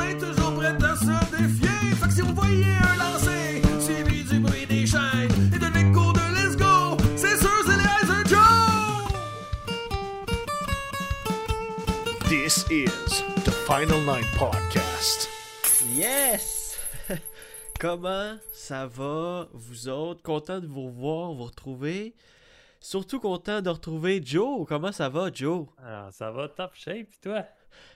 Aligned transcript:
Chums, 0.00 0.18
toujours 0.18 0.54
prêts 0.54 0.68
à 0.68 0.96
se 0.96 1.36
défier. 1.36 1.94
Fait 1.96 2.06
que 2.06 2.12
si 2.12 2.20
vous 2.20 2.34
voyez 2.34 2.64
un 2.74 2.96
lancer, 2.96 3.62
suivi 3.80 4.24
du 4.24 4.40
bruit 4.40 4.66
des 4.66 4.86
chaînes 4.86 5.30
et 5.54 5.58
de 5.58 5.66
l'écho 5.66 6.12
de 6.12 6.20
Let's 6.34 6.56
Go, 6.56 6.96
c'est 7.16 7.36
sûr 7.38 7.50
c'est 7.66 7.76
les 7.76 7.84
Heiser 7.84 8.28
Joe! 8.28 8.38
This 12.28 12.64
is 12.70 13.22
the 13.44 13.50
Final 13.66 14.00
Nine 14.00 14.26
Podcast. 14.38 15.28
Yes! 15.94 16.78
Comment 17.80 18.36
ça 18.52 18.86
va, 18.86 19.48
vous 19.52 19.88
autres? 19.88 20.22
Content 20.22 20.60
de 20.60 20.66
vous 20.66 20.86
revoir, 20.86 21.32
vous 21.32 21.44
retrouver. 21.44 22.14
Surtout 22.82 23.20
content 23.20 23.60
de 23.60 23.68
retrouver 23.68 24.22
Joe. 24.24 24.66
Comment 24.66 24.92
ça 24.92 25.08
va, 25.10 25.30
Joe? 25.32 25.66
Alors, 25.84 26.12
ça 26.12 26.30
va 26.30 26.48
top 26.48 26.70
shape, 26.74 27.08
toi? 27.22 27.44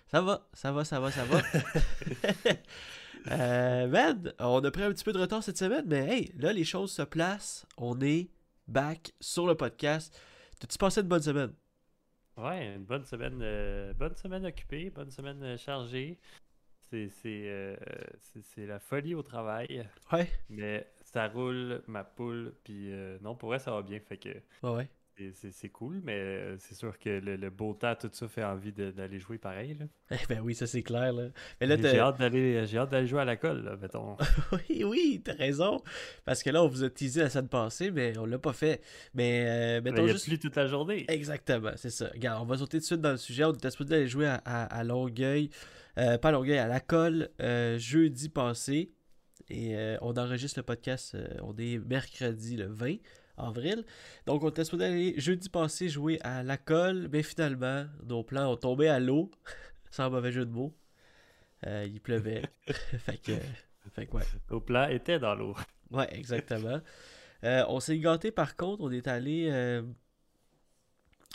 Ça 0.07 0.21
va, 0.21 0.47
ça 0.53 0.71
va, 0.73 0.85
ça 0.85 1.01
va, 1.01 1.11
ça 1.11 1.25
va. 1.25 1.41
euh, 3.31 3.87
man, 3.89 4.33
on 4.39 4.63
a 4.63 4.71
pris 4.71 4.83
un 4.83 4.91
petit 4.93 5.05
peu 5.05 5.13
de 5.13 5.19
retard 5.19 5.43
cette 5.43 5.59
semaine, 5.59 5.85
mais 5.87 6.07
hey, 6.09 6.33
là, 6.37 6.53
les 6.53 6.65
choses 6.65 6.93
se 6.93 7.03
placent. 7.03 7.67
On 7.79 8.01
est 8.01 8.29
back 8.69 9.13
sur 9.21 9.47
le 9.47 9.55
podcast. 9.55 10.19
T'as-tu 10.61 10.79
passé 10.79 11.01
une 11.01 11.09
bonne 11.09 11.23
semaine? 11.23 11.53
Ouais, 12.37 12.75
une 12.75 12.85
bonne 12.85 13.05
semaine, 13.05 13.39
euh, 13.43 13.93
bonne 13.95 14.15
semaine 14.17 14.45
occupée, 14.47 14.91
bonne 14.91 15.11
semaine 15.11 15.43
euh, 15.43 15.57
chargée. 15.57 16.19
C'est 16.91 17.11
euh, 17.27 17.75
c'est- 18.21 18.43
c'est 18.55 18.67
la 18.67 18.79
folie 18.79 19.17
au 19.17 19.23
travail, 19.25 19.85
Ouais. 20.13 20.31
mais 20.49 20.89
ça 21.03 21.27
roule, 21.27 21.83
ma 21.89 22.05
poule, 22.05 22.55
puis 22.63 22.93
euh, 22.93 23.19
non, 23.21 23.35
pour 23.35 23.49
vrai, 23.49 23.59
ça 23.59 23.73
va 23.73 23.83
bien, 23.83 23.99
fait 23.99 24.17
que 24.17 24.29
Ouais, 24.63 24.71
ouais. 24.71 24.89
C'est- 25.51 25.69
cool, 25.69 26.01
mais 26.05 26.15
euh, 26.19 26.57
c'est 26.59 26.75
sûr 26.75 26.99
que 26.99 27.09
le, 27.09 27.37
le 27.37 27.51
beau 27.51 27.75
temps, 27.75 27.95
tout 27.95 28.11
ça 28.13 28.29
fait 28.29 28.45
envie 28.45 28.73
d'aller 28.73 29.19
jouer 29.19 29.39
pareil. 29.39 29.75
Là. 29.79 29.87
Eh 30.23 30.27
ben 30.29 30.41
oui, 30.41 30.55
ça 30.55 30.67
c'est 30.67 30.83
clair, 30.83 31.13
là. 31.13 31.29
Mais 31.61 31.67
là, 31.67 31.77
J'ai 31.77 31.83
t'as- 31.83 31.99
hâte 32.01 32.19
d'aller 32.19 32.67
j'ai 32.67 32.79
hâte 32.79 32.91
d'aller 32.91 33.07
jouer 33.07 33.21
à 33.21 33.25
la 33.25 33.37
colle, 33.37 33.63
là, 33.65 33.77
mettons. 33.77 34.17
Oui, 34.71 34.85
oui, 34.85 35.23
t'as 35.25 35.35
raison. 35.35 35.81
Parce 36.25 36.43
que 36.43 36.51
là, 36.51 36.63
on 36.63 36.69
vous 36.69 36.85
a 36.85 36.91
teasé 36.91 37.21
la 37.21 37.31
semaine 37.31 37.49
passée, 37.49 37.91
mais 37.91 38.17
on 38.19 38.27
l'a 38.27 38.39
pas 38.39 38.53
fait. 38.53 38.81
Mais, 39.15 39.45
euh, 39.47 39.81
mettons 39.83 40.05
il 40.05 40.11
a 40.11 40.13
juste... 40.13 40.27
plu 40.27 40.39
toute 40.39 40.57
la 40.57 40.67
journée. 40.67 41.05
Exactement, 41.09 41.73
c'est 41.77 41.91
ça. 41.91 42.09
Regarde, 42.13 42.43
on 42.43 42.47
va 42.47 42.59
sauter 42.59 42.79
tout 42.79 42.83
de 42.83 42.87
suite 42.87 43.01
dans 43.01 43.13
le 43.13 43.17
sujet. 43.17 43.45
On 43.45 43.53
était 43.53 43.71
supposé 43.71 43.95
aller 43.95 44.09
jouer 44.09 44.27
à, 44.27 44.43
à, 44.45 44.65
à 44.65 44.85
Longueuil, 44.85 45.51
euh, 45.99 46.19
pas 46.19 46.29
à 46.31 46.33
Longueuil, 46.33 46.59
à 46.59 46.67
la 46.69 46.81
colle, 46.81 47.31
euh, 47.41 47.79
jeudi 47.79 48.29
passé. 48.29 48.91
Et 49.51 49.77
euh, 49.77 49.97
on 50.01 50.15
enregistre 50.17 50.59
le 50.59 50.63
podcast, 50.65 51.15
euh, 51.15 51.27
on 51.43 51.55
est 51.59 51.79
mercredi 51.79 52.57
le 52.57 52.67
20 52.67 52.97
avril. 53.37 53.85
Donc 54.27 54.43
on 54.43 54.49
était 54.51 54.65
supposé 54.65 54.85
aller 54.87 55.15
jeudi 55.21 55.49
passé 55.49 55.89
jouer 55.89 56.19
à 56.23 56.43
la 56.43 56.57
colle, 56.57 57.09
mais 57.13 57.23
finalement, 57.23 57.87
nos 58.07 58.23
plans 58.23 58.53
ont 58.53 58.57
tombé 58.57 58.89
à 58.89 59.01
l'eau, 59.01 59.31
sans 59.91 60.11
mauvais 60.11 60.33
jeu 60.33 60.45
de 60.45 60.51
mots. 60.51 60.75
Euh, 61.67 61.87
il 61.89 62.01
pleuvait. 62.01 62.43
fait 62.67 63.19
que... 63.19 63.33
Fait 63.95 64.07
que 64.07 64.17
ouais. 64.17 64.23
Au 64.51 64.61
plan 64.61 64.89
était 64.89 65.19
dans 65.19 65.35
l'eau. 65.35 65.55
Ouais, 65.91 66.09
exactement. 66.17 66.81
Euh, 67.43 67.63
on 67.69 67.79
s'est 67.79 67.99
gâté 67.99 68.31
par 68.31 68.57
contre, 68.57 68.83
on 68.83 68.91
est 68.91 69.07
allé. 69.07 69.49
euh, 69.51 69.83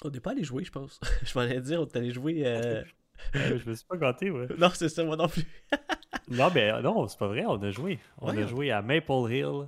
On 0.03 0.09
n'est 0.09 0.19
pas 0.19 0.31
allé 0.31 0.43
jouer, 0.43 0.63
je 0.63 0.71
pense. 0.71 0.99
je 1.23 1.37
m'allais 1.37 1.61
dire, 1.61 1.81
on 1.81 1.85
est 1.85 1.95
allé 1.95 2.09
jouer. 2.09 2.43
je 3.31 3.69
me 3.69 3.75
suis 3.75 3.85
pas 3.85 3.95
gâté, 3.95 4.31
ouais. 4.31 4.47
Non, 4.57 4.71
c'est 4.73 4.89
ça, 4.89 5.03
moi 5.03 5.15
non 5.15 5.27
plus. 5.27 5.45
Non, 6.29 6.49
mais 6.55 6.81
non, 6.81 7.07
c'est 7.07 7.19
pas 7.19 7.27
vrai, 7.27 7.45
on 7.45 7.61
a 7.61 7.69
joué. 7.69 7.99
On 8.17 8.35
Ouais, 8.35 8.41
a 8.41 8.47
joué 8.47 8.71
à 8.71 8.81
Maple 8.81 9.11
Hill, 9.31 9.67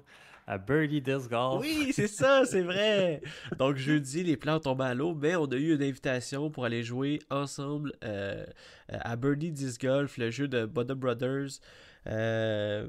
à 0.51 0.57
Birdie 0.57 1.01
Disc 1.01 1.29
Golf. 1.29 1.61
Oui, 1.61 1.93
c'est 1.93 2.09
ça, 2.09 2.43
c'est 2.43 2.61
vrai. 2.61 3.21
Donc 3.57 3.77
jeudi, 3.77 4.21
les 4.21 4.35
plans 4.35 4.59
tombent 4.59 4.81
à 4.81 4.93
l'eau, 4.93 5.15
mais 5.15 5.33
on 5.37 5.45
a 5.45 5.55
eu 5.55 5.73
une 5.73 5.81
invitation 5.81 6.51
pour 6.51 6.65
aller 6.65 6.83
jouer 6.83 7.19
ensemble 7.29 7.93
euh, 8.03 8.45
à 8.89 9.15
Birdie 9.15 9.53
Disc 9.53 9.81
Golf, 9.81 10.17
le 10.17 10.29
jeu 10.29 10.49
de 10.49 10.65
Bottom 10.65 10.99
Brothers. 10.99 11.61
Euh, 12.07 12.85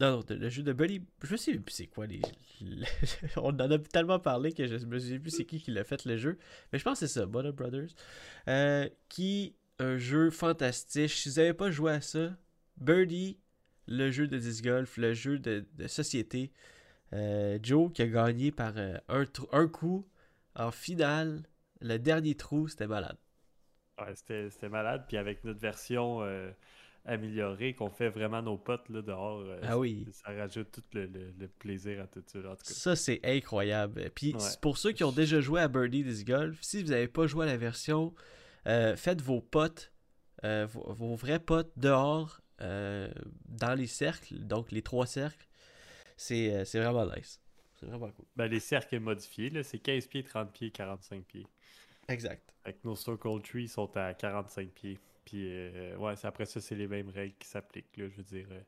Non, 0.00 0.20
non, 0.20 0.22
le 0.30 0.48
jeu 0.48 0.62
de 0.62 0.72
Birdie. 0.72 1.02
Je 1.22 1.36
sais 1.36 1.52
plus 1.58 1.74
c'est 1.74 1.86
quoi 1.86 2.06
les. 2.06 2.22
on 3.36 3.50
en 3.50 3.70
a 3.70 3.78
tellement 3.78 4.18
parlé 4.18 4.52
que 4.52 4.66
je 4.66 4.86
me 4.86 4.98
souviens 4.98 5.18
plus 5.18 5.32
c'est 5.32 5.44
qui 5.44 5.60
qui 5.60 5.70
l'a 5.70 5.84
fait 5.84 6.06
le 6.06 6.16
jeu. 6.16 6.38
Mais 6.72 6.78
je 6.78 6.84
pense 6.84 6.98
que 6.98 7.06
c'est 7.06 7.12
ça, 7.20 7.26
Bottom 7.26 7.52
Brothers. 7.52 7.90
Euh, 8.48 8.88
qui. 9.10 9.54
Un 9.78 9.98
jeu 9.98 10.30
fantastique. 10.30 11.10
Si 11.10 11.28
vous 11.28 11.34
n'avez 11.36 11.54
pas 11.54 11.70
joué 11.70 11.92
à 11.92 12.00
ça, 12.00 12.30
Birdie, 12.78 13.36
le 13.88 14.10
jeu 14.10 14.28
de 14.28 14.38
disc 14.38 14.64
golf, 14.64 14.96
le 14.96 15.12
jeu 15.12 15.38
de 15.38 15.66
société. 15.88 16.52
Euh, 17.12 17.58
Joe 17.62 17.92
qui 17.92 18.02
a 18.02 18.06
gagné 18.06 18.50
par 18.52 18.72
euh, 18.76 18.96
un, 19.08 19.24
un 19.52 19.68
coup 19.68 20.06
en 20.54 20.70
finale. 20.70 21.42
Le 21.80 21.98
dernier 21.98 22.34
trou, 22.34 22.68
c'était 22.68 22.86
malade. 22.86 23.18
Ouais, 24.00 24.14
c'était 24.14 24.68
malade. 24.68 25.04
Puis 25.08 25.16
avec 25.16 25.44
notre 25.44 25.60
version 25.60 26.22
euh, 26.22 26.50
améliorée, 27.04 27.74
qu'on 27.74 27.90
fait 27.90 28.08
vraiment 28.08 28.40
nos 28.40 28.56
potes 28.56 28.88
là, 28.88 29.02
dehors, 29.02 29.40
euh, 29.40 29.60
Ah 29.62 29.78
oui. 29.78 30.06
ça 30.12 30.32
rajoute 30.32 30.70
tout 30.70 30.82
le, 30.94 31.06
le- 31.06 31.32
le 31.38 31.48
plaisir 31.48 32.00
à 32.02 32.06
tout 32.06 32.22
ça. 32.26 32.38
là, 32.38 32.50
En 32.52 32.56
tout 32.56 32.64
cas. 32.64 32.72
Ça, 32.72 32.96
c'est 32.96 33.20
incroyable. 33.24 34.10
Puis, 34.14 34.34
Ouais. 34.34 34.40
pour 34.62 34.78
ceux 34.78 34.92
qui 34.92 35.04
ont 35.04 35.12
déjà 35.12 35.40
joué 35.40 35.60
à 35.60 35.68
Birdie 35.68 36.04
Disc 36.04 36.26
Golf, 36.26 36.58
si 36.62 36.82
vous 36.82 36.90
n'avez 36.90 37.08
pas 37.08 37.26
joué 37.26 37.44
à 37.44 37.48
la 37.48 37.56
version, 37.56 38.14
euh, 38.66 38.96
faites 38.96 39.20
vos 39.20 39.40
potes, 39.40 39.92
vos, 40.44 40.92
vos 40.92 41.14
vrais 41.14 41.40
potes 41.40 41.72
dehors, 41.76 42.40
dans 42.60 43.74
les 43.76 43.86
cercles, 43.88 44.38
donc 44.38 44.70
les 44.72 44.82
trois 44.82 45.06
cercles. 45.06 45.46
C'est 46.22 46.54
euh, 46.54 46.64
c'est 46.64 46.78
vraiment 46.80 47.04
nice. 47.16 47.40
C'est 47.80 47.86
vraiment 47.86 48.10
cool. 48.12 48.24
Ben, 48.36 48.46
les 48.46 48.60
cercles 48.60 49.00
modifiés, 49.00 49.62
c'est 49.64 49.78
15 49.78 50.06
pieds, 50.06 50.22
30 50.22 50.52
pieds, 50.52 50.70
45 50.70 51.24
pieds. 51.24 51.46
Exact. 52.08 52.54
Avec 52.64 52.84
nos 52.84 52.94
Circle 52.94 53.40
Trees 53.42 53.66
sont 53.68 53.96
à 53.96 54.14
45 54.14 54.68
pieds. 54.70 54.98
Puis, 55.24 55.46
euh, 55.50 55.96
ouais, 55.96 56.14
après 56.24 56.44
ça, 56.46 56.60
c'est 56.60 56.74
les 56.76 56.86
mêmes 56.86 57.08
règles 57.08 57.34
qui 57.38 57.48
s'appliquent. 57.48 57.86
Je 57.96 58.04
veux 58.04 58.22
dire, 58.22 58.46
euh, 58.52 58.60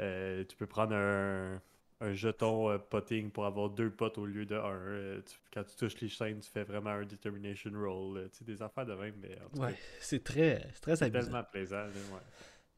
euh, 0.00 0.44
tu 0.44 0.56
peux 0.56 0.66
prendre 0.66 0.94
un, 0.94 1.60
un 2.00 2.12
jeton 2.12 2.70
euh, 2.70 2.78
potting 2.78 3.30
pour 3.30 3.46
avoir 3.46 3.70
deux 3.70 3.90
potes 3.90 4.18
au 4.18 4.26
lieu 4.26 4.44
de 4.44 4.56
un. 4.56 5.20
Tu- 5.22 5.36
quand 5.52 5.64
tu 5.64 5.76
touches 5.76 6.00
les 6.00 6.08
chaînes, 6.08 6.40
tu 6.40 6.50
fais 6.50 6.64
vraiment 6.64 6.90
un 6.90 7.04
determination 7.06 7.70
roll. 7.74 8.28
tu 8.30 8.38
sais, 8.38 8.44
des 8.44 8.60
affaires 8.60 8.84
de 8.86 8.94
même, 8.94 9.14
mais 9.22 9.38
en 9.42 9.48
tout 9.48 9.60
cas, 9.60 9.66
Ouais, 9.68 9.74
c'est 10.00 10.22
très, 10.24 10.58
très 10.82 11.02
amusant. 11.02 11.20
tellement 11.22 11.44
plaisant. 11.44 11.76
là, 11.76 11.86
ouais. 11.86 12.20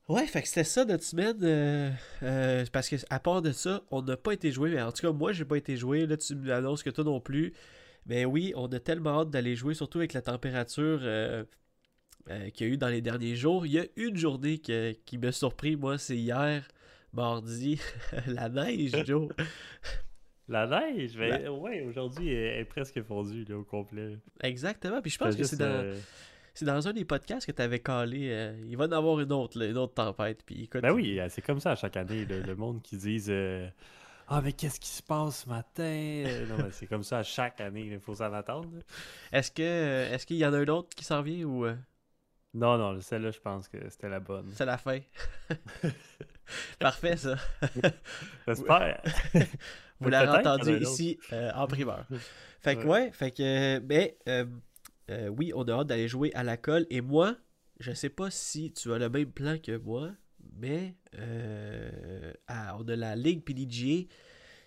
Ouais, 0.08 0.26
fait 0.26 0.42
que 0.42 0.48
c'était 0.48 0.64
ça 0.64 0.84
notre 0.84 1.02
semaine. 1.02 1.36
euh, 1.42 1.90
euh, 2.22 2.64
parce 2.72 2.88
que 2.88 2.96
à 3.10 3.18
part 3.18 3.42
de 3.42 3.50
ça, 3.52 3.82
on 3.90 4.02
n'a 4.02 4.16
pas 4.16 4.32
été 4.32 4.52
joué. 4.52 4.70
Mais 4.70 4.80
en 4.82 4.92
tout 4.92 5.02
cas, 5.06 5.12
moi, 5.12 5.32
j'ai 5.32 5.44
pas 5.44 5.56
été 5.56 5.76
joué. 5.76 6.06
Là, 6.06 6.16
tu 6.16 6.34
m'annonces 6.36 6.82
que 6.84 6.90
toi 6.90 7.02
non 7.04 7.20
plus. 7.20 7.52
Mais 8.06 8.24
oui, 8.24 8.52
on 8.54 8.66
a 8.68 8.78
tellement 8.78 9.20
hâte 9.22 9.30
d'aller 9.30 9.56
jouer, 9.56 9.74
surtout 9.74 9.98
avec 9.98 10.12
la 10.12 10.22
température 10.22 11.00
euh, 11.02 11.42
qu'il 12.54 12.66
y 12.68 12.70
a 12.70 12.72
eu 12.74 12.76
dans 12.76 12.88
les 12.88 13.00
derniers 13.02 13.34
jours. 13.34 13.66
Il 13.66 13.72
y 13.72 13.80
a 13.80 13.86
une 13.96 14.16
journée 14.16 14.58
que- 14.58 14.92
qui 15.04 15.18
m'a 15.18 15.32
surpris, 15.32 15.74
moi, 15.74 15.98
c'est 15.98 16.16
hier, 16.16 16.68
mardi, 17.12 17.80
la 18.28 18.48
neige, 18.48 18.92
Joe. 19.04 19.28
La 20.48 20.68
neige, 20.68 21.16
ben, 21.18 21.42
La- 21.42 21.52
ouais, 21.52 21.80
aujourd'hui, 21.80 22.28
elle 22.32 22.60
est 22.60 22.64
presque 22.64 23.02
fondue 23.02 23.44
là, 23.48 23.58
au 23.58 23.64
complet. 23.64 24.16
Exactement. 24.44 25.02
Puis 25.02 25.10
je 25.10 25.18
pense 25.18 25.34
que 25.34 25.42
c'est 25.42 25.56
dans, 25.56 25.64
euh, 25.64 25.98
c'est 26.58 26.64
dans 26.64 26.88
un 26.88 26.92
des 26.92 27.04
podcasts 27.04 27.46
que 27.46 27.52
tu 27.52 27.62
avais 27.62 27.80
calé. 27.80 28.28
euh, 28.30 28.56
il 28.68 28.76
va 28.76 28.86
en 28.86 28.92
avoir 28.92 29.20
une 29.20 29.32
autre, 29.32 29.58
là, 29.58 29.66
une 29.66 29.78
autre 29.78 29.94
tempête. 29.94 30.42
Puis 30.44 30.64
écoute, 30.64 30.82
Ben 30.82 30.92
oui, 30.92 31.20
euh, 31.20 31.28
c'est 31.30 31.42
comme 31.42 31.60
ça 31.60 31.72
à 31.72 31.76
chaque 31.76 31.96
année. 31.96 32.24
Le, 32.24 32.40
le 32.42 32.56
monde 32.56 32.82
qui 32.82 32.96
disent 32.96 33.30
euh, 33.30 33.68
Ah, 34.28 34.40
mais 34.42 34.52
qu'est-ce 34.52 34.80
qui 34.80 34.88
se 34.88 35.02
passe 35.02 35.44
ce 35.44 35.48
matin? 35.48 35.82
Euh, 35.82 36.46
non, 36.46 36.56
mais 36.58 36.70
c'est 36.72 36.86
comme 36.86 37.02
ça 37.04 37.18
à 37.18 37.22
chaque 37.22 37.60
année, 37.60 37.88
il 37.92 38.00
faut 38.00 38.14
s'en 38.14 38.32
attendre. 38.32 38.68
Est-ce 39.32 39.50
que 39.50 39.62
est-ce 40.12 40.26
qu'il 40.26 40.36
y 40.38 40.46
en 40.46 40.52
a 40.52 40.58
un 40.58 40.66
autre 40.68 40.88
qui 40.96 41.04
s'en 41.04 41.22
vient 41.22 41.44
ou 41.44 41.66
Non, 42.54 42.78
non, 42.78 43.00
celle-là, 43.00 43.30
je 43.30 43.40
pense 43.40 43.68
que 43.68 43.76
c'était 43.90 44.08
la 44.08 44.20
bonne. 44.20 44.50
c'est 44.54 44.64
la 44.66 44.78
fin? 44.78 44.98
Parfait, 46.78 47.16
ça. 47.16 47.36
J'espère. 48.46 49.02
Vous 50.00 50.08
l'avez 50.10 50.30
entendu 50.46 50.78
ici 50.78 51.18
euh, 51.32 51.50
en 51.54 51.66
primeur. 51.66 52.06
Fait 52.60 52.76
que 52.76 52.82
Ouais. 52.82 52.86
ouais, 53.06 53.10
fait 53.12 53.30
que 53.32 53.80
euh, 54.28 54.46
euh, 55.10 55.28
oui, 55.28 55.52
on 55.54 55.62
a 55.64 55.72
hâte 55.72 55.86
d'aller 55.86 56.08
jouer 56.08 56.32
à 56.34 56.42
la 56.42 56.56
colle 56.56 56.86
et 56.90 57.00
moi, 57.00 57.36
je 57.80 57.92
sais 57.92 58.08
pas 58.08 58.30
si 58.30 58.72
tu 58.72 58.92
as 58.92 58.98
le 58.98 59.08
même 59.08 59.30
plan 59.30 59.58
que 59.58 59.76
moi, 59.76 60.12
mais 60.58 60.94
euh, 61.18 62.32
on 62.48 62.88
a 62.88 62.96
la 62.96 63.16
Ligue 63.16 63.42
PDGA 63.42 64.08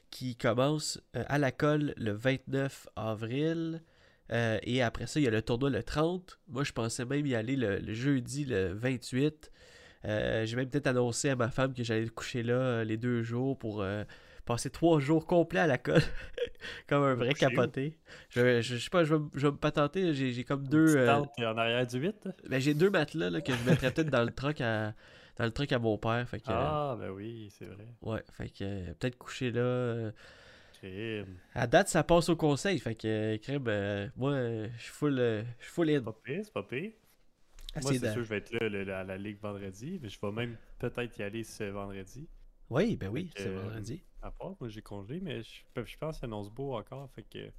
qui 0.09 0.35
commence 0.35 1.01
euh, 1.15 1.23
à 1.27 1.37
la 1.37 1.51
colle 1.51 1.93
le 1.97 2.11
29 2.11 2.87
avril. 2.95 3.83
et 4.31 4.81
après 4.81 5.07
ça, 5.07 5.19
il 5.19 5.23
y 5.23 5.27
a 5.27 5.31
le 5.31 5.41
tournoi 5.41 5.69
le 5.69 5.83
30. 5.83 6.39
Moi, 6.47 6.63
je 6.63 6.71
pensais 6.71 7.05
même 7.05 7.25
y 7.25 7.35
aller 7.35 7.55
le, 7.55 7.93
jeudi 7.93 8.45
le 8.45 8.73
28. 8.73 9.51
Euh, 10.05 10.45
J'ai 10.45 10.55
même 10.55 10.69
peut-être 10.69 10.87
annoncé 10.87 11.29
à 11.29 11.35
ma 11.35 11.49
femme 11.49 11.73
que 11.73 11.83
j'allais 11.83 12.07
coucher 12.07 12.43
là 12.43 12.83
les 12.83 12.97
deux 12.97 13.23
jours 13.23 13.57
pour 13.57 13.83
passer 14.49 14.69
trois 14.71 14.99
jours 14.99 15.25
complets 15.27 15.59
à 15.59 15.67
la 15.67 15.77
colle. 15.77 16.01
comme 16.87 17.03
un 17.03 17.13
vrai 17.13 17.33
capoté. 17.35 17.93
Je, 18.29 18.61
je, 18.61 18.75
je 18.75 18.83
sais 18.83 18.89
pas, 18.89 19.03
je 19.03 19.13
vais, 19.13 19.19
me- 19.19 19.29
je 19.35 19.45
vais 19.47 19.51
me 19.51 19.57
patenter. 19.57 20.13
J'ai 20.13 20.43
comme 20.43 20.67
deux. 20.67 20.97
euh, 20.97 21.21
en 21.45 21.57
arrière 21.57 21.85
du 21.85 21.99
8? 21.99 22.27
ben, 22.49 22.59
j'ai 22.59 22.73
deux 22.73 22.89
matelas 22.89 23.29
là, 23.29 23.41
que 23.41 23.53
je 23.53 23.63
mettrais 23.69 23.91
peut-être 23.91 24.09
dans 24.09 24.23
le 24.23 24.31
truck 24.31 24.59
à. 24.61 24.93
Dans 25.37 25.45
le 25.45 25.51
truck 25.51 25.71
à 25.71 25.79
mon 25.79 25.97
père. 25.97 26.27
Fait 26.27 26.39
que, 26.39 26.45
Ah, 26.47 26.97
ben 26.99 27.11
oui, 27.11 27.49
c'est 27.57 27.65
vrai. 27.65 27.87
ouais, 28.01 28.21
fait 28.33 28.49
que 28.49 28.63
euh, 28.63 28.93
peut-être 28.99 29.17
coucher 29.17 29.51
là. 29.51 29.61
euh, 29.61 30.11
Crime. 30.79 31.37
à 31.53 31.67
date, 31.67 31.87
ça 31.89 32.03
passe 32.03 32.27
au 32.29 32.35
conseil. 32.35 32.79
Fait 32.79 32.95
que, 32.95 33.07
euh, 33.07 33.37
crème, 33.37 33.63
euh, 33.67 34.07
moi, 34.17 34.31
euh, 34.31 34.67
je 34.77 34.83
suis 34.83 34.91
full, 34.91 35.17
euh, 35.19 35.43
je 35.59 35.65
suis 35.65 35.73
full 35.73 35.89
in. 35.91 35.93
C'est 35.99 36.03
pas 36.03 36.17
pire, 36.23 36.41
c'est 36.43 36.53
pas 36.53 36.63
pire. 36.63 36.91
Ah, 37.75 37.79
Moi, 37.81 37.93
c'est 37.93 37.99
sûr, 38.11 38.23
je 38.23 38.29
vais 38.29 38.37
être 38.37 38.51
là 38.51 38.67
le- 38.67 38.93
à 38.93 39.03
la 39.03 39.17
Ligue 39.17 39.37
vendredi, 39.41 39.99
mais 40.01 40.09
je 40.09 40.19
vais 40.21 40.31
même 40.31 40.57
peut-être 40.79 41.17
y 41.19 41.23
aller 41.23 41.43
ce 41.43 41.63
vendredi. 41.65 42.27
Oui, 42.69 42.95
ben 42.95 43.09
oui, 43.09 43.31
c'est 43.35 43.47
euh, 43.47 43.61
vendredi. 43.61 44.03
À 44.21 44.31
part, 44.31 44.55
moi 44.59 44.69
j'ai 44.69 44.81
congé, 44.81 45.19
mais 45.21 45.41
je, 45.43 45.83
je 45.83 45.97
pense 45.97 46.23
annonce 46.23 46.49
beau 46.51 46.75
encore, 46.75 47.09
fait 47.11 47.23
que 47.23 47.51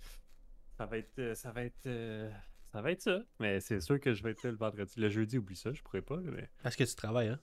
ça 0.77 0.87
va 0.87 0.99
être 0.99 1.19
euh, 1.19 1.35
ça 1.35 1.51
va 1.53 1.65
être 1.65 1.87
euh, 1.87 2.31
ça 2.73 2.81
va 2.81 2.93
être 2.93 3.03
ça. 3.03 3.21
Mais 3.41 3.61
c'est 3.61 3.81
sûr 3.81 3.99
que 3.99 4.15
je 4.15 4.23
vais 4.23 4.31
être 4.31 4.43
là 4.45 4.51
le 4.51 4.57
vendredi. 4.57 4.93
Le 4.99 5.09
jeudi, 5.09 5.39
oublie 5.39 5.57
ça, 5.57 5.73
je 5.73 5.83
pourrais 5.83 6.03
pas, 6.03 6.17
mais 6.19 6.49
Parce 6.63 6.77
que 6.77 6.85
tu 6.85 6.95
travailles, 6.95 7.29
hein? 7.29 7.41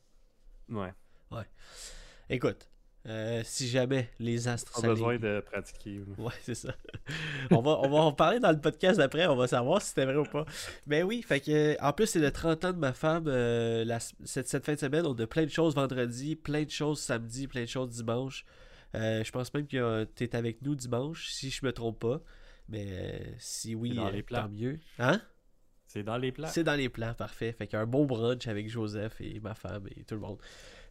ouais. 1.30 1.46
Écoute, 2.30 2.70
euh, 3.08 3.42
si 3.46 3.68
jamais 3.68 4.10
les 4.20 4.48
astres 4.48 4.72
Pas 4.74 4.82
s'alignent- 4.82 4.94
besoin 4.96 5.18
de 5.18 5.40
pratiquer. 5.40 6.02
Ouais, 6.18 6.34
c'est 6.42 6.56
ça. 6.56 6.74
on, 7.52 7.62
va, 7.62 7.80
on 7.80 7.90
va 7.90 7.98
en 8.00 8.12
parler 8.12 8.40
dans 8.40 8.52
le 8.52 8.60
podcast 8.60 8.98
d'après, 8.98 9.28
on 9.28 9.36
va 9.36 9.48
savoir 9.48 9.82
si 9.82 9.90
c'était 9.90 10.06
vrai 10.06 10.16
ou 10.18 10.24
pas. 10.24 10.46
Mais 10.86 11.04
oui, 11.04 11.22
fait 11.22 11.40
que 11.40 11.82
en 11.82 11.94
plus 11.94 12.08
c'est 12.08 12.20
le 12.20 12.32
30 12.32 12.66
ans 12.66 12.74
de 12.74 12.80
ma 12.80 12.94
femme. 12.94 13.26
euh, 13.28 13.86
la- 13.86 14.00
cette, 14.00 14.48
cette 14.48 14.66
fin 14.66 14.74
de 14.74 14.80
semaine, 14.80 15.06
on 15.06 15.14
a 15.14 15.28
plein 15.28 15.44
de 15.46 15.50
choses 15.52 15.76
vendredi, 15.76 16.36
plein 16.36 16.64
de 16.64 16.70
choses 16.70 17.00
samedi, 17.00 17.48
plein 17.48 17.62
de 17.62 17.68
choses 17.68 17.90
dimanche. 17.90 18.46
Euh, 18.96 19.24
je 19.24 19.32
pense 19.32 19.54
même 19.54 19.68
que 19.68 20.06
tu 20.16 20.24
es 20.24 20.36
avec 20.36 20.62
nous 20.62 20.76
dimanche, 20.76 21.28
si 21.30 21.50
je 21.50 21.66
me 21.66 21.72
trompe 21.74 22.00
pas. 22.00 22.22
Mais 22.70 22.86
euh, 22.90 23.20
si 23.40 23.76
oui, 23.76 23.90
C'est 23.92 23.96
dans 23.96 24.10
les 24.10 24.24
plans. 24.24 24.42
tant 24.44 24.50
mieux. 24.50 24.80
Hein? 25.00 25.22
C'est 25.86 26.04
dans 26.04 26.18
les 26.18 26.34
plans. 26.34 26.48
C'est 26.50 26.66
dans 26.66 26.76
les 26.76 26.90
plans, 26.90 27.14
parfait. 27.14 27.54
Fait 27.54 27.68
qu'un 27.68 27.86
bon 27.86 28.06
brunch 28.06 28.46
avec 28.48 28.68
Joseph 28.70 29.22
et 29.22 29.40
ma 29.40 29.54
femme 29.56 29.88
et 29.96 30.04
tout 30.04 30.16
le 30.16 30.22
monde. 30.22 30.38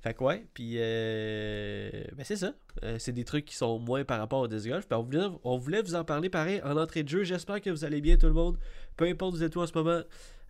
Fait 0.06 0.14
que 0.14 0.22
ouais, 0.22 0.46
puis 0.54 0.74
euh, 0.76 1.90
ben 2.12 2.22
c'est 2.22 2.36
ça. 2.36 2.54
Euh, 2.84 2.96
c'est 3.00 3.10
des 3.10 3.24
trucs 3.24 3.44
qui 3.44 3.56
sont 3.56 3.80
moins 3.80 4.04
par 4.04 4.20
rapport 4.20 4.38
au 4.38 4.46
disc 4.46 4.68
golf. 4.68 4.86
Puis 4.86 4.96
on 4.96 5.02
voulait, 5.02 5.26
on 5.42 5.58
voulait 5.58 5.82
vous 5.82 5.96
en 5.96 6.04
parler 6.04 6.30
pareil 6.30 6.62
en 6.62 6.76
entrée 6.76 7.02
de 7.02 7.08
jeu. 7.08 7.24
J'espère 7.24 7.60
que 7.60 7.70
vous 7.70 7.84
allez 7.84 8.00
bien 8.00 8.16
tout 8.16 8.26
le 8.28 8.32
monde. 8.32 8.56
Peu 8.96 9.06
importe 9.06 9.32
où 9.34 9.36
vous 9.38 9.42
êtes 9.42 9.56
où 9.56 9.60
en 9.62 9.66
ce 9.66 9.72
moment. 9.76 10.02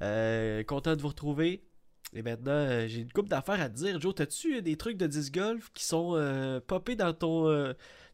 Euh, 0.03 0.63
content 0.65 0.95
de 0.95 1.01
vous 1.01 1.09
retrouver. 1.09 1.65
Et 2.13 2.21
maintenant, 2.21 2.87
j'ai 2.87 3.01
une 3.01 3.11
coupe 3.11 3.31
d'affaires 3.31 3.59
à 3.63 3.71
te 3.71 3.77
dire. 3.77 3.99
Joe, 3.99 4.13
as-tu 4.19 4.61
des 4.61 4.77
trucs 4.77 4.99
de 4.99 5.07
disc 5.07 5.33
golf 5.33 5.71
qui 5.73 5.85
sont 5.87 6.61
popés 6.67 6.95
dans 6.97 7.15
ton, 7.15 7.47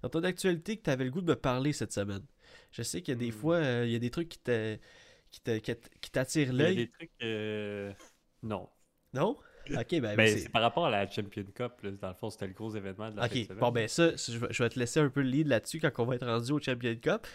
dans 0.03 0.09
ton 0.09 0.23
actualité 0.23 0.77
que 0.77 0.85
tu 0.85 0.91
avais 0.91 1.03
le 1.05 1.11
goût 1.11 1.23
de 1.23 1.27
me 1.27 1.35
parler 1.35 1.73
cette 1.73 1.93
semaine? 1.93 2.23
Je 2.71 2.83
sais 2.83 3.03
qu'il 3.03 3.15
y 3.15 3.17
a 3.17 3.19
des 3.19 3.31
Hmm. 3.31 3.33
fois, 3.33 3.61
il 3.85 3.91
y 3.91 3.97
a 3.97 3.99
des 3.99 4.11
trucs 4.11 4.29
qui 4.29 4.39
qui 5.33 5.61
qui 5.61 5.75
qui 6.01 6.11
t'attirent 6.13 6.53
Il 6.53 6.61
y 6.61 6.63
a 6.63 6.65
l'œil. 6.65 6.77
des 6.77 6.89
trucs 6.89 7.11
non. 8.45 8.69
Non? 9.13 9.37
Ok, 9.79 10.01
ben, 10.01 10.17
Mais 10.17 10.37
c'est 10.37 10.49
par 10.49 10.63
rapport 10.63 10.87
à 10.87 10.91
la 10.91 11.11
Champion 11.11 11.45
Cup, 11.55 11.73
là, 11.83 11.91
dans 12.01 12.09
le 12.09 12.15
fond, 12.15 12.31
c'était 12.31 12.47
le 12.47 12.53
gros 12.53 12.75
événement 12.75 13.11
de 13.11 13.17
la 13.17 13.27
Ok, 13.27 13.49
bon, 13.59 13.71
ben 13.71 13.89
ça, 13.89 14.11
je 14.17 14.39
vais, 14.63 14.69
te 14.69 14.79
laisser 14.79 15.01
un 15.01 15.09
peu 15.09 15.23
le 15.23 15.29
lead 15.29 15.49
là-dessus 15.49 15.81
quand 15.81 15.91
on 15.99 16.05
va 16.07 16.17
être 16.17 16.27
rendu 16.27 16.53
au 16.53 16.61
Champion 16.61 16.95
Cup. 16.97 17.27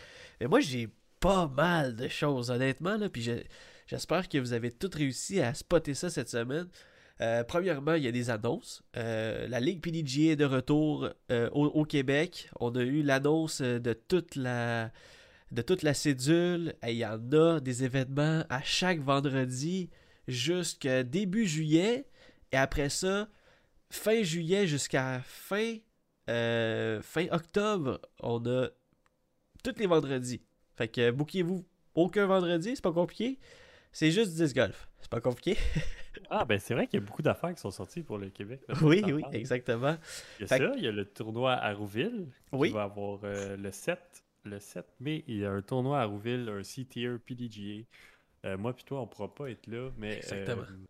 Mais 0.41 0.47
moi, 0.47 0.59
j'ai 0.59 0.89
pas 1.19 1.47
mal 1.47 1.95
de 1.95 2.07
choses, 2.07 2.51
honnêtement, 2.51 2.97
là, 2.97 3.09
puis 3.09 3.21
je- 3.21 3.43
j'espère 3.87 4.27
que 4.29 4.37
vous 4.37 4.53
avez 4.53 4.71
toutes 4.71 4.95
réussi 4.95 5.41
à 5.41 5.53
spotter 5.53 5.93
ça 5.93 6.09
cette 6.09 6.29
semaine. 6.29 6.67
Euh, 7.19 7.43
premièrement, 7.43 7.95
il 7.95 8.03
y 8.03 8.07
a 8.07 8.11
des 8.11 8.29
annonces. 8.29 8.83
Euh, 8.95 9.47
la 9.47 9.59
Ligue 9.59 9.81
PDGA 9.81 10.33
est 10.33 10.35
de 10.35 10.45
retour 10.45 11.09
euh, 11.31 11.49
au, 11.51 11.65
au 11.65 11.83
Québec. 11.83 12.49
On 12.59 12.75
a 12.75 12.83
eu 12.83 13.01
l'annonce 13.01 13.61
de 13.61 13.93
toute 13.93 14.35
la 14.35 14.91
de 15.51 15.61
toute 15.63 15.81
la 15.81 15.95
cédule. 15.95 16.75
Et 16.85 16.91
Il 16.91 16.97
y 16.97 17.05
en 17.05 17.19
a 17.31 17.59
des 17.59 17.83
événements 17.83 18.43
à 18.49 18.61
chaque 18.61 18.99
vendredi 18.99 19.89
jusqu'à 20.27 21.01
début 21.03 21.47
juillet. 21.47 22.05
Et 22.51 22.57
après 22.57 22.89
ça, 22.89 23.27
fin 23.89 24.23
juillet 24.23 24.67
jusqu'à 24.67 25.21
fin, 25.23 25.75
euh, 26.29 27.01
fin 27.01 27.27
octobre, 27.31 27.99
on 28.21 28.45
a 28.45 28.67
tous 29.63 29.75
les 29.77 29.87
vendredis. 29.87 30.41
Fait 30.75 30.87
que 30.87 31.11
bouquez-vous 31.11 31.65
aucun 31.95 32.25
vendredi, 32.27 32.75
c'est 32.75 32.83
pas 32.83 32.93
compliqué. 32.93 33.39
C'est 33.91 34.11
juste 34.11 34.31
du 34.35 34.43
disc 34.43 34.55
golf. 34.55 34.89
C'est 34.99 35.09
pas 35.11 35.21
compliqué. 35.21 35.57
Ah, 36.29 36.43
ben 36.43 36.59
c'est 36.59 36.73
vrai 36.73 36.87
qu'il 36.87 36.99
y 36.99 37.03
a 37.03 37.05
beaucoup 37.05 37.21
d'affaires 37.21 37.53
qui 37.53 37.61
sont 37.61 37.71
sorties 37.71 38.01
pour 38.01 38.17
le 38.17 38.29
Québec. 38.29 38.59
oui, 38.81 39.01
oui, 39.05 39.23
exactement. 39.31 39.95
Il 40.39 40.41
y 40.41 40.43
a 40.43 40.47
Fait 40.47 40.57
ça, 40.57 40.73
il 40.75 40.83
y 40.83 40.87
a 40.87 40.91
le 40.91 41.05
tournoi 41.05 41.53
à 41.53 41.73
Rouville 41.73 42.27
Oui. 42.51 42.67
qui 42.69 42.73
va 42.73 42.83
avoir 42.83 43.19
euh, 43.23 43.55
le 43.55 43.71
7. 43.71 43.97
Le 44.43 44.59
7 44.59 44.85
mai, 44.99 45.23
il 45.27 45.37
y 45.37 45.45
a 45.45 45.51
un 45.51 45.61
tournoi 45.61 46.01
à 46.01 46.05
Rouville, 46.05 46.49
un 46.49 46.63
C-Tier 46.63 47.17
PDGA. 47.23 47.85
Euh, 48.45 48.57
moi 48.57 48.73
puis 48.73 48.83
toi, 48.83 48.99
on 49.01 49.07
pourra 49.07 49.33
pas 49.33 49.51
être 49.51 49.67
là, 49.67 49.91
mais 49.97 50.17
Exactement. 50.17 50.63
euh, 50.63 50.85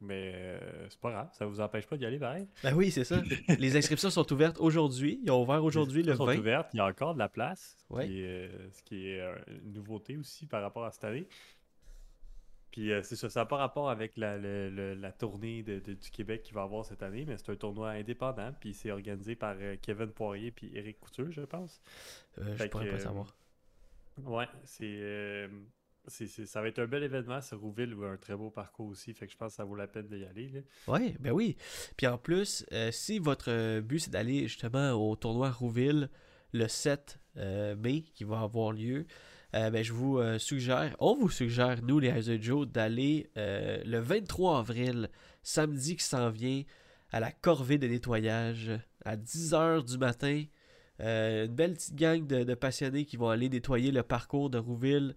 mais 0.00 0.32
euh, 0.34 0.88
c'est 0.88 0.98
pas 1.00 1.10
grave, 1.10 1.28
ça 1.32 1.44
vous 1.46 1.60
empêche 1.60 1.86
pas 1.86 1.96
d'y 1.96 2.06
aller 2.06 2.18
pareil. 2.18 2.46
Ben 2.62 2.74
oui, 2.74 2.90
c'est 2.90 3.04
ça. 3.04 3.20
les 3.58 3.76
inscriptions 3.76 4.10
sont 4.10 4.32
ouvertes 4.32 4.56
aujourd'hui. 4.60 5.20
Ils 5.24 5.30
ont 5.30 5.42
ouvert 5.42 5.62
aujourd'hui 5.64 6.02
le 6.02 6.12
Les 6.12 6.16
sont 6.18 6.24
20. 6.26 6.38
ouvertes, 6.38 6.70
il 6.72 6.78
y 6.78 6.80
a 6.80 6.86
encore 6.86 7.14
de 7.14 7.18
la 7.18 7.28
place, 7.28 7.76
ce 7.88 7.94
Ouais. 7.94 8.06
qui 8.06 8.20
est, 8.22 8.48
euh, 8.48 8.70
ce 8.72 8.82
qui 8.82 9.08
est 9.08 9.20
euh, 9.20 9.34
une 9.48 9.72
nouveauté 9.74 10.16
aussi 10.16 10.46
par 10.46 10.62
rapport 10.62 10.84
à 10.84 10.90
cette 10.90 11.04
année. 11.04 11.26
Puis 12.70 12.92
euh, 12.92 13.02
c'est 13.02 13.16
ça, 13.16 13.28
ça 13.28 13.40
n'a 13.40 13.46
pas 13.46 13.56
rapport 13.56 13.90
avec 13.90 14.16
la, 14.16 14.38
le- 14.38 14.70
le- 14.70 14.94
la 14.94 15.10
tournée 15.10 15.62
de- 15.64 15.80
de- 15.80 15.94
du 15.94 16.10
Québec 16.10 16.42
qu'il 16.44 16.54
va 16.54 16.62
avoir 16.62 16.84
cette 16.84 17.02
année, 17.02 17.24
mais 17.26 17.36
c'est 17.36 17.50
un 17.50 17.56
tournoi 17.56 17.90
indépendant, 17.90 18.52
puis 18.60 18.74
c'est 18.74 18.92
organisé 18.92 19.34
par 19.34 19.56
euh, 19.58 19.74
Kevin 19.82 20.06
Poirier 20.12 20.52
puis 20.52 20.70
Eric 20.74 21.00
Couture, 21.00 21.32
je 21.32 21.40
pense. 21.42 21.80
Euh, 22.38 22.56
je 22.56 22.64
pourrais 22.66 22.88
pas 22.90 22.98
savoir. 23.00 23.34
Ouais, 24.24 24.46
c'est, 24.62 25.48
ça 26.06 26.60
va 26.60 26.68
être 26.68 26.78
un 26.78 26.86
bel 26.86 27.02
événement, 27.02 27.40
ce 27.40 27.54
Rouville, 27.54 27.94
ou 27.94 28.04
un 28.04 28.16
très 28.16 28.34
beau 28.34 28.50
parcours 28.50 28.88
aussi, 28.88 29.12
fait 29.12 29.26
que 29.26 29.32
je 29.32 29.36
pense 29.36 29.52
que 29.52 29.56
ça 29.56 29.64
vaut 29.64 29.76
la 29.76 29.86
peine 29.86 30.06
d'y 30.08 30.24
aller. 30.24 30.64
Oui, 30.88 31.14
ben 31.20 31.32
oui. 31.32 31.56
Puis 31.96 32.06
en 32.06 32.18
plus, 32.18 32.64
euh, 32.72 32.90
si 32.90 33.18
votre 33.18 33.50
euh, 33.50 33.80
but 33.80 34.00
c'est 34.00 34.10
d'aller 34.10 34.48
justement 34.48 34.92
au 34.92 35.14
tournoi 35.16 35.50
Rouville 35.50 36.08
le 36.52 36.68
7 36.68 37.18
euh, 37.36 37.76
mai 37.76 38.02
qui 38.14 38.24
va 38.24 38.40
avoir 38.40 38.72
lieu, 38.72 39.06
ben, 39.52 39.82
je 39.82 39.92
vous 39.92 40.20
suggère, 40.38 40.94
on 41.00 41.16
vous 41.16 41.28
suggère, 41.28 41.82
nous 41.82 41.98
les 41.98 42.06
Heiser 42.06 42.40
Joe, 42.40 42.68
d'aller 42.68 43.32
le 43.34 43.98
23 43.98 44.60
avril, 44.60 45.10
samedi 45.42 45.96
qui 45.96 46.04
s'en 46.04 46.30
vient, 46.30 46.62
à 47.10 47.18
la 47.18 47.32
corvée 47.32 47.76
de 47.76 47.88
nettoyage 47.88 48.70
à 49.04 49.16
10h 49.16 49.84
du 49.84 49.98
matin. 49.98 50.44
Une 51.00 51.48
belle 51.48 51.72
petite 51.72 51.96
gang 51.96 52.24
de 52.24 52.54
passionnés 52.54 53.04
qui 53.04 53.16
vont 53.16 53.28
aller 53.28 53.48
nettoyer 53.48 53.90
le 53.90 54.04
parcours 54.04 54.50
de 54.50 54.58
Rouville. 54.58 55.16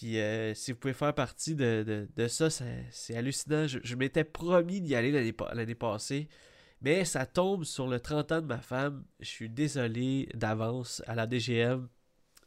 Puis 0.00 0.18
euh, 0.18 0.54
si 0.54 0.72
vous 0.72 0.78
pouvez 0.78 0.94
faire 0.94 1.14
partie 1.14 1.54
de, 1.54 2.08
de- 2.16 2.28
ça, 2.28 2.48
c'est 2.48 3.14
hallucinant. 3.16 3.66
Je, 3.66 3.94
m'étais 3.96 4.24
promis 4.24 4.80
d'y 4.80 4.94
aller 4.94 5.12
l'année 5.12 5.32
pa- 5.34 5.52
l'année 5.54 5.74
passée. 5.74 6.26
Mais 6.80 7.04
ça 7.04 7.26
tombe 7.26 7.64
sur 7.64 7.86
le 7.86 8.00
30 8.00 8.32
ans 8.32 8.40
de 8.40 8.46
ma 8.46 8.60
femme. 8.62 9.04
Je 9.20 9.26
suis 9.28 9.50
désolé 9.50 10.28
d'avance 10.34 11.02
à 11.06 11.14
la 11.14 11.26
DGM. 11.26 11.88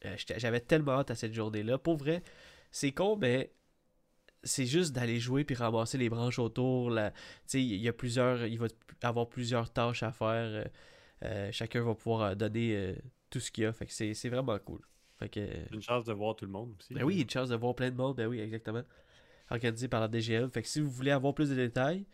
Euh, 0.05 0.15
J'avais 0.38 0.62
tellement 0.62 0.93
hâte 0.93 1.12
à 1.12 1.15
cette 1.15 1.33
journée-là. 1.33 1.77
Pour 1.77 1.98
vrai, 1.98 2.24
c'est 2.72 2.91
con, 2.91 3.17
mais 3.17 3.53
c'est 4.43 4.65
juste 4.65 4.93
d'aller 4.93 5.19
jouer 5.19 5.43
puis 5.45 5.55
ramasser 5.55 5.98
les 6.00 6.10
branches 6.10 6.39
autour. 6.39 6.91
il 7.53 7.62
y 7.77 7.88
a 7.89 7.93
plusieurs, 7.93 8.45
il 8.48 8.60
va 8.60 8.67
y 8.67 9.05
avoir 9.05 9.29
plusieurs 9.29 9.72
tâches 9.72 10.03
à 10.03 10.12
faire. 10.12 10.67
euh, 11.25 11.51
chacun 11.51 11.83
va 11.83 11.95
pouvoir 11.95 12.36
donner 12.36 12.95
tout 13.29 13.39
ce 13.39 13.51
qu'il 13.51 13.65
a. 13.65 13.74
Fait 13.74 13.86
que 13.88 13.93
c'est 13.93 14.29
vraiment 14.29 14.57
cool. 14.60 14.81
Fait 15.20 15.29
que, 15.29 15.39
C'est 15.70 15.75
une 15.75 15.82
chance 15.82 16.05
de 16.05 16.13
voir 16.13 16.36
tout 16.36 16.46
le 16.46 16.51
monde 16.51 16.74
aussi. 16.79 16.93
ben 16.93 17.03
oui, 17.03 17.22
une 17.22 17.29
chance 17.29 17.50
de 17.50 17.55
voir 17.55 17.75
plein 17.75 17.91
de 17.91 17.96
monde, 17.96 18.15
ben 18.17 18.27
oui, 18.27 18.39
exactement. 18.39 18.84
Organisé 19.50 19.88
par 19.88 20.01
la 20.01 20.08
DGM. 20.08 20.50
Fait 20.50 20.62
que 20.62 20.67
si 20.67 20.79
vous 20.79 20.89
voulez 20.89 21.12
avoir 21.12 21.34
plus 21.34 21.50
de 21.50 21.55
détails, 21.55 22.05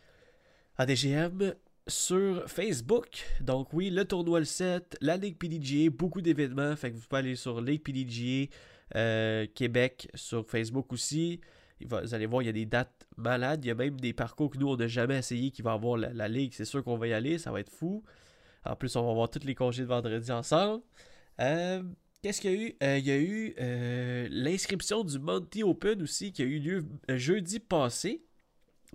la 0.78 0.86
DGM, 0.86 1.54
sur 1.88 2.48
Facebook. 2.48 3.24
Donc 3.40 3.72
oui, 3.72 3.90
le 3.90 4.04
tournoi 4.04 4.38
le 4.40 4.44
7, 4.44 4.98
la 5.00 5.16
Ligue 5.16 5.36
PDGA, 5.38 5.90
beaucoup 5.90 6.20
d'événements. 6.20 6.76
Fait 6.76 6.90
que 6.92 6.96
vous 6.96 7.02
pouvez 7.08 7.18
aller 7.20 7.36
sur 7.36 7.60
Ligue 7.60 7.82
PDGA 7.82 8.50
euh, 8.96 9.46
Québec 9.54 10.08
sur 10.14 10.46
Facebook 10.46 10.92
aussi. 10.92 11.40
Va- 11.80 12.02
vous 12.02 12.14
allez 12.14 12.26
voir, 12.26 12.42
il 12.42 12.46
y 12.46 12.48
a 12.48 12.52
des 12.52 12.66
dates 12.66 13.06
malades. 13.16 13.64
Il 13.64 13.68
y 13.68 13.70
a 13.70 13.74
même 13.74 13.98
des 13.98 14.12
parcours 14.12 14.50
que 14.50 14.58
nous, 14.58 14.68
on 14.68 14.76
n'a 14.76 14.86
jamais 14.86 15.18
essayé 15.18 15.50
qui 15.50 15.62
va 15.62 15.72
avoir 15.72 15.96
la, 15.96 16.12
la 16.12 16.28
Ligue. 16.28 16.52
C'est 16.54 16.64
sûr 16.66 16.84
qu'on 16.84 16.96
va 16.98 17.08
y 17.08 17.12
aller, 17.12 17.38
ça 17.38 17.50
va 17.50 17.60
être 17.60 17.70
fou. 17.70 18.04
En 18.64 18.76
plus, 18.76 18.94
on 18.96 19.06
va 19.06 19.14
voir 19.14 19.30
tous 19.30 19.44
les 19.44 19.54
congés 19.54 19.82
de 19.82 19.88
vendredi 19.88 20.30
ensemble. 20.30 20.82
Euh, 21.40 21.82
Qu'est-ce 22.22 22.40
qu'il 22.42 22.50
y 22.50 22.54
a 22.54 22.66
eu? 22.66 22.76
Euh, 22.82 22.98
il 22.98 23.06
y 23.06 23.10
a 23.10 23.18
eu 23.18 23.54
euh, 23.58 24.28
l'inscription 24.30 25.04
du 25.04 25.18
Monty 25.18 25.62
Open 25.62 26.02
aussi 26.02 26.32
qui 26.32 26.42
a 26.42 26.44
eu 26.44 26.58
lieu 26.58 26.84
euh, 27.10 27.16
jeudi 27.16 27.60
passé. 27.60 28.22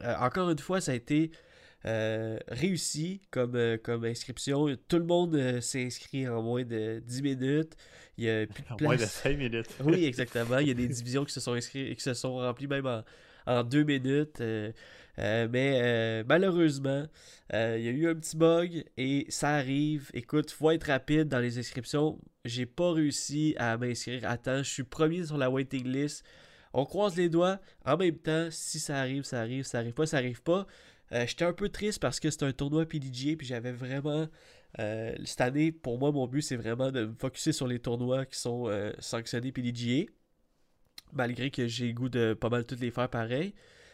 Euh, 0.04 0.14
encore 0.20 0.50
une 0.50 0.60
fois, 0.60 0.80
ça 0.82 0.92
a 0.92 0.96
été 0.96 1.32
réussi 2.48 3.22
comme, 3.30 3.78
comme 3.84 4.06
inscription. 4.06 4.76
Tout 4.88 4.98
le 4.98 5.06
monde 5.06 5.62
s'est 5.62 5.86
inscrit 5.86 6.28
en 6.28 6.42
moins 6.42 6.64
de 6.64 7.00
10 7.06 7.22
minutes. 7.22 7.74
Il 8.18 8.24
y 8.24 8.30
a 8.30 8.48
plus 8.48 8.64
de 8.64 8.68
En 8.74 8.78
moins 8.82 8.94
de 8.96 9.00
place. 9.02 9.22
5 9.22 9.38
minutes. 9.38 9.68
Oui, 9.84 10.04
exactement. 10.06 10.58
Il 10.58 10.68
y 10.68 10.72
a 10.72 10.74
des 10.74 10.88
divisions 10.88 11.24
qui 11.26 11.32
se 11.32 11.40
sont 11.40 11.54
inscrites 11.54 11.92
et 11.92 11.96
qui 11.96 12.02
se 12.02 12.16
sont 12.16 12.38
remplies 12.38 12.66
même 12.66 12.88
en, 12.88 13.04
en 13.46 13.64
deux 13.64 13.84
minutes. 13.84 14.42
Euh, 15.20 15.48
mais 15.50 15.80
euh, 15.82 16.24
malheureusement, 16.28 17.06
euh, 17.54 17.78
il 17.80 17.86
y 17.86 17.88
a 17.88 17.92
eu 17.92 18.08
un 18.08 18.16
petit 18.16 18.36
bug 18.36 18.84
et 18.98 19.26
ça 19.30 19.50
arrive. 19.50 20.10
Écoute, 20.14 20.52
faut 20.52 20.72
être 20.72 20.86
rapide 20.86 21.28
dans 21.28 21.40
les 21.40 21.58
inscriptions. 21.58 22.20
J'ai 22.44 22.66
pas 22.66 22.92
réussi 22.92 23.56
à 23.58 23.78
m'inscrire 23.78 24.30
à 24.30 24.38
temps. 24.38 24.58
Je 24.58 24.70
suis 24.70 24.84
premier 24.84 25.26
sur 25.26 25.38
la 25.38 25.50
waiting 25.50 25.88
list. 25.88 26.24
On 26.74 26.86
croise 26.86 27.16
les 27.16 27.30
doigts. 27.30 27.60
En 27.86 27.98
même 27.98 28.18
temps, 28.18 28.50
si 28.52 28.80
ça 28.80 29.00
arrive, 29.00 29.24
ça 29.24 29.40
arrive. 29.40 29.64
Ça 29.64 29.80
arrive 29.80 29.94
pas, 29.94 30.06
ça 30.06 30.18
arrive 30.18 30.42
pas. 30.42 30.68
J'étais 31.12 31.46
un 31.46 31.54
peu 31.54 31.70
triste 31.70 32.02
parce 32.02 32.20
que 32.20 32.30
c'est 32.30 32.44
un 32.44 32.52
tournoi 32.52 32.86
PDGA 32.86 33.38
puis 33.38 33.48
j'avais 33.48 33.72
vraiment 33.72 34.28
cette 34.78 35.40
année, 35.40 35.72
pour 35.72 35.98
moi, 35.98 36.12
mon 36.12 36.28
but, 36.28 36.42
c'est 36.42 36.58
vraiment 36.58 36.92
de 36.92 37.06
me 37.06 37.14
focuser 37.14 37.54
sur 37.54 37.68
les 37.68 37.80
tournois 37.80 38.26
qui 38.26 38.38
sont 38.38 38.70
sanctionnés 39.00 39.54
PDGA. 39.54 40.12
Malgré 41.14 41.52
que 41.52 41.68
j'ai 41.68 41.88
le 41.88 41.94
goût 41.94 42.10
de 42.10 42.34
pas 42.34 42.50
mal 42.50 42.66
toutes 42.66 42.82
les 42.82 42.92
faire 42.92 43.08
pareil. 43.08 43.54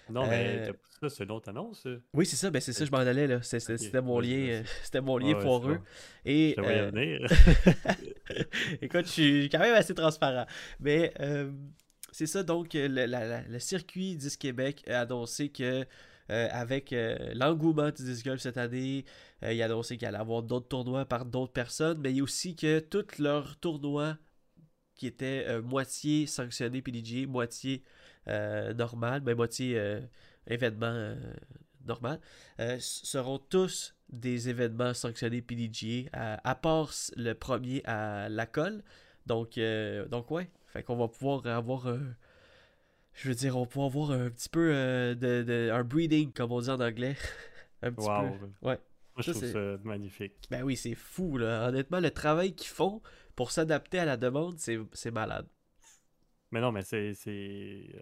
Non, 0.09 0.27
mais 0.27 0.69
Euh, 0.69 0.73
ça, 1.01 1.09
c'est 1.09 1.23
une 1.23 1.31
autre 1.31 1.49
annonce. 1.49 1.87
Oui, 2.13 2.25
c'est 2.25 2.35
ça, 2.35 2.49
ben 2.51 2.61
c'est 2.61 2.73
ça, 2.73 2.85
je 2.85 2.91
m'en 2.91 2.97
allais 2.97 3.27
là. 3.27 3.41
C'était 3.41 4.01
mon 4.01 4.19
lien, 4.19 4.47
euh, 4.49 4.63
c'était 4.83 5.01
mon 5.01 5.17
lien 5.17 5.35
ouais, 5.35 5.41
foireux. 5.41 5.75
bon. 5.77 5.83
Et 6.25 6.53
Je 6.57 6.61
euh, 6.63 6.91
venir. 6.91 7.27
Écoute, 8.81 9.05
je 9.05 9.11
suis 9.11 9.49
quand 9.49 9.59
même 9.59 9.73
assez 9.75 9.93
transparent. 9.95 10.45
Mais 10.79 11.13
euh, 11.19 11.51
c'est 12.11 12.27
ça, 12.27 12.43
donc, 12.43 12.73
le, 12.73 12.87
la- 12.87 13.07
la- 13.07 13.41
le 13.43 13.59
circuit 13.59 14.15
Disc 14.15 14.39
Québec 14.39 14.83
a 14.87 15.01
annoncé 15.01 15.49
que, 15.49 15.85
euh, 16.29 16.47
avec 16.51 16.93
euh, 16.93 17.33
l'engouement 17.35 17.89
du 17.91 18.03
Disc 18.03 18.25
Golf 18.25 18.41
cette 18.41 18.57
année, 18.57 19.05
euh, 19.43 19.53
il 19.53 19.61
a 19.61 19.65
annoncé 19.65 19.97
qu'il 19.97 20.07
allait 20.07 20.17
avoir 20.17 20.43
d'autres 20.43 20.67
tournois 20.67 21.05
par 21.05 21.25
d'autres 21.25 21.53
personnes, 21.53 21.99
mais 22.01 22.11
il 22.11 22.17
y 22.17 22.19
a 22.19 22.23
aussi 22.23 22.55
que 22.55 22.79
tous 22.79 23.17
leurs 23.17 23.57
tournois 23.59 24.17
qui 24.95 25.07
étaient 25.07 25.59
moitié 25.61 26.27
sanctionnés 26.27 26.81
PDG, 26.83 27.25
moitié 27.25 27.81
euh, 28.27 28.73
normal, 28.73 29.21
mais 29.25 29.35
moitié 29.35 29.77
euh, 29.77 30.01
événement 30.47 30.85
euh, 30.93 31.15
normal, 31.85 32.19
seront 32.79 33.39
tous 33.39 33.95
des 34.09 34.49
événements 34.49 34.93
sanctionnés 34.93 35.41
PDGA, 35.41 36.09
à, 36.13 36.49
à 36.49 36.55
part 36.55 36.91
le 37.15 37.33
premier 37.33 37.81
à 37.85 38.29
la 38.29 38.45
colle. 38.45 38.83
Donc, 39.25 39.59
donc 40.09 40.29
ouais, 40.31 40.49
fait 40.67 40.83
qu'on 40.83 40.95
va 40.97 41.07
pouvoir 41.07 41.45
avoir 41.47 41.87
un... 41.87 41.99
Je 43.13 43.27
veux 43.27 43.35
dire, 43.35 43.57
on 43.57 43.61
va 43.61 43.65
pouvoir 43.67 43.87
avoir 43.89 44.11
un 44.11 44.29
petit 44.29 44.47
peu 44.49 44.71
euh, 44.73 45.15
de, 45.15 45.43
de- 45.43 45.69
un 45.71 45.83
breeding, 45.83 46.31
comme 46.31 46.51
on 46.51 46.61
dit 46.61 46.69
en 46.69 46.79
anglais. 46.79 47.15
un 47.81 47.91
petit 47.91 48.07
Wow. 48.07 48.37
peu. 48.39 48.67
Ouais. 48.67 48.79
Moi, 49.15 49.19
je 49.19 49.31
trouve 49.31 49.45
ça 49.51 49.77
magnifique. 49.83 50.33
Ben 50.49 50.63
oui, 50.63 50.77
c'est 50.77 50.95
fou, 50.95 51.37
là. 51.37 51.67
Honnêtement, 51.67 51.99
le 51.99 52.09
travail 52.11 52.53
qu'ils 52.53 52.69
font 52.69 53.01
pour 53.35 53.51
s'adapter 53.51 53.99
à 53.99 54.05
la 54.05 54.15
demande, 54.17 54.57
c'est 54.59 55.11
malade. 55.11 55.45
Mais 56.51 56.59
non, 56.61 56.71
mais 56.71 56.81
c'est. 56.83 57.13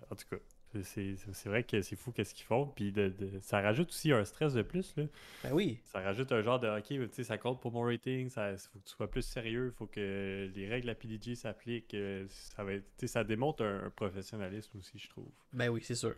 En 0.09 0.15
tout 0.15 0.25
cas, 0.29 0.37
c'est- 0.83 1.15
vrai 1.45 1.63
que 1.63 1.81
c'est 1.81 1.95
fou 1.95 2.11
qu'est-ce 2.11 2.33
qu'ils 2.33 2.45
font. 2.45 2.67
Puis 2.67 2.91
de, 2.91 3.09
de- 3.09 3.39
ça 3.41 3.61
rajoute 3.61 3.89
aussi 3.89 4.11
un 4.11 4.23
stress 4.25 4.53
de 4.53 4.61
plus. 4.61 4.93
Là. 4.97 5.03
Ben 5.43 5.51
oui. 5.53 5.79
Ça 5.85 5.99
rajoute 5.99 6.31
un 6.31 6.41
genre 6.41 6.59
de 6.59 6.67
OK, 6.67 6.85
tu 6.87 7.07
sais, 7.11 7.23
ça 7.23 7.37
compte 7.37 7.61
pour 7.61 7.71
mon 7.71 7.81
rating. 7.83 8.27
Il 8.27 8.29
faut 8.31 8.79
que 8.79 8.85
tu 8.85 8.95
sois 8.95 9.09
plus 9.09 9.21
sérieux. 9.23 9.71
Il 9.73 9.77
faut 9.77 9.87
que 9.87 10.49
les 10.53 10.67
règles 10.67 10.83
de 10.83 10.87
la 10.87 10.95
PDG 10.95 11.35
s'appliquent. 11.35 11.93
euh, 11.93 12.25
Ça, 12.29 12.63
va 12.63 12.73
être- 12.73 13.05
ça 13.07 13.23
démontre 13.23 13.63
un, 13.63 13.85
un 13.85 13.89
professionnalisme 13.89 14.77
aussi, 14.77 14.97
je 14.97 15.09
trouve. 15.09 15.29
Ben 15.53 15.69
oui, 15.69 15.81
c'est 15.83 15.95
sûr. 15.95 16.15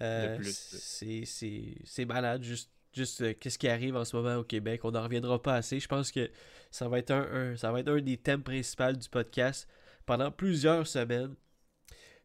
Euh, 0.00 0.36
c'est 1.86 2.04
malade, 2.04 2.42
juste, 2.42 2.70
juste 2.92 3.20
euh, 3.22 3.34
qu'est-ce 3.38 3.58
qui 3.58 3.68
arrive 3.68 3.94
en 3.96 4.04
ce 4.04 4.16
moment 4.16 4.36
au 4.36 4.44
Québec. 4.44 4.80
On 4.84 4.90
n'en 4.90 5.02
reviendra 5.02 5.40
pas 5.40 5.54
assez. 5.54 5.78
Je 5.80 5.86
pense 5.88 6.10
que 6.10 6.28
ça 6.70 6.88
va 6.88 6.98
être 6.98 7.10
un, 7.12 7.22
un- 7.52 7.56
ça 7.56 7.70
va 7.70 7.80
être 7.80 7.88
un 7.88 8.00
des 8.00 8.16
thèmes 8.16 8.42
principaux 8.42 8.92
du 8.92 9.08
podcast 9.08 9.68
pendant 10.06 10.30
plusieurs 10.30 10.86
semaines. 10.86 11.34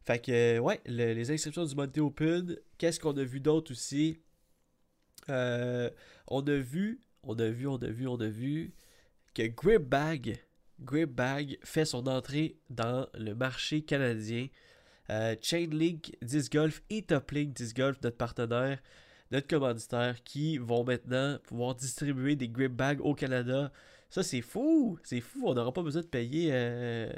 Fait 0.06 0.18
que, 0.18 0.58
ouais, 0.58 0.80
le- 0.86 1.12
les 1.12 1.30
inscriptions 1.30 1.64
du 1.64 1.74
Monty 1.74 2.00
Open, 2.00 2.56
qu'est-ce 2.78 2.98
qu'on 2.98 3.16
a 3.16 3.24
vu 3.24 3.40
d'autre 3.40 3.72
aussi? 3.72 4.18
Euh, 5.28 5.90
on 6.26 6.40
a 6.46 6.56
vu, 6.56 7.00
on 7.22 7.38
a 7.38 7.48
vu, 7.48 7.66
on 7.66 7.76
a 7.76 7.88
vu, 7.88 8.06
on 8.06 8.16
a 8.20 8.28
vu 8.28 8.72
que 9.34 9.42
Grip 9.46 9.82
Bag, 9.82 10.38
Grip 10.80 11.10
Bag 11.10 11.58
fait 11.62 11.84
son 11.84 12.06
entrée 12.06 12.56
dans 12.70 13.06
le 13.14 13.34
marché 13.34 13.82
canadien. 13.82 14.48
Euh, 15.10 15.34
Chainlink 15.40 16.16
Disc 16.22 16.52
Golf 16.52 16.82
et 16.90 17.02
Toplink 17.02 17.54
Disc 17.54 17.76
Golf, 17.76 17.98
notre 18.02 18.16
partenaire, 18.16 18.78
notre 19.30 19.46
commanditaire, 19.46 20.22
qui 20.22 20.58
vont 20.58 20.84
maintenant 20.84 21.38
pouvoir 21.44 21.74
distribuer 21.74 22.36
des 22.36 22.48
grip 22.48 22.72
bags 22.72 23.00
au 23.00 23.14
Canada. 23.14 23.72
Ça, 24.10 24.22
c'est 24.22 24.40
fou! 24.42 24.98
C'est 25.04 25.20
fou, 25.20 25.44
on 25.46 25.54
n'aura 25.54 25.72
pas 25.72 25.82
besoin 25.82 26.02
de 26.02 26.06
payer. 26.06 26.50
euh, 26.52 27.10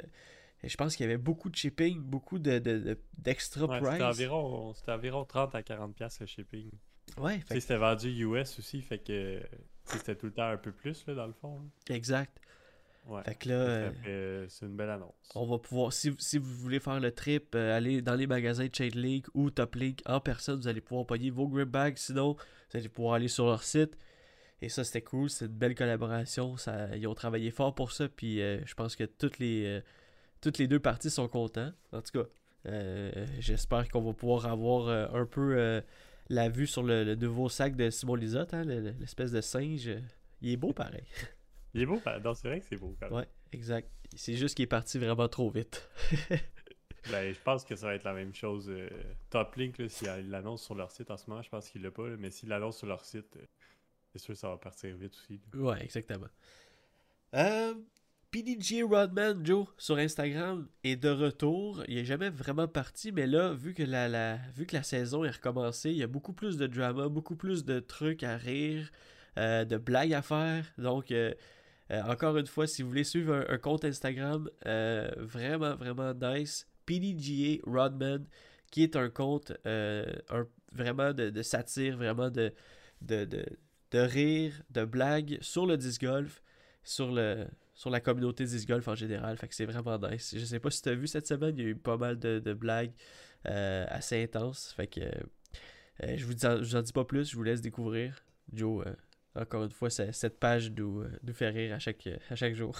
Je 0.63 0.75
pense 0.77 0.95
qu'il 0.95 1.05
y 1.05 1.09
avait 1.09 1.17
beaucoup 1.17 1.49
de 1.49 1.55
shipping, 1.55 1.99
beaucoup 2.01 2.37
de, 2.39 2.59
de- 2.59 2.79
de- 2.79 2.99
d'extra 3.17 3.65
Ouais, 3.65 3.79
price. 3.79 3.91
c'était 3.93 4.03
environ, 4.03 4.73
c'était 4.75 4.91
environ 4.91 5.25
30 5.25 5.55
à 5.55 5.61
40$ 5.61 5.93
piastres 5.93 6.21
le 6.21 6.27
shipping. 6.27 6.69
Ouais, 7.17 7.39
fait 7.39 7.59
c'était 7.59 7.77
vendu 7.77 8.09
US 8.09 8.59
aussi, 8.59 8.81
fait 8.81 8.99
que 8.99 9.41
c'était 9.85 10.15
tout 10.15 10.27
le 10.27 10.33
temps 10.33 10.47
un 10.49 10.57
peu 10.57 10.71
plus, 10.71 11.05
là, 11.07 11.15
dans 11.15 11.27
le 11.27 11.33
fond. 11.33 11.59
là. 11.89 11.95
exact. 11.95 12.37
Ouais. 13.07 13.23
Fait 13.23 13.33
que 13.33 13.49
là, 13.49 13.55
euh, 13.55 13.91
euh, 14.07 14.45
c'est 14.47 14.67
une 14.67 14.75
belle 14.75 14.91
annonce. 14.91 15.15
on 15.33 15.47
va 15.47 15.57
pouvoir, 15.57 15.91
si, 15.91 16.13
si 16.19 16.37
vous 16.37 16.53
voulez 16.53 16.79
faire 16.79 16.99
le 16.99 17.11
trip, 17.11 17.55
euh, 17.55 17.75
aller 17.75 18.03
dans 18.03 18.13
les 18.13 18.27
magasins 18.27 18.67
de 18.67 18.73
Chainlink 18.75 19.25
ou 19.33 19.49
Toplink 19.49 20.01
en 20.05 20.19
personne, 20.19 20.59
vous 20.59 20.67
allez 20.67 20.81
pouvoir 20.81 21.07
payer 21.07 21.31
vos 21.31 21.47
grip 21.47 21.67
bags. 21.69 21.97
Sinon, 21.97 22.33
vous 22.35 22.77
allez 22.77 22.89
pouvoir 22.89 23.15
aller 23.15 23.27
sur 23.27 23.47
leur 23.47 23.63
site. 23.63 23.97
Et 24.61 24.69
ça, 24.69 24.83
c'était 24.83 25.01
cool. 25.01 25.31
C'est 25.31 25.45
une 25.45 25.51
belle 25.51 25.73
collaboration. 25.73 26.55
Ça, 26.57 26.95
ils 26.95 27.07
ont 27.07 27.15
travaillé 27.15 27.49
fort 27.49 27.73
pour 27.73 27.91
ça. 27.91 28.07
Puis 28.07 28.39
euh, 28.39 28.63
je 28.67 28.75
pense 28.75 28.95
que 28.95 29.05
toutes 29.05 29.39
les, 29.39 29.81
toutes 30.41 30.57
les 30.57 30.67
deux 30.67 30.79
parties 30.79 31.09
sont 31.09 31.27
contents. 31.27 31.71
En 31.91 32.01
tout 32.01 32.11
cas, 32.23 32.27
euh, 32.67 33.25
j'espère 33.39 33.87
qu'on 33.89 34.01
va 34.01 34.13
pouvoir 34.13 34.45
avoir 34.47 34.87
euh, 34.87 35.07
un 35.13 35.25
peu 35.25 35.55
euh, 35.57 35.81
la 36.29 36.49
vue 36.49 36.67
sur 36.67 36.83
le, 36.83 37.03
le 37.03 37.15
nouveau 37.15 37.49
sac 37.49 37.75
de 37.75 37.89
Simon 37.89 38.15
Lisotte, 38.15 38.53
hein, 38.53 38.63
le- 38.63 38.79
le- 38.79 38.95
l'espèce 38.99 39.31
de 39.31 39.41
singe. 39.41 39.89
Il 40.41 40.51
est 40.51 40.57
beau 40.57 40.73
pareil. 40.73 41.05
Il 41.73 41.81
est 41.81 41.85
beau, 41.85 42.01
non, 42.23 42.33
c'est 42.33 42.47
vrai 42.49 42.59
que 42.59 42.65
c'est 42.65 42.75
beau 42.77 42.95
quand 42.99 43.07
même. 43.09 43.19
Ouais, 43.19 43.27
exact. 43.53 43.89
C'est 44.15 44.35
juste 44.35 44.55
qu'il 44.55 44.63
est 44.63 44.67
parti 44.67 44.97
vraiment 44.99 45.27
trop 45.29 45.49
vite. 45.49 45.87
Ben, 47.09 47.33
je 47.33 47.39
pense 47.39 47.65
que 47.65 47.75
ça 47.75 47.87
va 47.87 47.95
être 47.95 48.03
la 48.03 48.13
même 48.13 48.31
chose. 48.35 48.71
Top 49.31 49.55
Link, 49.55 49.79
là, 49.79 49.89
s'ils 49.89 50.29
l'annoncent 50.29 50.65
sur 50.65 50.75
leur 50.75 50.91
site 50.91 51.09
en 51.09 51.17
ce 51.17 51.27
moment, 51.31 51.41
je 51.41 51.49
pense 51.49 51.67
qu'ils 51.67 51.81
l'ont 51.81 51.89
pas, 51.89 52.07
là, 52.07 52.15
mais 52.19 52.29
s'ils 52.29 52.47
l'annoncent 52.49 52.77
sur 52.77 52.87
leur 52.87 53.03
site, 53.03 53.39
c'est 54.11 54.19
sûr 54.19 54.35
que 54.35 54.39
ça 54.39 54.49
va 54.49 54.57
partir 54.57 54.95
vite 54.95 55.15
aussi. 55.15 55.41
là. 55.53 55.59
Ouais, 55.59 55.83
exactement. 55.83 56.27
Euh, 57.33 57.73
PDG 58.31 58.83
Rodman 58.83 59.45
Joe 59.45 59.67
sur 59.77 59.97
Instagram 59.97 60.65
est 60.85 60.95
de 60.95 61.09
retour. 61.09 61.83
Il 61.89 61.97
est 61.97 62.05
jamais 62.05 62.29
vraiment 62.29 62.67
parti, 62.67 63.11
mais 63.11 63.27
là, 63.27 63.53
vu 63.53 63.73
que 63.73 63.83
la, 63.83 64.39
saison 64.83 65.25
est 65.25 65.31
recommencée, 65.31 65.89
il 65.89 65.97
y 65.97 66.03
a 66.03 66.07
beaucoup 66.07 66.31
plus 66.31 66.55
de 66.55 66.65
drama, 66.65 67.09
beaucoup 67.09 67.35
plus 67.35 67.65
de 67.65 67.81
trucs 67.81 68.23
à 68.23 68.37
rire, 68.37 68.89
euh, 69.37 69.65
de 69.65 69.75
blagues 69.75 70.13
à 70.13 70.21
faire. 70.21 70.63
Donc, 70.77 71.11
euh, 71.11 71.33
euh, 71.91 72.01
encore 72.03 72.37
une 72.37 72.47
fois, 72.47 72.67
si 72.67 72.83
vous 72.83 72.87
voulez 72.87 73.03
suivre 73.03 73.45
un, 73.49 73.57
compte 73.57 73.83
Instagram 73.83 74.49
vraiment, 74.63 75.75
vraiment 75.75 76.13
nice, 76.13 76.69
PDGA 76.85 77.61
Rodman, 77.65 78.25
qui 78.71 78.83
est 78.83 78.95
un 78.95 79.09
compte 79.09 79.51
vraiment 80.71 81.11
de, 81.11 81.41
satire, 81.41 81.97
vraiment 81.97 82.29
de, 82.29 82.53
de 83.01 83.99
rire, 83.99 84.53
de 84.69 84.85
blagues 84.85 85.37
sur 85.41 85.65
le 85.65 85.75
disc 85.75 86.01
golf, 86.01 86.41
sur, 86.83 87.11
le, 87.11 87.45
sur 87.81 87.89
la 87.89 87.99
communauté 87.99 88.45
disc 88.45 88.67
golf 88.67 88.87
en 88.87 88.93
général. 88.93 89.35
Fait 89.37 89.47
que 89.47 89.55
c'est 89.55 89.65
vraiment 89.65 89.97
nice. 89.97 90.35
Je 90.37 90.45
sais 90.45 90.59
pas 90.59 90.69
si 90.69 90.83
tu 90.83 90.89
as 90.89 90.93
vu 90.93 91.07
cette 91.07 91.25
semaine, 91.25 91.57
il 91.57 91.63
y 91.63 91.65
a 91.65 91.69
eu 91.69 91.75
pas 91.75 91.97
mal 91.97 92.19
de, 92.19 92.37
de 92.37 92.53
blagues 92.53 92.91
euh, 93.47 93.87
assez 93.89 94.21
intenses. 94.21 94.71
Fait 94.77 94.85
que 94.85 94.99
euh, 95.01 96.15
je, 96.15 96.23
vous 96.23 96.35
dis, 96.35 96.45
je 96.45 96.59
vous 96.59 96.75
en 96.75 96.83
dis 96.83 96.93
pas 96.93 97.05
plus, 97.05 97.31
je 97.31 97.35
vous 97.35 97.41
laisse 97.41 97.59
découvrir. 97.59 98.23
Joe, 98.53 98.85
euh, 98.85 98.93
encore 99.33 99.63
une 99.63 99.71
fois, 99.71 99.89
cette 99.89 100.39
page 100.39 100.69
nous, 100.69 101.03
nous 101.23 101.33
fait 101.33 101.49
rire 101.49 101.73
à 101.73 101.79
chaque, 101.79 102.07
à 102.29 102.35
chaque 102.35 102.53
jour. 102.53 102.77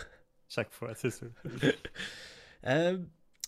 Chaque 0.47 0.71
fois, 0.71 0.93
c'est 0.93 1.09
sûr. 1.09 1.31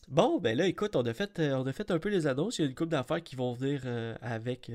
Bon, 0.09 0.37
ben 0.39 0.57
là, 0.57 0.67
écoute, 0.67 0.97
on 0.97 1.05
a, 1.05 1.13
fait, 1.13 1.39
on 1.39 1.65
a 1.65 1.71
fait 1.71 1.89
un 1.89 1.97
peu 1.97 2.09
les 2.09 2.27
annonces. 2.27 2.57
Il 2.57 2.63
y 2.63 2.65
a 2.65 2.67
une 2.67 2.75
couple 2.75 2.89
d'affaires 2.89 3.23
qui 3.23 3.37
vont 3.37 3.53
venir 3.53 3.85
avec, 4.21 4.69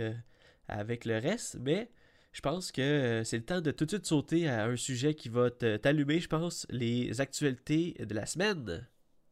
avec 0.68 1.04
le 1.04 1.18
reste, 1.18 1.58
mais 1.60 1.90
je 2.38 2.40
pense 2.40 2.70
que 2.70 2.80
euh, 2.80 3.24
c'est 3.24 3.38
le 3.38 3.42
temps 3.42 3.60
de 3.60 3.72
tout 3.72 3.84
de 3.84 3.90
suite 3.90 4.06
sauter 4.06 4.48
à 4.48 4.66
un 4.66 4.76
sujet 4.76 5.12
qui 5.12 5.28
va 5.28 5.50
t'allumer, 5.50 6.20
je 6.20 6.28
pense, 6.28 6.68
les 6.70 7.20
actualités 7.20 7.96
de 7.98 8.14
la 8.14 8.26
semaine. 8.26 8.86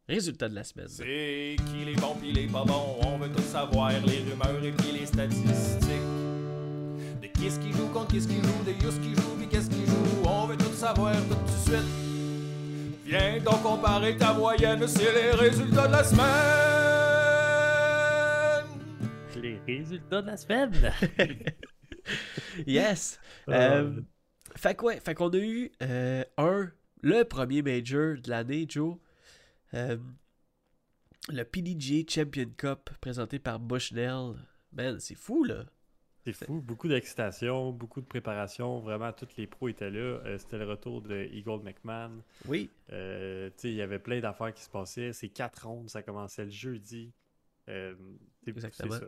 Résultats 0.09 0.49
de 0.49 0.57
la 0.57 0.65
semaine. 0.65 0.89
C'est 0.89 1.55
qui 1.71 1.85
les 1.85 1.95
bons 1.95 2.17
pis 2.17 2.33
les 2.33 2.49
pas 2.49 2.65
bons, 2.65 2.99
on 3.05 3.17
veut 3.17 3.31
tout 3.31 3.43
savoir, 3.43 3.93
les 3.93 4.29
rumeurs 4.29 4.65
et 4.65 4.73
puis 4.73 4.91
les 4.91 5.07
statistiques. 5.07 5.89
De 7.23 7.29
qui 7.29 7.49
ce 7.49 7.61
qui 7.61 7.71
joue 7.71 7.87
contre 7.91 8.09
qui 8.09 8.21
ce 8.21 8.27
qui 8.27 8.43
joue, 8.43 8.65
de 8.67 8.73
Yus 8.73 8.99
qui 9.01 9.15
joue 9.15 9.37
pis 9.39 9.47
qu'est-ce 9.47 9.71
qui 9.71 9.87
joue, 9.87 10.25
on 10.25 10.47
veut 10.49 10.57
tout 10.57 10.73
savoir 10.73 11.15
tout 11.15 11.37
de 11.37 11.49
suite. 11.65 11.87
Viens 13.05 13.39
donc 13.39 13.63
comparer 13.63 14.17
ta 14.17 14.33
moyenne, 14.33 14.85
c'est 14.89 15.13
les 15.13 15.31
résultats 15.31 15.87
de 15.87 15.93
la 15.93 16.03
semaine. 16.03 16.27
Les 19.41 19.61
résultats 19.65 20.23
de 20.23 20.27
la 20.27 20.37
semaine. 20.37 20.73
Yes! 22.67 23.21
Euh, 23.49 24.01
fait 24.57 24.75
que 24.75 24.85
ouais, 24.85 25.01
fait 25.01 25.15
qu'on 25.15 25.29
a 25.31 25.39
eu 25.39 25.71
euh, 25.83 26.25
un, 26.39 26.71
le 27.03 27.23
premier 27.25 27.63
major 27.63 28.17
de 28.17 28.29
l'année, 28.31 28.67
Joe. 28.69 28.97
Euh, 29.75 29.97
le 31.29 31.43
PDGA 31.45 32.05
Champion 32.09 32.51
Cup 32.57 32.91
présenté 33.01 33.39
par 33.39 33.59
Bushnell. 33.59 34.35
Man, 34.73 34.99
c'est 35.01 35.15
fou 35.15 35.45
là. 35.45 35.65
C'est 36.25 36.33
fou, 36.33 36.61
beaucoup 36.61 36.89
d'excitation, 36.89 37.71
beaucoup 37.73 38.01
de 38.01 38.07
préparation. 38.07 38.81
Vraiment, 38.81 39.13
tous 39.13 39.29
les 39.37 39.47
pros 39.47 39.69
étaient 39.69 39.91
là. 39.91 40.21
Euh, 40.27 40.39
C'était 40.39 40.59
le 40.59 40.67
retour 40.69 41.01
de 41.03 41.25
Eagle 41.33 41.63
McMahon. 41.63 42.23
Oui, 42.45 42.71
Euh, 42.93 43.51
il 43.65 43.75
y 43.75 43.83
avait 43.83 43.99
plein 44.01 44.21
d'affaires 44.21 44.53
qui 44.53 44.63
se 44.63 44.71
passaient. 44.71 45.13
C'est 45.13 45.29
quatre 45.29 45.67
rondes, 45.67 45.89
ça 45.91 46.03
commençait 46.03 46.45
le 46.45 46.51
jeudi. 46.51 47.13
Euh, 47.69 47.95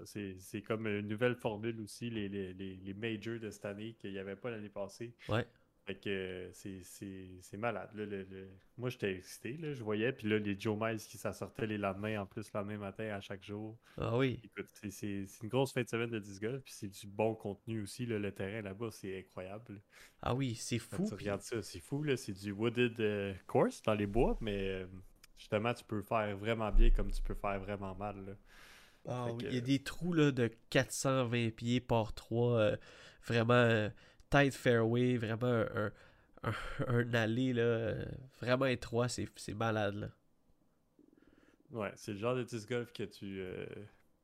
c'est- 0.04 0.62
comme 0.62 0.86
une 0.86 1.06
nouvelle 1.08 1.36
formule 1.36 1.80
aussi, 1.80 2.10
les, 2.10 2.28
les, 2.28 2.52
les, 2.54 2.76
les 2.76 2.94
majors 2.94 3.38
de 3.38 3.50
cette 3.50 3.64
année 3.64 3.94
qu'il 3.94 4.12
n'y 4.12 4.18
avait 4.18 4.36
pas 4.36 4.50
l'année 4.50 4.68
passée. 4.68 5.14
Ouais. 5.28 5.46
Fait 5.86 5.94
que 5.94 6.10
euh, 6.10 6.50
c'est- 6.52 7.56
malade. 7.56 7.88
là, 7.94 8.04
le- 8.04 8.24
le- 8.24 8.50
Moi, 8.76 8.90
j'étais 8.90 9.14
excité, 9.14 9.56
là, 9.56 9.72
je 9.72 9.82
voyais. 9.82 10.12
Puis 10.12 10.28
là, 10.28 10.38
les 10.38 10.58
Joe 10.60 10.76
Miles 10.78 10.98
qui 10.98 11.16
ça 11.16 11.32
sortait 11.32 11.66
les 11.66 11.78
lendemains, 11.78 12.20
en 12.20 12.26
plus, 12.26 12.52
le 12.52 12.58
lendemain 12.60 12.76
matin 12.78 13.04
à 13.14 13.20
chaque 13.22 13.42
jour. 13.42 13.78
ah 13.96 14.18
oui. 14.18 14.42
C'est- 14.90 15.24
une 15.42 15.48
grosse 15.48 15.72
fin 15.72 15.82
de 15.82 15.88
semaine 15.88 16.10
de 16.10 16.18
disc 16.18 16.42
golf. 16.42 16.62
Puis 16.62 16.74
c'est 16.74 16.88
du 16.88 17.06
bon 17.06 17.34
contenu 17.34 17.80
aussi. 17.80 18.04
là, 18.04 18.18
le 18.18 18.32
terrain 18.32 18.60
là-bas, 18.60 18.90
c'est 18.90 19.18
incroyable. 19.18 19.80
Ah 20.20 20.34
oui, 20.34 20.54
c'est 20.56 20.78
fou. 20.78 21.04
puis- 21.16 21.24
ça, 21.40 21.62
c'est 21.62 21.80
fou, 21.80 22.02
là. 22.02 22.16
C'est 22.18 22.32
du 22.34 22.50
wooded 22.52 23.00
euh, 23.00 23.32
course 23.46 23.80
dans 23.82 23.94
les 23.94 24.06
bois, 24.06 24.36
mais 24.42 24.68
euh, 24.68 24.86
justement, 25.50 25.74
tu 25.74 25.84
peux 25.84 26.02
faire 26.02 26.36
vraiment 26.36 26.70
bien 26.72 26.90
comme 26.90 27.10
tu 27.10 27.22
peux 27.22 27.34
faire 27.34 27.58
vraiment 27.60 27.94
mal, 27.94 28.16
là. 28.26 28.32
Ah 29.08 29.24
Fait 29.26 29.32
oui, 29.32 29.44
que- 29.44 29.48
Il 29.50 29.54
y 29.54 29.58
a 29.58 29.60
des 29.60 29.82
trous 29.82 30.12
là, 30.12 30.30
de 30.32 30.50
420 30.70 31.50
pieds 31.50 31.80
par 31.80 32.12
3. 32.14 32.72
vraiment 33.26 33.54
euh, 33.54 33.90
tight 34.30 34.54
fairway, 34.54 35.16
vraiment 35.16 35.46
un, 35.46 35.92
un, 36.44 36.52
un 36.88 37.14
allée 37.14 37.52
là, 37.52 37.62
euh, 37.62 38.04
vraiment 38.40 38.66
étroit. 38.66 39.08
C'est 39.08 39.28
malade 39.54 39.94
là. 39.96 40.08
Ouais, 41.70 41.92
c'est 41.96 42.12
le 42.12 42.18
genre 42.18 42.34
de 42.34 42.44
disc 42.44 42.68
golf 42.68 42.92
que 42.92 43.02
tu... 43.02 43.40
euh, 43.40 43.66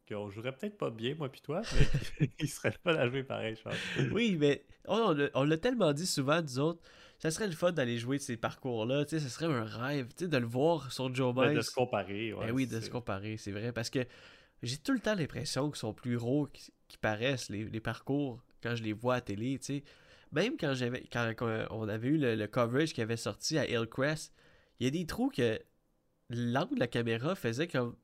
qu'on 0.09 0.31
jouerait 0.31 0.52
peut-être 0.52 0.78
pas 0.78 0.90
bien, 0.90 1.14
moi 1.14 1.31
puis 1.31 1.40
toi, 1.40 1.66
mais 1.71 1.90
il 2.40 2.49
serait 2.49 2.73
fun 2.73 2.95
à 2.95 3.09
jouer 3.09 3.23
pareil, 3.23 3.57
je 3.57 3.62
pense. 3.62 3.83
Oui, 4.11 4.37
mais 4.38 4.64
on, 4.87 4.97
on 4.99 5.12
l'a- 5.12 5.31
on 5.35 5.45
l'a 5.45 5.59
tellement 5.59 5.93
dit 5.93 6.07
souvent, 6.07 6.43
nous 6.43 6.59
autres. 6.59 6.81
Ça 7.18 7.30
serait 7.30 7.47
le 7.47 7.52
fun 7.52 7.73
d'aller 7.73 7.99
jouer 7.99 8.18
ces 8.18 8.37
parcours-là. 8.37 9.04
Tu 9.04 9.11
sais, 9.18 9.21
ce 9.21 9.28
serait 9.28 9.47
un 9.47 9.64
rêve 9.64 10.09
tu 10.09 10.25
sais, 10.25 10.28
de 10.28 10.37
le 10.37 10.47
voir 10.47 10.92
sur 10.92 11.14
Joe 11.14 11.35
Miles. 11.35 11.56
de 11.56 11.62
se 11.62 11.73
comparer, 11.73 12.33
ouais. 12.33 12.47
Ben 12.47 12.52
oui, 12.52 12.66
de 12.66 12.80
se 12.80 12.90
comparer, 12.90 13.37
c'est 13.37 13.52
vrai. 13.52 13.73
Parce 13.73 13.90
que 13.90 14.00
j'ai 14.62 14.76
tout 14.76 14.92
le 14.92 15.00
temps 15.00 15.14
l'impression 15.14 15.71
qu'ils 15.71 15.78
sont 15.78 15.94
plus 15.94 16.16
gros 16.16 16.49
qu'ils 16.49 16.99
paraissent, 17.00 17.49
les, 17.49 17.64
les 17.64 17.80
parcours, 17.80 18.42
quand 18.62 18.75
je 18.76 18.83
les 18.83 18.92
vois 18.92 19.16
à 19.16 19.21
télé, 19.21 19.59
tu 19.59 19.66
sais. 19.66 19.85
Même 20.33 20.56
quand 20.59 20.75
j'avais 20.75 21.02
quand, 21.12 21.33
quand 21.37 21.66
on 21.71 21.88
avait 21.88 22.09
eu 22.09 22.18
le, 22.18 22.35
le 22.35 22.47
coverage 22.47 22.92
qui 22.92 23.00
avait 23.00 23.16
sorti 23.16 23.56
à 23.56 23.67
Hillcrest, 23.67 24.34
il 24.80 24.84
y 24.84 24.88
a 24.88 24.91
des 24.91 25.06
trous 25.06 25.30
que 25.30 25.60
l'angle 26.30 26.75
de 26.75 26.80
la 26.80 26.88
caméra 26.88 27.34
faisait 27.34 27.69
comme 27.69 27.95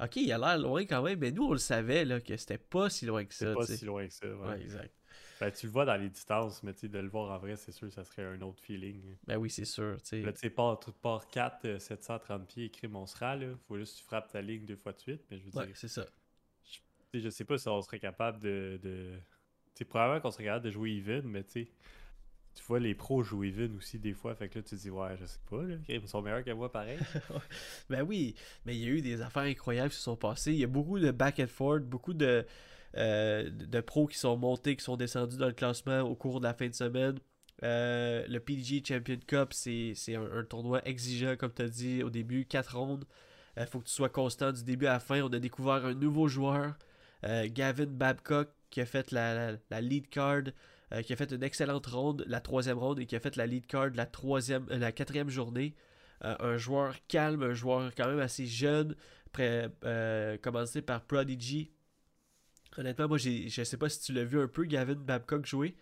Ok, 0.00 0.16
il 0.16 0.32
a 0.32 0.38
l'air 0.38 0.58
loin 0.58 0.84
quand 0.86 1.02
même, 1.02 1.20
mais 1.20 1.30
nous 1.30 1.44
on 1.44 1.52
le 1.52 1.58
savait 1.58 2.04
là, 2.04 2.20
que 2.20 2.36
c'était 2.36 2.58
pas 2.58 2.90
si 2.90 3.06
loin 3.06 3.24
que 3.24 3.34
ça. 3.34 3.54
pas 3.54 3.60
tu 3.60 3.72
sais. 3.72 3.76
si 3.76 3.84
loin 3.84 4.06
que 4.06 4.12
ça, 4.12 4.26
ouais. 4.26 4.48
Ouais, 4.48 4.60
exact. 4.60 4.92
Ben, 5.40 5.50
tu 5.50 5.66
le 5.66 5.72
vois 5.72 5.84
dans 5.84 5.96
les 5.96 6.08
distances, 6.08 6.62
mais 6.62 6.72
de 6.72 6.98
le 6.98 7.08
voir 7.08 7.30
en 7.32 7.38
vrai, 7.38 7.56
c'est 7.56 7.72
sûr, 7.72 7.92
ça 7.92 8.04
serait 8.04 8.24
un 8.24 8.40
autre 8.42 8.60
feeling. 8.60 9.16
Ben 9.26 9.36
oui, 9.36 9.50
c'est 9.50 9.64
sûr. 9.64 9.96
tu 10.02 10.08
sais. 10.08 10.20
Là, 10.20 10.32
tu 10.32 10.40
sais, 10.40 10.50
part, 10.50 10.78
part 11.02 11.26
4, 11.28 11.64
euh, 11.64 11.78
730 11.78 12.46
pieds, 12.46 12.64
écrit 12.66 12.88
mon 12.88 13.06
sera, 13.06 13.36
là. 13.36 13.48
Faut 13.66 13.76
juste 13.76 13.94
que 13.94 13.98
tu 14.00 14.04
frappes 14.04 14.30
ta 14.30 14.40
ligne 14.40 14.64
deux 14.64 14.76
fois 14.76 14.92
de 14.92 14.98
suite, 15.00 15.22
mais 15.30 15.38
je 15.38 15.44
veux 15.44 15.58
Ouais, 15.58 15.66
dire, 15.66 15.76
c'est 15.76 15.88
ça. 15.88 16.06
sais, 17.12 17.20
je 17.20 17.28
sais 17.30 17.44
pas 17.44 17.58
si 17.58 17.68
on 17.68 17.80
serait 17.82 17.98
capable 18.00 18.40
de. 18.40 18.78
de... 18.82 19.12
Tu 19.74 19.84
probablement 19.84 20.20
qu'on 20.20 20.30
serait 20.30 20.44
capable 20.44 20.66
de 20.66 20.70
jouer 20.70 20.90
even, 20.92 21.22
mais 21.26 21.42
tu 21.42 21.64
sais, 21.64 21.68
tu 22.54 22.62
vois 22.64 22.78
les 22.78 22.94
pros 22.94 23.22
jouer 23.24 23.48
even 23.48 23.76
aussi 23.76 23.98
des 23.98 24.12
fois, 24.12 24.34
fait 24.36 24.48
que 24.48 24.58
là, 24.58 24.62
tu 24.62 24.76
te 24.76 24.80
dis, 24.80 24.90
ouais, 24.90 25.16
je 25.20 25.26
sais 25.26 25.40
pas, 25.50 25.62
là, 25.64 25.74
ils 25.88 26.06
sont 26.08 26.22
meilleurs 26.22 26.44
que 26.44 26.50
moi 26.52 26.70
pareil. 26.70 26.98
Ben 27.90 28.02
oui, 28.02 28.34
mais 28.64 28.76
il 28.76 28.82
y 28.82 28.86
a 28.86 28.90
eu 28.90 29.02
des 29.02 29.20
affaires 29.20 29.42
incroyables 29.42 29.90
qui 29.90 29.96
se 29.96 30.02
sont 30.04 30.16
passées. 30.16 30.52
Il 30.52 30.58
y 30.58 30.64
a 30.64 30.68
beaucoup 30.68 30.98
de 31.00 31.10
back 31.10 31.40
and 31.40 31.48
forth, 31.48 31.82
beaucoup 31.82 32.14
de, 32.14 32.46
euh, 32.96 33.50
de 33.50 33.80
pros 33.80 34.06
qui 34.06 34.18
sont 34.18 34.36
montés, 34.36 34.76
qui 34.76 34.84
sont 34.84 34.96
descendus 34.96 35.36
dans 35.36 35.46
le 35.46 35.52
classement 35.52 36.00
au 36.00 36.14
cours 36.14 36.40
de 36.40 36.44
la 36.46 36.54
fin 36.54 36.68
de 36.68 36.74
semaine. 36.74 37.18
Euh, 37.62 38.24
le 38.28 38.40
PDG 38.40 38.82
Champion 38.86 39.18
Cup, 39.26 39.52
c'est 39.52 39.94
un, 40.14 40.38
un 40.38 40.44
tournoi 40.44 40.86
exigeant, 40.86 41.36
comme 41.36 41.52
tu 41.52 41.62
as 41.62 41.68
dit 41.68 42.02
au 42.02 42.10
début, 42.10 42.44
4 42.46 42.76
rondes. 42.76 43.04
Il 43.56 43.66
faut 43.66 43.78
que 43.80 43.86
tu 43.86 43.92
sois 43.92 44.08
constant 44.08 44.52
du 44.52 44.64
début 44.64 44.86
à 44.86 44.94
la 44.94 45.00
fin. 45.00 45.22
On 45.22 45.32
a 45.32 45.38
découvert 45.38 45.84
un 45.86 45.94
nouveau 45.94 46.26
joueur, 46.28 46.74
euh, 47.24 47.48
Gavin 47.50 47.86
Babcock, 47.86 48.48
qui 48.70 48.80
a 48.80 48.86
fait 48.86 49.12
la, 49.12 49.52
la- 49.70 49.80
lead 49.80 50.08
card, 50.08 50.42
euh, 50.92 51.02
qui 51.02 51.12
a 51.12 51.16
fait 51.16 51.30
une 51.32 51.42
excellente 51.44 51.86
ronde, 51.86 52.24
la 52.26 52.40
troisième 52.40 52.78
ronde, 52.78 52.98
et 52.98 53.06
qui 53.06 53.14
a 53.16 53.20
fait 53.20 53.36
la 53.36 53.46
lead 53.46 53.66
card 53.66 53.90
la, 53.94 54.06
troisième, 54.06 54.66
euh, 54.70 54.78
la 54.78 54.90
quatrième 54.92 55.30
journée. 55.30 55.74
Euh, 56.24 56.34
un 56.40 56.56
joueur 56.56 56.94
calme, 57.08 57.42
un 57.44 57.54
joueur 57.54 57.92
quand 57.96 58.08
même 58.08 58.18
assez 58.20 58.46
jeune, 58.46 58.94
prêt, 59.32 59.68
euh, 59.84 60.36
commencé 60.38 60.82
par 60.82 61.02
Prodigy. 61.04 61.70
Honnêtement, 62.76 63.08
moi, 63.08 63.18
j'ai- 63.18 63.48
je 63.48 63.62
sais 63.62 63.76
pas 63.76 63.88
si 63.88 64.00
tu 64.00 64.12
l'as 64.12 64.24
vu 64.24 64.40
un 64.40 64.48
peu, 64.48 64.64
Gavin 64.64 64.94
Babcock 64.94 65.46
jouer. 65.46 65.74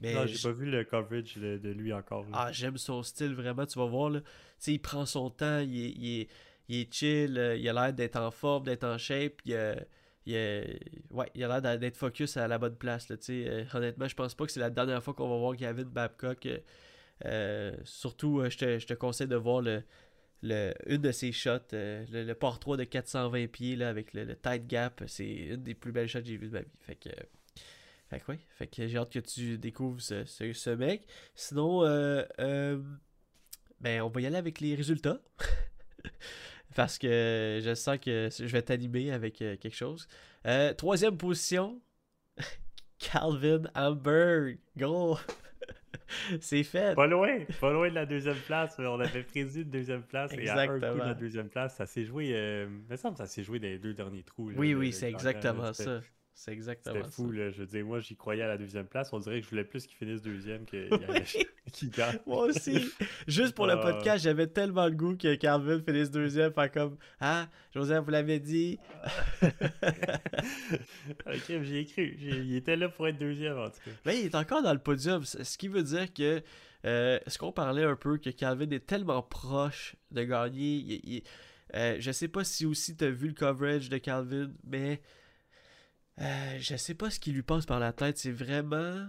Mais 0.00 0.12
non, 0.14 0.26
j'ai 0.26 0.42
pas 0.42 0.52
vu 0.52 0.66
le 0.68 0.82
coverage 0.84 1.36
de, 1.36 1.56
de 1.58 1.70
lui 1.70 1.92
encore. 1.92 2.22
là. 2.24 2.28
ah, 2.32 2.52
j'aime 2.52 2.76
son 2.76 3.02
style 3.04 3.32
vraiment, 3.34 3.64
tu 3.64 3.78
vas 3.78 3.86
voir. 3.86 4.10
Là. 4.10 4.20
Tu 4.20 4.26
sais, 4.58 4.72
il 4.72 4.78
prend 4.80 5.06
son 5.06 5.30
temps, 5.30 5.60
il 5.60 5.84
est, 5.86 5.90
il 5.90 6.28
il 6.68 6.80
est 6.80 6.92
chill, 6.92 7.36
euh, 7.38 7.56
il 7.56 7.68
a 7.68 7.72
l'air 7.74 7.92
d'être 7.92 8.16
en 8.16 8.30
forme, 8.30 8.64
d'être 8.64 8.84
en 8.84 8.96
shape. 8.98 9.34
Il 9.44 9.54
a, 9.54 9.76
il 10.26 10.34
a- 10.34 10.64
ouais, 11.10 11.30
il 11.34 11.44
a 11.44 11.60
l'air 11.60 11.78
d'être 11.78 11.96
focus 11.96 12.36
à 12.38 12.48
la 12.48 12.58
bonne 12.58 12.74
place. 12.76 13.08
Là. 13.08 13.16
Euh, 13.30 13.64
honnêtement, 13.74 14.08
je 14.08 14.14
pense 14.16 14.34
pas 14.34 14.46
que 14.46 14.50
c'est 14.52 14.60
la 14.60 14.70
dernière 14.70 15.02
fois 15.02 15.12
qu'on 15.14 15.28
va 15.28 15.36
voir 15.36 15.54
Gavin 15.54 15.84
Babcock. 15.84 16.48
euh, 17.24 17.76
surtout, 17.84 18.42
je 18.48 18.56
te, 18.58 18.78
je 18.78 18.86
te 18.86 18.94
conseille 18.94 19.28
de 19.28 19.36
voir 19.36 19.60
le, 19.62 19.82
une 20.86 20.98
de 20.98 21.12
ses 21.12 21.32
shots, 21.32 21.72
euh, 21.72 22.04
le, 22.10 22.32
par 22.34 22.58
3 22.58 22.76
de 22.76 22.84
420 22.84 23.46
pieds 23.48 23.76
là, 23.76 23.88
avec 23.88 24.12
le, 24.12 24.24
le 24.24 24.36
tight 24.36 24.66
gap. 24.66 25.02
C'est 25.06 25.26
une 25.26 25.62
des 25.62 25.74
plus 25.74 25.92
belles 25.92 26.08
shots 26.08 26.20
que 26.20 26.26
j'ai 26.26 26.36
vues 26.36 26.48
de 26.48 26.52
ma 26.52 26.60
vie. 26.60 26.72
Fait 26.80 26.96
que. 26.96 27.10
Fait 28.10 28.20
que, 28.20 28.32
ouais, 28.32 28.38
fait 28.50 28.66
que 28.66 28.86
j'ai 28.86 28.98
hâte 28.98 29.10
que 29.10 29.18
tu 29.18 29.58
découvres 29.58 30.00
ce, 30.00 30.24
ce, 30.24 30.70
mec. 30.70 31.06
Sinon, 31.34 31.84
euh, 31.84 32.22
euh, 32.38 32.82
ben, 33.80 34.02
on 34.02 34.08
va 34.08 34.20
y 34.20 34.26
aller 34.26 34.36
avec 34.36 34.60
les 34.60 34.74
résultats. 34.74 35.20
Parce 36.74 36.98
que 36.98 37.60
je 37.62 37.74
sens 37.74 37.98
que 37.98 38.28
je 38.30 38.44
vais 38.44 38.62
t'animer 38.62 39.12
avec 39.12 39.36
quelque 39.36 39.70
chose. 39.70 40.08
Troisième 40.76 41.16
position, 41.16 41.80
Calvin 42.98 43.62
Hamburg. 43.74 44.58
Gros, 44.76 45.18
c'est 46.40 46.62
fait. 46.62 46.94
Pas 46.94 47.06
loin, 47.06 47.38
pas 47.60 47.72
loin 47.72 47.88
de 47.88 47.94
la 47.94 48.06
deuxième 48.06 48.36
place. 48.36 48.76
On 48.78 49.00
avait 49.00 49.22
prévu 49.22 49.62
une 49.62 49.70
deuxième 49.70 50.02
place 50.02 50.32
et 50.32 50.48
à 50.48 50.58
un 50.58 50.66
coup 50.66 50.80
de 50.80 50.98
la 50.98 51.14
deuxième 51.14 51.48
place, 51.48 51.76
ça 51.76 51.86
s'est 51.86 52.04
joué. 52.04 52.30
euh, 52.32 52.66
il 52.68 52.90
me 52.90 52.96
semble 52.96 53.14
que 53.14 53.18
ça 53.18 53.26
s'est 53.26 53.42
joué 53.42 53.58
dans 53.58 53.68
les 53.68 53.78
deux 53.78 53.94
derniers 53.94 54.22
trous. 54.22 54.50
là, 54.50 54.58
Oui, 54.58 54.74
oui, 54.74 54.92
c'est 54.92 55.10
exactement 55.10 55.72
ça. 55.72 56.00
C'est 56.36 56.50
exactement 56.52 56.94
C'était 56.96 57.06
ça. 57.06 57.12
fou, 57.12 57.30
là. 57.30 57.50
Je 57.52 57.58
veux 57.60 57.66
dire, 57.66 57.84
moi, 57.86 58.00
j'y 58.00 58.16
croyais 58.16 58.42
à 58.42 58.48
la 58.48 58.58
deuxième 58.58 58.86
place. 58.86 59.12
On 59.12 59.20
dirait 59.20 59.38
que 59.38 59.44
je 59.44 59.50
voulais 59.50 59.64
plus 59.64 59.86
qu'il 59.86 59.96
finisse 59.96 60.20
deuxième 60.20 60.64
qu'il 60.64 60.88
qu'il 61.72 61.90
gagne. 61.90 62.18
Moi 62.26 62.46
aussi. 62.46 62.90
Juste 63.28 63.54
pour 63.54 63.66
le 63.66 63.74
Ah. 63.74 63.76
podcast, 63.92 64.24
j'avais 64.24 64.48
tellement 64.48 64.86
le 64.86 64.92
goût 64.96 65.16
que 65.16 65.36
Calvin 65.36 65.80
finisse 65.80 66.10
deuxième. 66.10 66.52
Faire 66.52 66.72
comme 66.72 66.96
Ah, 67.20 67.48
Joseph, 67.72 68.04
vous 68.04 68.10
l'avez 68.10 68.40
dit. 68.40 68.78
ok, 71.26 71.62
j'y 71.62 71.76
ai 71.78 71.84
cru. 71.86 72.16
Il 72.20 72.56
était 72.56 72.76
là 72.76 72.88
pour 72.88 73.08
être 73.08 73.18
deuxième, 73.18 73.58
en 73.58 73.70
tout 73.70 73.78
cas. 73.84 73.90
Mais 74.04 74.20
il 74.20 74.26
est 74.26 74.34
encore 74.34 74.62
dans 74.62 74.72
le 74.72 74.78
podium, 74.78 75.24
ce 75.24 75.42
ce 75.44 75.58
qui 75.58 75.68
veut 75.68 75.82
dire 75.82 76.12
que 76.12 76.42
euh, 76.84 77.18
ce 77.26 77.38
qu'on 77.38 77.52
parlait 77.52 77.84
un 77.84 77.96
peu, 77.96 78.18
que 78.18 78.30
Calvin 78.30 78.68
est 78.70 78.86
tellement 78.86 79.22
proche 79.22 79.96
de 80.10 80.22
gagner? 80.24 80.76
il- 80.76 81.00
il- 81.14 81.22
euh, 81.74 81.96
je 81.98 82.10
sais 82.12 82.28
pas 82.28 82.44
si 82.44 82.66
aussi 82.66 82.96
tu 82.96 83.04
as 83.04 83.10
vu 83.10 83.28
le 83.28 83.34
coverage 83.34 83.88
de 83.88 83.98
Calvin, 83.98 84.50
mais 84.64 85.00
euh, 86.20 86.56
je 86.58 86.76
sais 86.76 86.94
pas 86.94 87.10
ce 87.10 87.18
qui 87.18 87.32
lui 87.32 87.42
passe 87.42 87.66
par 87.66 87.80
la 87.80 87.92
tête. 87.92 88.18
C'est 88.18 88.30
vraiment 88.30 89.06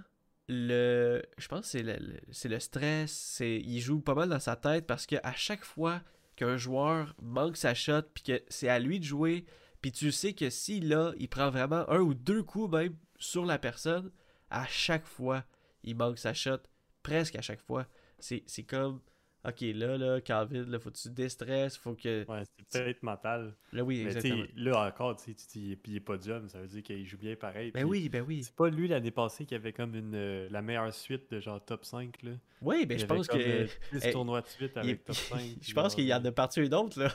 le. 0.48 1.22
Je 1.38 1.48
pense 1.48 1.62
que 1.62 1.68
c'est 1.68 1.84
le, 1.84 2.20
c'est 2.32 2.50
le 2.50 2.60
stress. 2.60 3.12
C'est, 3.12 3.58
il 3.58 3.80
joue 3.80 4.02
pas 4.02 4.16
mal 4.16 4.30
dans 4.30 4.40
sa 4.40 4.56
tête 4.56 4.88
parce 4.88 5.06
qu'à 5.06 5.34
chaque 5.34 5.64
fois 5.64 6.02
qu'un 6.36 6.58
joueur 6.58 7.16
manque 7.22 7.58
sa 7.58 7.74
shot, 7.74 8.04
puis 8.14 8.24
que 8.24 8.44
c'est 8.50 8.70
à 8.70 8.80
lui 8.80 9.00
de 9.00 9.06
jouer, 9.06 9.46
puis 9.82 9.92
tu 9.92 10.12
sais 10.12 10.34
que 10.34 10.50
s'il 10.50 10.90
l'a, 10.90 11.14
il 11.18 11.30
prend 11.30 11.50
vraiment 11.50 11.90
un 11.90 12.00
ou 12.00 12.14
deux 12.14 12.44
coups 12.44 12.72
même 12.72 12.96
sur 13.18 13.46
la 13.46 13.58
personne, 13.58 14.12
à 14.50 14.66
chaque 14.68 15.06
fois, 15.06 15.44
il 15.84 15.96
manque 15.96 16.18
sa 16.18 16.34
shot 16.34 16.58
presque 17.04 17.36
à 17.36 17.42
chaque 17.42 17.62
fois. 17.62 17.88
C'est 18.20 18.64
comme, 18.64 19.02
ok, 19.48 19.62
là, 19.76 19.98
là, 19.98 20.22
Calvin, 20.22 20.64
là, 20.68 20.80
faut 20.80 20.90
que 20.92 20.98
tu 20.98 21.10
déstresses, 21.10 21.78
faut 21.78 21.94
que. 21.94 22.26
Ouais, 22.30 22.44
c'est 22.70 22.82
peut-être 22.84 23.04
mental. 23.04 23.54
Là, 23.72 23.84
oui, 23.84 24.02
Mais 24.04 24.12
exactement. 24.16 24.44
là 24.56 24.88
encore, 24.88 25.16
tu 25.18 25.24
sais, 25.26 25.34
tu 25.34 25.46
dis, 25.60 25.78
il 25.88 25.96
est 25.96 26.00
podium, 26.00 26.48
ça 26.50 26.60
veut 26.60 26.68
dire 26.68 26.84
qu'il 26.84 27.06
joue 27.06 27.18
bien 27.18 27.36
pareil. 27.36 27.72
Ben 27.72 27.84
oui, 27.86 28.10
ben 28.10 28.24
oui. 28.28 28.44
C'est 28.44 28.56
pas 28.56 28.70
lui 28.70 28.88
l'année 28.88 29.12
passée 29.12 29.46
qui 29.46 29.56
avait 29.56 29.74
comme 29.74 29.96
une, 29.96 30.16
euh, 30.16 30.48
la 30.52 30.62
meilleure 30.62 30.94
suite 30.94 31.32
de 31.32 31.40
genre 31.40 31.64
top 31.64 31.86
5. 31.86 32.24
Là. 32.24 32.32
Oui, 32.62 32.86
ben 32.86 32.96
Il 32.98 33.02
je 33.02 33.06
pense 33.06 33.28
comme, 33.28 33.40
que. 33.40 33.44
euh, 33.64 33.68
10 33.94 34.02
eh, 34.06 34.12
tournois 34.12 34.42
de 34.42 34.48
suite 34.48 34.78
avec 34.78 35.04
top 35.06 35.16
5. 35.30 35.40
je 35.62 35.74
pense 35.74 35.96
qu'il 35.96 36.06
y 36.06 36.14
en 36.14 36.24
a 36.24 36.32
parti 36.32 36.62
une 36.62 36.74
autre, 36.74 37.00
là. 37.00 37.14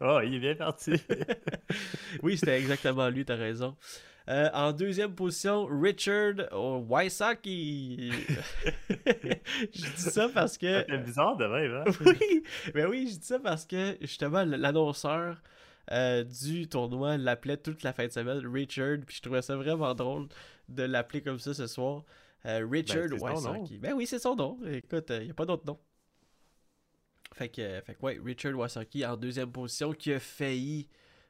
Oh, 0.00 0.20
il 0.24 0.34
est 0.34 0.40
bien 0.40 0.54
parti. 0.54 0.92
oui, 2.22 2.36
c'était 2.36 2.58
exactement 2.58 3.08
lui, 3.08 3.24
t'as 3.24 3.36
raison. 3.36 3.76
Euh, 4.28 4.50
en 4.52 4.72
deuxième 4.72 5.14
position, 5.14 5.66
Richard 5.66 6.34
Wysocki. 6.52 8.10
je 8.90 9.66
dis 9.70 9.92
ça 9.96 10.28
parce 10.28 10.58
que. 10.58 10.84
C'est 10.86 10.98
bizarre 10.98 11.36
de 11.36 11.46
même, 11.46 11.72
hein? 11.74 11.84
oui, 12.04 12.42
mais 12.74 12.84
oui, 12.84 13.08
je 13.10 13.18
dis 13.18 13.26
ça 13.26 13.38
parce 13.38 13.64
que 13.64 13.96
justement, 14.02 14.44
l'annonceur 14.44 15.40
euh, 15.92 16.24
du 16.24 16.68
tournoi 16.68 17.16
l'appelait 17.16 17.56
toute 17.56 17.82
la 17.82 17.94
fin 17.94 18.06
de 18.06 18.12
semaine 18.12 18.46
Richard, 18.46 18.98
puis 19.06 19.16
je 19.16 19.22
trouvais 19.22 19.40
ça 19.40 19.56
vraiment 19.56 19.94
drôle 19.94 20.28
de 20.68 20.82
l'appeler 20.82 21.22
comme 21.22 21.38
ça 21.38 21.54
ce 21.54 21.66
soir. 21.66 22.04
Euh, 22.44 22.66
Richard 22.70 23.08
Ben. 23.08 23.18
Wysocki. 23.18 23.78
Ben 23.78 23.94
oui, 23.94 24.06
c'est 24.06 24.18
son 24.18 24.36
nom. 24.36 24.58
Écoute, 24.70 25.06
il 25.10 25.24
n'y 25.24 25.30
a 25.30 25.34
pas 25.34 25.46
d'autre 25.46 25.64
nom. 25.66 25.78
Fait 27.32 27.48
que, 27.48 27.62
euh, 27.62 27.80
fait 27.80 27.94
que 27.94 28.02
ouais, 28.02 28.20
Richard 28.22 28.54
Wysocki 28.54 29.06
en 29.06 29.16
deuxième 29.16 29.50
position 29.50 29.92
qui 29.92 30.12
a 30.12 30.20
failli 30.20 30.88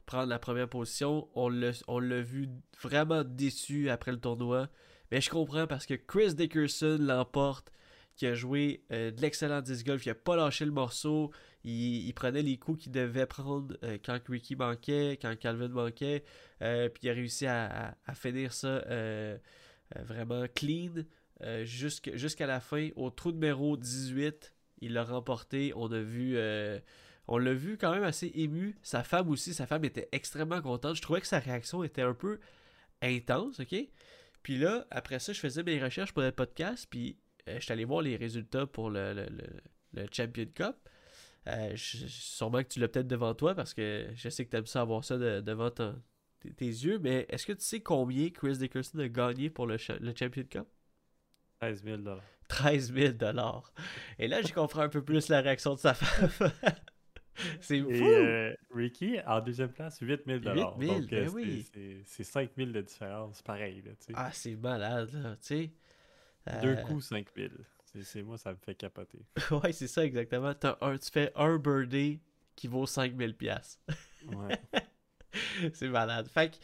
prendre 0.08 0.30
la 0.30 0.38
première 0.38 0.68
position. 0.68 1.28
On 1.34 1.48
l'a 1.50 2.20
vu 2.22 2.48
vraiment 2.82 3.22
déçu 3.24 3.90
après 3.90 4.10
le 4.10 4.18
tournoi. 4.18 4.68
Mais 5.12 5.20
je 5.20 5.30
comprends 5.30 5.66
parce 5.66 5.86
que 5.86 5.94
Chris 5.94 6.34
Dickerson 6.34 6.96
l'emporte, 6.98 7.70
qui 8.16 8.26
a 8.26 8.34
joué 8.34 8.82
euh, 8.90 9.10
de 9.10 9.20
l'excellent 9.20 9.60
disc 9.60 9.86
golf, 9.86 10.04
il 10.06 10.10
a 10.10 10.14
pas 10.14 10.34
lâché 10.34 10.64
le 10.64 10.72
morceau, 10.72 11.30
il, 11.62 12.12
prenait 12.14 12.42
les 12.42 12.56
coups 12.56 12.84
qu'il 12.84 12.92
devait 12.92 13.26
prendre 13.26 13.76
euh, 13.84 13.98
quand 14.02 14.18
Ricky 14.28 14.56
manquait, 14.56 15.18
quand 15.20 15.38
Calvin 15.38 15.68
manquait, 15.68 16.24
euh, 16.62 16.88
puis 16.88 17.02
il 17.04 17.10
a 17.10 17.12
réussi 17.12 17.46
à, 17.46 17.94
à- 18.06 18.14
finir 18.14 18.52
ça 18.52 18.82
vraiment 19.94 20.44
clean 20.54 21.04
jusqu'à 21.64 22.46
la 22.46 22.60
fin. 22.60 22.88
Au 22.96 23.10
trou 23.10 23.32
numéro 23.32 23.76
18, 23.76 24.54
il 24.80 24.94
l'a 24.94 25.04
remporté. 25.04 25.72
On 25.76 25.92
a 25.92 26.00
vu... 26.00 26.36
on 27.28 27.38
l'a 27.38 27.52
vu 27.54 27.76
quand 27.78 27.92
même 27.92 28.04
assez 28.04 28.30
ému. 28.34 28.76
Sa 28.82 29.02
femme 29.04 29.28
aussi, 29.28 29.54
sa 29.54 29.66
femme 29.66 29.84
était 29.84 30.08
extrêmement 30.12 30.60
contente. 30.62 30.96
Je 30.96 31.02
trouvais 31.02 31.20
que 31.20 31.26
sa 31.26 31.38
réaction 31.38 31.84
était 31.84 32.02
un 32.02 32.14
peu 32.14 32.40
intense, 33.02 33.60
ok? 33.60 33.74
Puis 34.42 34.58
là, 34.58 34.86
après 34.90 35.18
ça, 35.18 35.32
je 35.32 35.40
faisais 35.40 35.62
mes 35.62 35.82
recherches 35.82 36.12
pour 36.12 36.22
le 36.22 36.32
podcast, 36.32 36.86
puis 36.90 37.18
euh, 37.48 37.56
je 37.58 37.64
suis 37.64 37.72
allé 37.72 37.84
voir 37.84 38.02
les 38.02 38.16
résultats 38.16 38.66
pour 38.66 38.90
le, 38.90 39.12
le- 39.12 39.26
le- 39.26 39.60
le 40.02 40.06
Champion 40.12 40.46
Cup. 40.54 40.76
Euh, 41.48 41.70
je- 41.74 42.06
sûrement 42.08 42.62
que 42.62 42.68
tu 42.68 42.80
l'as 42.80 42.88
peut-être 42.88 43.06
devant 43.08 43.34
toi, 43.34 43.54
parce 43.54 43.74
que 43.74 44.08
je 44.14 44.28
sais 44.28 44.44
que 44.44 44.50
tu 44.50 44.56
aimes 44.56 44.66
ça 44.66 44.80
avoir 44.80 45.04
ça 45.04 45.18
de- 45.18 45.40
devant 45.40 45.70
ton- 45.70 46.00
tes, 46.40 46.52
tes 46.52 46.66
yeux, 46.66 46.98
mais 46.98 47.26
est-ce 47.28 47.46
que 47.46 47.52
tu 47.52 47.64
sais 47.64 47.80
combien 47.80 48.30
Chris 48.30 48.58
Dickerson 48.58 48.98
a 49.00 49.08
gagné 49.08 49.50
pour 49.50 49.66
le 49.66 49.76
Champion 49.78 50.44
Cup? 50.48 50.66
13 51.60 51.82
000 51.84 52.02
13 52.48 52.92
000 52.94 53.14
Et 54.18 54.28
là, 54.28 54.40
j'ai 54.42 54.52
compris 54.52 54.80
un 54.80 54.88
peu 54.88 55.02
plus 55.02 55.28
la 55.28 55.40
réaction 55.40 55.74
de 55.74 55.78
sa 55.80 55.94
femme. 55.94 56.50
C'est 57.60 57.80
fou! 57.80 57.90
Et 57.90 58.02
euh, 58.02 58.54
Ricky, 58.74 59.16
en 59.26 59.40
deuxième 59.40 59.70
place, 59.72 59.98
8 60.00 60.22
000 60.26 60.38
8 60.38 60.44
000, 60.44 60.54
Donc, 60.54 60.82
euh, 60.82 61.06
ben 61.06 61.28
c'est- 61.28 61.28
oui. 61.34 61.66
c'est- 61.72 62.02
C'est 62.04 62.24
5 62.24 62.50
000 62.56 62.70
de 62.70 62.80
différence, 62.80 63.42
pareil. 63.42 63.82
Là. 63.84 63.92
Ah, 64.14 64.30
c'est 64.32 64.56
malade, 64.56 65.10
là, 65.12 65.36
tu 65.36 65.46
sais. 65.46 65.70
Deux 66.62 66.76
Euh, 66.76 66.82
coups, 66.82 67.04
5 67.06 67.26
000. 67.36 67.50
C'est- 67.84 68.02
C'est 68.02 68.22
moi, 68.22 68.38
ça 68.38 68.52
me 68.52 68.56
fait 68.56 68.74
capoter. 68.74 69.24
ouais, 69.62 69.72
c'est 69.72 69.86
ça 69.88 70.04
exactement. 70.04 70.54
T'as 70.54 70.76
un, 70.80 70.96
tu 70.98 71.10
fais 71.10 71.32
un 71.36 71.56
birdie 71.58 72.20
qui 72.56 72.66
vaut 72.68 72.86
5000 72.86 73.34
pièces. 73.36 73.78
Ouais. 74.26 74.58
c'est 75.74 75.88
malade. 75.88 76.28
Fait 76.28 76.50
que, 76.50 76.56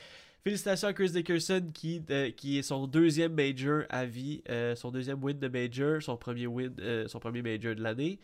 félicitations 0.45 0.89
à 0.89 0.93
Chris 0.93 1.11
Dickerson 1.11 1.71
qui, 1.73 2.03
euh, 2.11 2.31
qui 2.31 2.59
est 2.59 2.63
son 2.63 2.87
deuxième 2.87 3.33
major 3.33 3.85
à 3.89 4.05
vie, 4.05 4.43
euh, 4.51 4.77
son 4.77 4.91
deuxième 4.91 5.23
win 5.25 5.39
de 5.39 5.49
major, 5.49 6.03
son 6.03 6.19
premier 6.19 6.47
win, 6.47 6.75
euh, 6.81 7.09
son 7.09 7.19
premier 7.19 7.41
major 7.41 7.75
de 7.75 7.83
l'année. 7.83 8.21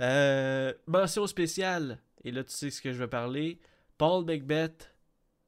Euh, 0.00 0.72
mention 0.88 1.26
spéciale, 1.28 1.98
et 2.24 2.32
là 2.32 2.42
tu 2.42 2.50
sais 2.52 2.70
ce 2.70 2.82
que 2.82 2.92
je 2.92 2.98
veux 2.98 3.08
parler. 3.08 3.60
Paul 3.96 4.24
Macbeth, 4.24 4.92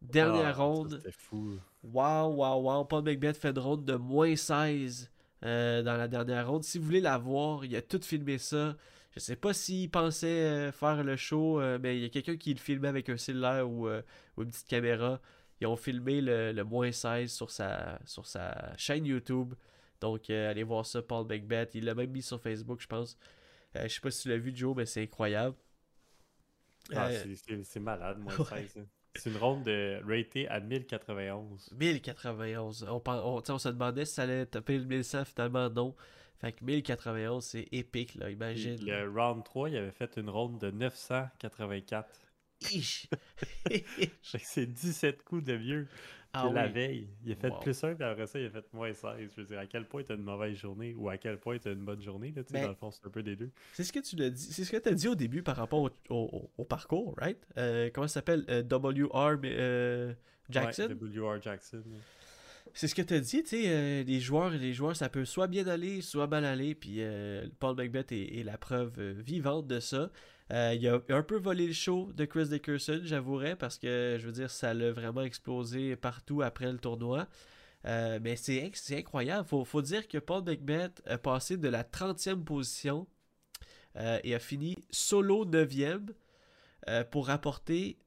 dernière 0.01 0.61
Ah, 0.61 0.65
ronde. 0.65 0.99
C'était 0.99 1.11
fou. 1.11 1.59
Wow, 1.83 2.35
wow, 2.37 2.63
wow. 2.63 2.85
Paul 2.85 3.03
Macbeth 3.03 3.37
fait 3.37 3.51
une 3.51 3.59
ronde 3.59 3.85
de 3.85 3.95
moins 3.95 4.37
16 4.37 5.11
euh, 5.43 5.83
dans 5.83 5.97
la 5.97 6.07
dernière 6.07 6.49
ronde. 6.49 6.63
Si 6.63 6.79
vous 6.79 6.85
voulez 6.85 7.01
la 7.01 7.19
voir, 7.19 7.65
il 7.65 7.75
a 7.75 7.83
tout 7.83 8.01
filmé 8.01 8.39
ça. 8.39 8.77
Je 9.15 9.19
sais 9.21 9.37
pas 9.37 9.53
s'il 9.53 9.91
pensait 9.91 10.71
faire 10.73 11.03
le 11.03 11.17
show, 11.17 11.61
mais 11.81 11.99
il 11.99 12.03
y 12.03 12.07
a 12.07 12.09
quelqu'un 12.09 12.37
qui 12.37 12.55
le 12.55 12.61
filmait 12.61 12.89
avec 12.89 13.11
un 13.11 13.19
cellulaire 13.19 13.69
ou, 13.69 13.87
ou 13.89 14.43
une 14.43 14.49
petite 14.51 14.69
caméra. 14.69 15.21
Ils 15.63 15.67
ont 15.67 15.77
filmé 15.77 16.21
le, 16.21 16.51
le 16.51 16.65
moins 16.65 16.91
16 16.91 17.31
sur 17.33 17.49
sa, 17.51 18.01
sur 18.05 18.27
sa 18.27 18.73
chaîne 18.77 19.07
YouTube. 19.07 19.55
Donc, 20.01 20.29
euh, 20.29 20.51
allez 20.51 20.65
voir 20.65 20.85
ça, 20.85 21.01
Paul 21.03 21.25
Macbeth. 21.29 21.77
Il 21.77 21.85
l'a 21.85 21.95
même 21.95 22.11
mis 22.11 22.21
sur 22.23 22.41
Facebook, 22.43 22.81
je 22.81 22.89
pense. 22.89 23.17
Euh, 23.77 23.85
je 23.85 23.95
sais 23.95 24.01
pas 24.01 24.11
si 24.11 24.23
tu 24.23 24.29
l'as 24.31 24.39
vu, 24.39 24.51
Joe, 24.53 24.77
mais 24.77 24.87
c'est 24.87 25.03
incroyable. 25.05 25.55
Ah, 26.93 27.07
Euh, 27.11 27.35
c'est- 27.63 27.79
malade, 27.79 28.19
moins 28.19 28.37
ouais. 28.37 28.67
16. 28.67 28.79
hein. 28.79 28.87
C'est 29.15 29.31
une 29.31 29.37
ronde 29.37 29.63
de 29.63 30.01
raté 30.05 30.49
à 30.49 30.59
1091. 30.59 31.71
1091. 31.79 32.85
On, 32.89 33.59
se 33.59 33.69
demandait 33.69 34.05
si 34.05 34.15
ça 34.15 34.23
allait 34.25 34.47
taper 34.47 34.79
le 34.79 34.85
1100, 34.85 35.25
finalement 35.27 35.71
non. 35.71 35.95
Fait 36.41 36.51
que 36.53 36.65
1091, 36.65 37.45
c'est 37.45 37.69
épique, 37.71 38.17
là, 38.17 38.25
Puis 38.27 38.35
imagine. 38.35 38.85
Le 38.85 39.09
round 39.09 39.45
3, 39.45 39.69
il 39.71 39.77
avait 39.77 39.93
fait 39.93 40.17
une 40.17 40.29
ronde 40.29 40.59
de 40.59 40.73
984. 40.73 42.09
C'est 44.23 44.67
17 44.67 45.23
coups 45.23 45.45
de 45.45 45.53
vieux. 45.55 45.89
ah 46.35 46.51
la 46.53 46.67
veille, 46.67 47.09
il 47.25 47.33
a 47.33 47.35
fait 47.37 47.51
Wow. 47.51 47.61
plus 47.61 47.85
un, 47.85 47.95
puis 47.95 48.05
après 48.05 48.27
ça, 48.27 48.39
il 48.41 48.47
a 48.47 48.51
fait 48.51 48.65
moins 48.73 48.93
16. 48.93 49.31
Je 49.37 49.41
veux 49.43 49.47
dire, 49.47 49.59
à 49.59 49.67
quel 49.67 49.85
point 49.87 50.03
t'as 50.03 50.15
une 50.15 50.23
mauvaise 50.23 50.57
journée 50.57 50.95
ou 50.97 51.09
à 51.11 51.19
quel 51.19 51.39
point 51.39 51.59
t'as 51.59 51.73
une 51.73 51.85
bonne 51.85 52.01
journée, 52.03 52.33
là, 52.35 52.43
tu 52.43 52.53
sais, 52.53 52.59
Mais- 52.59 52.63
dans 52.63 52.69
le 52.71 52.75
fond, 52.75 52.91
c'est 52.91 53.07
un 53.07 53.11
peu 53.11 53.23
des 53.23 53.37
deux. 53.37 53.51
C'est 53.75 53.85
ce 53.85 53.93
que 53.93 53.99
tu 54.01 54.17
l'as 54.17 54.31
dit. 54.31 54.43
C'est 54.43 54.65
ce 54.65 54.71
que 54.71 54.79
tu 54.79 54.89
as 54.89 54.95
dit 54.95 55.09
au 55.09 55.15
début 55.15 55.43
par 55.43 55.57
rapport 55.57 55.81
au, 55.83 55.91
au- 56.09 56.15
au- 56.33 56.51
au 56.57 56.65
parcours, 56.65 57.15
right? 57.19 57.39
Euh, 57.59 57.91
comment 57.93 58.09
ça 58.09 58.15
s'appelle? 58.15 58.45
Euh, 58.49 58.63
W.R. 58.63 59.37
euh, 59.45 60.15
Jackson? 60.49 60.85
Ouais, 60.85 60.95
W.R. 60.95 61.43
Jackson. 61.43 61.83
C'est 62.75 62.89
ce 62.89 62.95
que 62.95 63.03
tu 63.03 63.13
as 63.13 63.21
dit, 63.21 63.43
tu 63.43 63.49
sais, 63.51 64.03
les 64.05 64.21
joueurs, 64.21 64.49
les 64.51 64.73
joueurs, 64.73 64.97
ça 64.97 65.11
peut 65.11 65.27
soit 65.27 65.47
bien 65.49 65.67
aller, 65.67 66.01
soit 66.01 66.27
mal 66.27 66.47
aller, 66.47 66.75
puis 66.75 67.03
Paul 67.59 67.77
Macbeth 67.77 68.13
est, 68.13 68.39
est 68.39 68.45
la 68.45 68.57
preuve 68.57 68.99
vivante 69.21 69.67
de 69.67 69.79
ça. 69.81 70.11
Euh, 70.53 70.75
il 70.75 70.87
a 70.87 71.01
un 71.09 71.23
peu 71.23 71.37
volé 71.39 71.67
le 71.67 71.73
show 71.73 72.13
de 72.15 72.25
Chris 72.27 72.49
Dickerson, 72.49 73.01
j'avouerais, 73.05 73.57
parce 73.57 73.79
que, 73.79 74.19
je 74.21 74.27
veux 74.27 74.33
dire, 74.33 74.51
ça 74.51 74.75
l'a 74.75 74.93
vraiment 74.93 75.23
explosé 75.23 75.97
partout 75.97 76.43
après 76.43 76.71
le 76.71 76.79
tournoi. 76.79 77.27
Euh, 77.87 78.19
mais 78.23 78.37
c'est 78.37 78.57
inc- 78.63 78.77
c'est 78.77 78.99
incroyable. 78.99 79.49
Faut, 79.49 79.65
faut 79.65 79.83
dire 79.83 80.09
que 80.09 80.19
Paul 80.19 80.45
Macbeth 80.45 81.03
a 81.07 81.19
passé 81.19 81.57
de 81.57 81.69
la 81.69 81.85
30e 81.85 82.45
position 82.45 83.07
euh, 83.97 84.19
et 84.25 84.35
a 84.35 84.39
fini 84.39 84.77
solo 84.91 85.45
9e 85.45 86.15
euh, 86.89 87.05
pour 87.05 87.29
rapporter 87.29 87.99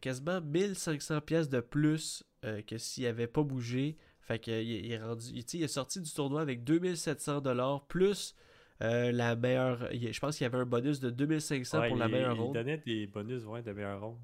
quasiment 0.00 0.40
1500 0.40 1.20
pièces 1.20 1.48
de 1.50 1.60
plus 1.60 2.24
que 2.66 2.78
s'il 2.78 3.06
avait 3.06 3.26
pas 3.26 3.42
bougé. 3.42 3.96
Fait 4.20 4.38
que 4.38 4.50
il, 4.50 4.86
il 4.86 4.92
est 4.92 5.02
rendu, 5.02 5.26
il, 5.34 5.44
il 5.54 5.62
est 5.62 5.68
sorti 5.68 6.00
du 6.00 6.10
tournoi 6.10 6.40
avec 6.40 6.64
2700 6.64 7.40
dollars 7.42 7.86
plus 7.86 8.34
euh, 8.82 9.12
la 9.12 9.36
meilleure. 9.36 9.92
il- 9.92 10.12
je 10.12 10.20
pense 10.20 10.36
qu'il 10.36 10.44
y 10.44 10.46
avait 10.46 10.58
un 10.58 10.64
bonus 10.66 11.00
de 11.00 11.10
2500 11.10 11.80
Ouais, 11.80 11.88
pour 11.88 11.96
la 11.96 12.06
il, 12.08 12.12
meilleure 12.12 12.36
il 12.36 12.40
ronde. 12.40 12.54
donnait 12.54 12.78
des 12.78 13.06
bonus 13.06 13.44
ouais, 13.44 13.62
de 13.62 13.72
meilleure 13.72 14.00
ronde. 14.00 14.18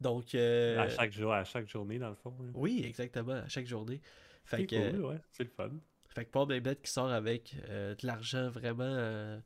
Donc 0.00 0.34
euh, 0.34 0.78
À, 0.80 0.88
chaque 0.88 1.12
jour, 1.12 1.32
à 1.32 1.44
chaque 1.44 1.68
journée, 1.68 1.98
dans 1.98 2.08
le 2.10 2.14
fond. 2.16 2.34
là. 2.40 2.50
oui, 2.54 2.82
exactement, 2.86 3.32
à 3.34 3.48
chaque 3.48 3.66
journée. 3.66 4.00
Fait 4.44 4.58
C'est 4.58 4.66
que, 4.66 4.90
cool, 4.92 5.04
ouais, 5.04 5.18
c'est 5.32 5.44
le 5.44 5.50
fun. 5.50 5.70
Fait 6.08 6.24
que 6.24 6.30
Paul 6.30 6.48
Macbeth 6.48 6.82
qui 6.82 6.90
sort 6.90 7.10
avec 7.10 7.54
euh, 7.68 7.94
de 7.94 8.06
l'argent 8.06 8.48
vraiment 8.50 8.82
euh, 8.84 9.38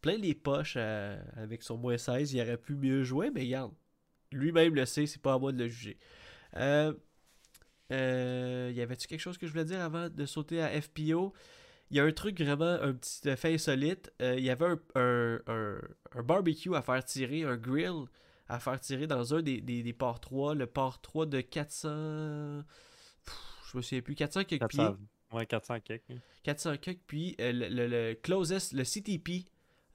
plein 0.00 0.16
les 0.16 0.34
poches 0.34 0.76
avec 0.76 1.62
son 1.62 1.76
moins 1.78 1.98
16, 1.98 2.32
il 2.32 2.40
aurait 2.40 2.56
pu 2.58 2.74
mieux 2.74 3.02
jouer, 3.02 3.30
mais 3.34 3.40
regarde, 3.42 3.72
lui-même 4.32 4.74
le 4.74 4.84
sait, 4.86 5.06
c'est 5.06 5.20
pas 5.22 5.34
à 5.34 5.38
moi 5.38 5.52
de 5.52 5.58
le 5.58 5.68
juger. 5.68 5.98
Euh, 6.56 6.92
euh, 7.92 8.72
y 8.74 8.80
avait-tu 8.80 9.06
quelque 9.06 9.20
chose 9.20 9.36
que 9.38 9.46
je 9.46 9.52
voulais 9.52 9.64
dire 9.64 9.80
avant 9.80 10.08
de 10.08 10.26
sauter 10.26 10.62
à 10.62 10.80
FPO? 10.80 11.32
Il 11.92 11.96
y 11.98 12.00
a 12.00 12.04
un 12.04 12.10
truc 12.12 12.40
vraiment, 12.40 12.64
un 12.82 12.94
petit 12.94 13.28
euh, 13.28 13.36
fait 13.36 13.54
insolite. 13.54 14.10
Euh, 14.20 14.34
Il 14.38 14.42
y 14.44 14.50
avait 14.50 14.64
un, 14.66 14.80
un, 14.96 15.40
un- 15.46 15.80
un 16.16 16.22
barbecue 16.22 16.74
à 16.74 16.82
faire 16.82 17.04
tirer, 17.04 17.44
un 17.44 17.56
grill 17.56 18.06
à 18.48 18.58
faire 18.58 18.80
tirer 18.80 19.06
dans 19.06 19.34
un 19.34 19.42
des, 19.42 19.60
des, 19.60 19.82
des 19.82 19.92
ports 19.92 20.20
3, 20.20 20.54
le 20.54 20.66
port 20.66 21.00
3 21.00 21.26
de 21.26 21.40
400... 21.40 22.62
Pff, 23.24 23.34
je 23.70 23.76
me 23.76 23.82
souviens 23.82 24.00
plus, 24.02 24.14
400 24.14 24.44
quelques 24.44 24.66
pieds. 24.68 24.78
400, 24.78 24.96
ouais, 25.32 25.46
400 25.46 25.80
quelques. 25.80 26.10
hein. 26.10 26.16
400 26.42 26.76
quelques, 26.78 27.00
puis 27.06 27.36
euh, 27.40 27.52
le, 27.52 27.68
le- 27.68 27.86
le 27.86 28.14
closest, 28.14 28.72
le 28.72 28.84
CTP, 28.84 29.46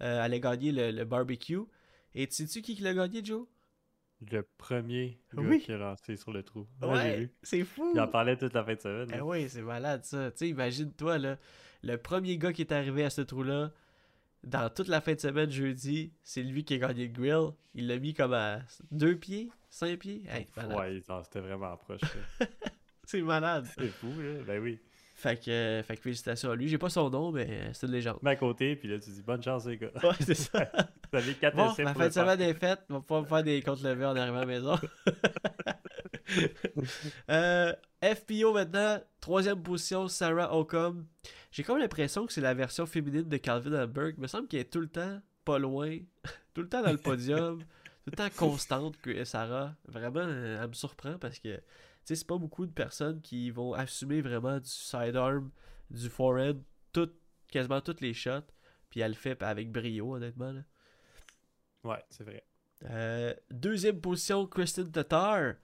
euh, 0.01 0.21
allait 0.21 0.39
gagner 0.39 0.71
le, 0.71 0.91
le 0.91 1.05
barbecue. 1.05 1.59
Et 2.15 2.27
tu 2.27 2.35
sais-tu 2.35 2.61
qui 2.61 2.75
l'a 2.81 2.93
gagné, 2.93 3.23
Joe? 3.23 3.45
Le 4.31 4.41
premier 4.57 5.19
gars 5.33 5.41
Oui. 5.43 5.59
qui 5.61 5.71
a 5.71 5.77
lancé 5.77 6.15
sur 6.17 6.31
le 6.33 6.41
trou. 6.43 6.67
Ouais, 6.81 7.01
j'ai 7.03 7.15
vu. 7.17 7.31
c'est 7.43 7.63
fou. 7.63 7.91
Il 7.93 7.99
en 8.01 8.07
parlait 8.07 8.35
toute 8.35 8.53
la 8.53 8.63
fin 8.63 8.73
de 8.73 8.79
semaine. 8.81 9.07
Eh 9.13 9.17
là. 9.17 9.25
oui, 9.25 9.47
c'est 9.47 9.61
malade 9.61 10.03
ça. 10.05 10.31
Tu 10.31 10.37
sais, 10.37 10.49
imagine-toi, 10.49 11.17
là, 11.19 11.37
le 11.83 11.97
premier 11.97 12.37
gars 12.37 12.51
qui 12.51 12.61
est 12.61 12.71
arrivé 12.71 13.03
à 13.03 13.09
ce 13.11 13.21
trou-là, 13.21 13.71
dans 14.43 14.69
toute 14.69 14.87
la 14.87 15.01
fin 15.01 15.13
de 15.13 15.19
semaine 15.19 15.51
jeudi, 15.51 16.13
c'est 16.23 16.41
lui 16.41 16.63
qui 16.63 16.75
a 16.75 16.77
gagné 16.77 17.07
le 17.07 17.13
grill. 17.13 17.51
Il 17.75 17.87
l'a 17.87 17.99
mis 17.99 18.13
comme 18.15 18.33
à 18.33 18.61
deux 18.91 19.15
pieds, 19.17 19.51
cinq 19.69 19.99
pieds. 19.99 20.23
Hey. 20.29 20.47
Ouais, 20.75 21.01
c'était 21.23 21.41
vraiment 21.41 21.75
proche. 21.77 22.01
là. 22.01 22.47
C'est 23.09 23.21
malade. 23.21 23.65
c'est 23.77 23.87
fou, 23.87 24.07
là. 24.19 24.43
Ben 24.45 24.61
oui. 24.61 24.79
Fait 25.17 25.43
que, 25.43 25.49
euh, 25.49 25.81
fait 25.81 25.97
que 25.97 26.03
félicitations 26.03 26.51
à 26.51 26.55
lui. 26.55 26.67
J'ai 26.67 26.77
pas 26.77 26.89
son 26.89 27.09
nom, 27.09 27.31
mais 27.31 27.47
euh, 27.49 27.69
c'est 27.73 27.87
une 27.87 27.93
légende. 27.93 28.19
Mais 28.21 28.29
à 28.29 28.35
côté, 28.35 28.75
puis 28.75 28.87
là, 28.87 28.99
tu 28.99 29.09
dis 29.09 29.23
bonne 29.23 29.41
chance, 29.41 29.65
les 29.65 29.77
gars. 29.77 29.89
Ouais, 30.03 30.11
c'est 30.19 30.35
ça. 30.35 30.71
Vous 31.11 31.17
avez 31.17 31.33
4 31.33 31.55
Bon, 31.57 31.73
ma 31.79 31.95
fin 31.95 32.07
de 32.07 32.13
semaine 32.13 32.41
est 32.41 32.53
faite. 32.53 32.81
On 32.91 32.93
va 32.93 32.99
pouvoir 32.99 33.21
me 33.23 33.27
faire 33.27 33.43
des 33.43 33.59
comptes 33.63 33.81
levés 33.81 34.05
en 34.05 34.15
arrivant 34.15 34.37
à 34.37 34.41
la 34.41 34.45
maison. 34.45 34.77
Euh, 37.29 37.73
FPO 38.03 38.53
maintenant, 38.53 38.99
troisième 39.21 39.63
position, 39.63 40.09
Sarah 40.09 40.53
Ocom. 40.53 41.05
J'ai 41.51 41.63
comme 41.63 41.77
l'impression 41.77 42.25
que 42.25 42.33
c'est 42.33 42.41
la 42.41 42.53
version 42.53 42.85
féminine 42.85 43.29
de 43.29 43.37
Calvin 43.37 43.81
Hamburg. 43.81 44.15
Il 44.17 44.21
me 44.21 44.27
semble 44.27 44.49
qu'elle 44.49 44.59
est 44.59 44.69
tout 44.69 44.81
le 44.81 44.89
temps 44.89 45.21
pas 45.45 45.57
loin, 45.57 45.97
tout 46.53 46.61
le 46.61 46.67
temps 46.67 46.83
dans 46.83 46.91
le 46.91 46.97
podium, 46.97 47.59
tout 47.59 48.11
le 48.11 48.17
temps 48.17 48.29
constante 48.35 48.97
que 48.97 49.23
Sarah. 49.23 49.73
Vraiment, 49.87 50.19
elle 50.19 50.67
me 50.67 50.73
surprend 50.73 51.17
parce 51.17 51.39
que 51.39 51.61
sais, 52.07 52.15
c'est 52.15 52.27
pas 52.27 52.37
beaucoup 52.37 52.65
de 52.65 52.71
personnes 52.71 53.21
qui 53.21 53.51
vont 53.51 53.73
assumer 53.73 54.21
vraiment 54.21 54.59
du 54.59 54.69
sidearm, 54.69 55.51
du 55.89 56.09
forehand, 56.09 56.61
tout, 56.93 57.09
quasiment 57.51 57.81
toutes 57.81 58.01
les 58.01 58.13
shots. 58.13 58.47
Puis 58.89 59.01
elle 59.01 59.11
le 59.11 59.17
fait 59.17 59.41
avec 59.43 59.71
brio, 59.71 60.15
honnêtement. 60.15 60.51
Là. 60.51 60.61
Ouais, 61.83 62.03
c'est 62.09 62.23
vrai. 62.23 62.45
Euh, 62.89 63.33
deuxième 63.51 63.99
position, 63.99 64.45
Kristen 64.45 64.91
Tatar, 64.91 65.55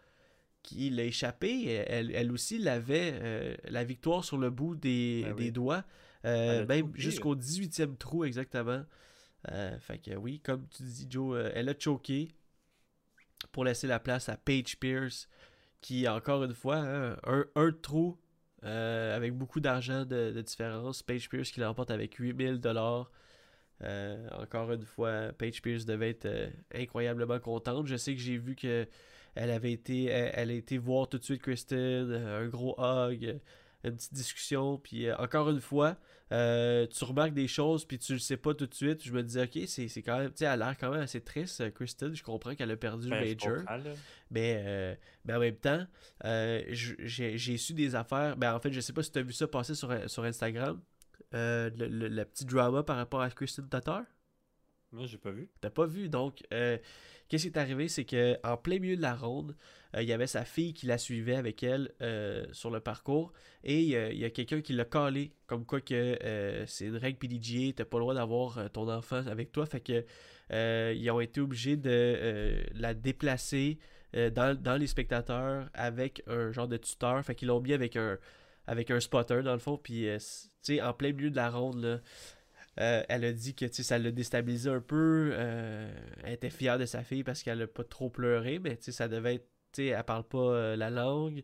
qui 0.62 0.90
l'a 0.90 1.04
échappé. 1.04 1.66
Elle, 1.88 2.12
elle 2.12 2.32
aussi 2.32 2.58
l'avait 2.58 3.20
euh, 3.22 3.56
la 3.66 3.84
victoire 3.84 4.24
sur 4.24 4.38
le 4.38 4.50
bout 4.50 4.76
des, 4.76 5.24
Ben 5.24 5.34
oui. 5.34 5.46
des 5.46 5.52
doigts, 5.52 5.84
euh, 6.26 6.66
même 6.66 6.92
jusqu'au 6.96 7.36
18e 7.36 7.98
trou 7.98 8.26
exactement. 8.26 8.84
Fait 9.80 10.00
que 10.00 10.16
oui, 10.16 10.40
comme 10.40 10.68
tu 10.70 10.84
dis, 10.84 11.06
Joe, 11.10 11.52
elle 11.54 11.68
a 11.68 11.78
choqué 11.78 12.30
pour 13.52 13.66
laisser 13.66 13.88
la 13.88 14.00
place 14.00 14.30
à 14.30 14.38
Paige 14.38 14.80
Pierce, 14.80 15.28
qui, 15.84 16.08
encore 16.08 16.44
une 16.44 16.56
fois, 16.56 16.78
hein, 16.78 17.18
un, 17.26 17.46
un 17.56 17.72
trou 17.72 18.18
euh, 18.64 19.16
avec 19.16 19.34
beaucoup 19.34 19.60
d'argent 19.60 20.06
de, 20.06 20.32
de 20.32 20.42
différence. 20.42 21.04
Paige 21.04 21.30
Pierce 21.30 21.52
qui 21.52 21.60
l'emporte 21.60 21.92
avec 21.92 22.16
8000 22.16 22.60
dollars. 22.60 23.12
Euh, 23.84 24.30
encore 24.32 24.72
une 24.72 24.86
fois, 24.86 25.34
Paige 25.38 25.62
Pierce 25.62 25.86
devait 25.86 26.12
être 26.12 26.26
euh, 26.26 26.50
incroyablement 26.74 27.40
contente. 27.40 27.86
Je 27.88 27.98
sais 27.98 28.16
que 28.16 28.22
j'ai 28.22 28.38
vu 28.38 28.56
que 28.56 28.88
elle 29.36 29.50
avait 29.50 29.72
été, 29.72 30.06
été 30.38 30.78
voir 30.78 31.10
tout 31.10 31.18
de 31.18 31.24
suite 31.24 31.42
Kristen, 31.42 32.14
un 32.14 32.48
gros 32.48 32.76
hug, 32.80 33.40
une 33.84 33.96
petite 33.96 34.14
discussion. 34.14 34.78
Puis 34.78 35.08
euh, 35.08 35.16
encore 35.18 35.50
une 35.50 35.60
fois, 35.62 35.98
euh, 36.32 36.88
tu 36.88 37.04
remarques 37.04 37.34
des 37.34 37.48
choses 37.48 37.86
puis 37.86 38.00
tu 38.00 38.14
le 38.14 38.20
sais 38.20 38.38
pas 38.38 38.54
tout 38.54 38.66
de 38.68 38.74
suite. 38.74 39.04
Je 39.04 39.12
me 39.12 39.22
dis 39.24 39.40
ok, 39.40 39.60
c'est 39.68 39.88
c'est 39.88 40.02
quand 40.02 40.18
même, 40.20 40.30
tu 40.32 40.38
sais, 40.38 40.46
elle 40.46 40.62
a 40.62 40.68
l'air 40.68 40.78
quand 40.78 40.92
même 40.92 41.02
assez 41.02 41.22
triste, 41.22 41.62
euh, 41.62 41.70
Kristen. 41.70 42.16
Je 42.16 42.24
comprends 42.24 42.56
qu'elle 42.56 42.72
a 42.72 42.78
perdu 42.78 43.10
Ben, 43.10 43.20
le 43.22 43.26
je 43.28 43.30
major. 43.34 43.58
Mais, 44.32 44.64
euh, 44.66 44.96
mais 45.26 45.34
en 45.34 45.40
même 45.40 45.56
temps, 45.58 45.86
j'ai 46.70 47.38
j'ai 47.38 47.58
su 47.58 47.74
des 47.74 47.96
affaires. 47.96 48.36
Ben, 48.38 48.54
en 48.56 48.60
fait, 48.60 48.72
je 48.72 48.80
sais 48.80 48.94
pas 48.94 49.04
si 49.04 49.12
tu 49.12 49.20
as 49.20 49.24
vu 49.24 49.34
ça 49.34 49.48
passer 49.48 49.76
sur, 49.76 49.94
sur 50.10 50.24
Instagram. 50.24 50.82
le, 51.32 51.70
le- 51.78 52.08
le 52.10 52.26
petit 52.26 52.46
drama 52.46 52.84
par 52.84 52.98
rapport 52.98 53.22
à 53.22 53.30
Kristen 53.30 53.68
Tatar. 53.68 54.04
Moi, 54.94 55.08
j'ai 55.08 55.18
pas 55.18 55.32
vu. 55.32 55.50
T'as 55.60 55.72
pas 55.72 55.88
vu. 55.88 56.08
Donc, 56.08 56.44
euh, 56.54 56.78
qu'est-ce 57.28 57.44
qui 57.44 57.50
est 57.50 57.58
arrivé? 57.58 57.88
C'est 57.88 58.06
que 58.06 58.38
en 58.44 58.58
plein 58.58 58.78
milieu 58.78 58.96
de 58.96 59.02
la 59.02 59.16
ronde, 59.16 59.56
euh, 59.96 60.04
il 60.04 60.08
y 60.08 60.14
avait 60.14 60.28
sa 60.28 60.46
fille 60.46 60.76
qui 60.76 60.86
la 60.86 61.00
suivait 61.00 61.36
avec 61.36 61.64
elle 61.64 61.92
euh, 62.02 62.46
sur 62.52 62.70
le 62.70 62.80
parcours. 62.80 63.34
Et 63.64 63.82
il 63.82 64.18
y 64.18 64.26
a 64.26 64.30
quelqu'un 64.30 64.62
qui 64.62 64.74
l'a 64.74 64.86
calé. 64.86 65.34
Comme 65.48 65.66
quoi 65.66 65.82
que 65.82 66.64
c'est 66.68 66.86
une 66.86 66.98
règle 66.98 67.18
PDGA, 67.18 67.74
t'as 67.76 67.86
pas 67.86 67.98
le 67.98 68.04
droit 68.04 68.14
d'avoir 68.14 68.72
ton 68.72 68.88
enfant 68.88 69.26
avec 69.26 69.52
toi. 69.52 69.66
Fait 69.66 69.82
que 69.82 70.06
ils 70.94 71.10
ont 71.10 71.20
été 71.20 71.42
obligés 71.42 71.76
de 71.76 72.64
la 72.76 72.94
déplacer 72.94 73.80
dans, 74.14 74.80
les 74.80 74.88
spectateurs 74.88 75.70
avec 75.74 76.22
un 76.28 76.52
genre 76.52 76.68
de 76.68 76.78
tuteur. 76.78 77.24
Fait 77.26 77.34
qu'ils 77.34 77.48
l'ont 77.48 77.62
mis 77.62 77.74
avec 77.74 77.96
un 77.96 78.20
avec 78.68 78.92
un 78.92 79.00
spotter 79.00 79.42
dans 79.44 79.54
le 79.54 79.60
fond. 79.60 79.78
Puis, 79.78 80.08
tu 80.20 80.20
sais, 80.62 80.82
en 80.82 80.94
plein 80.94 81.14
milieu 81.14 81.32
de 81.32 81.36
la 81.36 81.50
ronde, 81.50 81.82
là. 81.84 82.00
Euh, 82.80 83.04
elle 83.08 83.24
a 83.24 83.32
dit 83.34 83.54
que 83.54 83.72
ça 83.72 84.00
l'a 84.00 84.12
déstabilisé 84.12 84.70
un 84.70 84.82
peu. 84.82 85.32
euh, 85.34 85.94
elle 86.24 86.34
était 86.34 86.50
fière 86.50 86.80
de 86.80 86.86
sa 86.86 87.04
fille 87.04 87.24
parce 87.24 87.44
qu'elle 87.44 87.62
a 87.62 87.68
pas 87.68 87.84
trop 87.84 88.10
pleuré, 88.10 88.60
mais 88.60 88.78
ça 88.82 89.08
devait 89.08 89.36
être. 89.36 89.48
Elle 89.78 90.04
parle 90.04 90.24
pas 90.24 90.38
euh, 90.38 90.76
la 90.76 90.90
langue. 90.90 91.44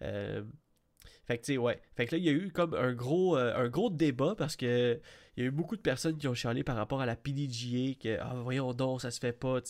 Fait 0.00 1.38
que 1.38 1.56
ouais. 1.56 1.80
Fait 1.96 2.10
là, 2.10 2.18
il 2.18 2.24
y 2.24 2.28
a 2.28 2.32
eu 2.32 2.50
comme 2.50 2.74
un 2.74 2.92
gros, 2.92 3.36
un 3.36 3.68
gros 3.68 3.90
débat 3.90 4.34
parce 4.36 4.56
que 4.56 5.00
il 5.36 5.42
y 5.42 5.46
a 5.46 5.48
eu 5.48 5.50
beaucoup 5.50 5.76
de 5.76 5.80
personnes 5.80 6.18
qui 6.18 6.28
ont 6.28 6.34
chialé 6.34 6.62
par 6.62 6.76
rapport 6.76 7.00
à 7.00 7.06
la 7.06 7.16
PDGA 7.16 7.94
que, 8.00 8.18
ah, 8.20 8.34
voyons 8.42 8.72
donc, 8.74 9.00
ça 9.00 9.10
se 9.10 9.18
fait 9.18 9.32
pas, 9.32 9.60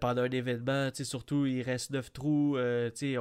pendant 0.00 0.22
un 0.22 0.30
événement, 0.30 0.90
surtout 0.94 1.44
il 1.44 1.60
reste 1.62 1.90
9 1.90 2.12
trous, 2.12 2.56
tu 2.94 3.16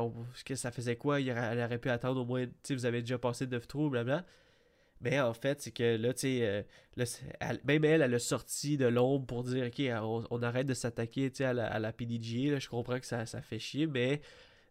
sais, 0.45 0.55
ça 0.55 0.71
faisait 0.71 0.95
quoi? 0.95 1.19
Elle 1.19 1.59
aurait 1.59 1.79
pu 1.79 1.89
attendre 1.89 2.21
au 2.21 2.25
moins, 2.25 2.45
vous 2.69 2.85
avez 2.85 3.01
déjà 3.01 3.17
passé 3.17 3.47
9 3.47 3.67
trous, 3.67 3.89
blabla. 3.89 4.25
Mais 5.03 5.19
en 5.19 5.33
fait, 5.33 5.61
c'est 5.61 5.71
que 5.71 5.97
là, 5.97 6.13
tu 6.13 6.21
sais, 6.21 6.65
euh, 6.97 7.53
même 7.65 7.83
elle, 7.85 8.01
elle 8.01 8.13
a 8.13 8.19
sorti 8.19 8.77
de 8.77 8.85
l'ombre 8.85 9.25
pour 9.25 9.43
dire, 9.43 9.67
OK, 9.67 9.81
on, 10.01 10.25
on 10.31 10.41
arrête 10.43 10.67
de 10.67 10.73
s'attaquer, 10.73 11.31
à 11.41 11.53
la, 11.53 11.67
à 11.67 11.79
la 11.79 11.91
PDGA, 11.93 12.53
là, 12.53 12.59
je 12.59 12.69
comprends 12.69 12.99
que 12.99 13.05
ça, 13.05 13.25
ça 13.25 13.41
fait 13.41 13.59
chier, 13.59 13.87
mais, 13.87 14.21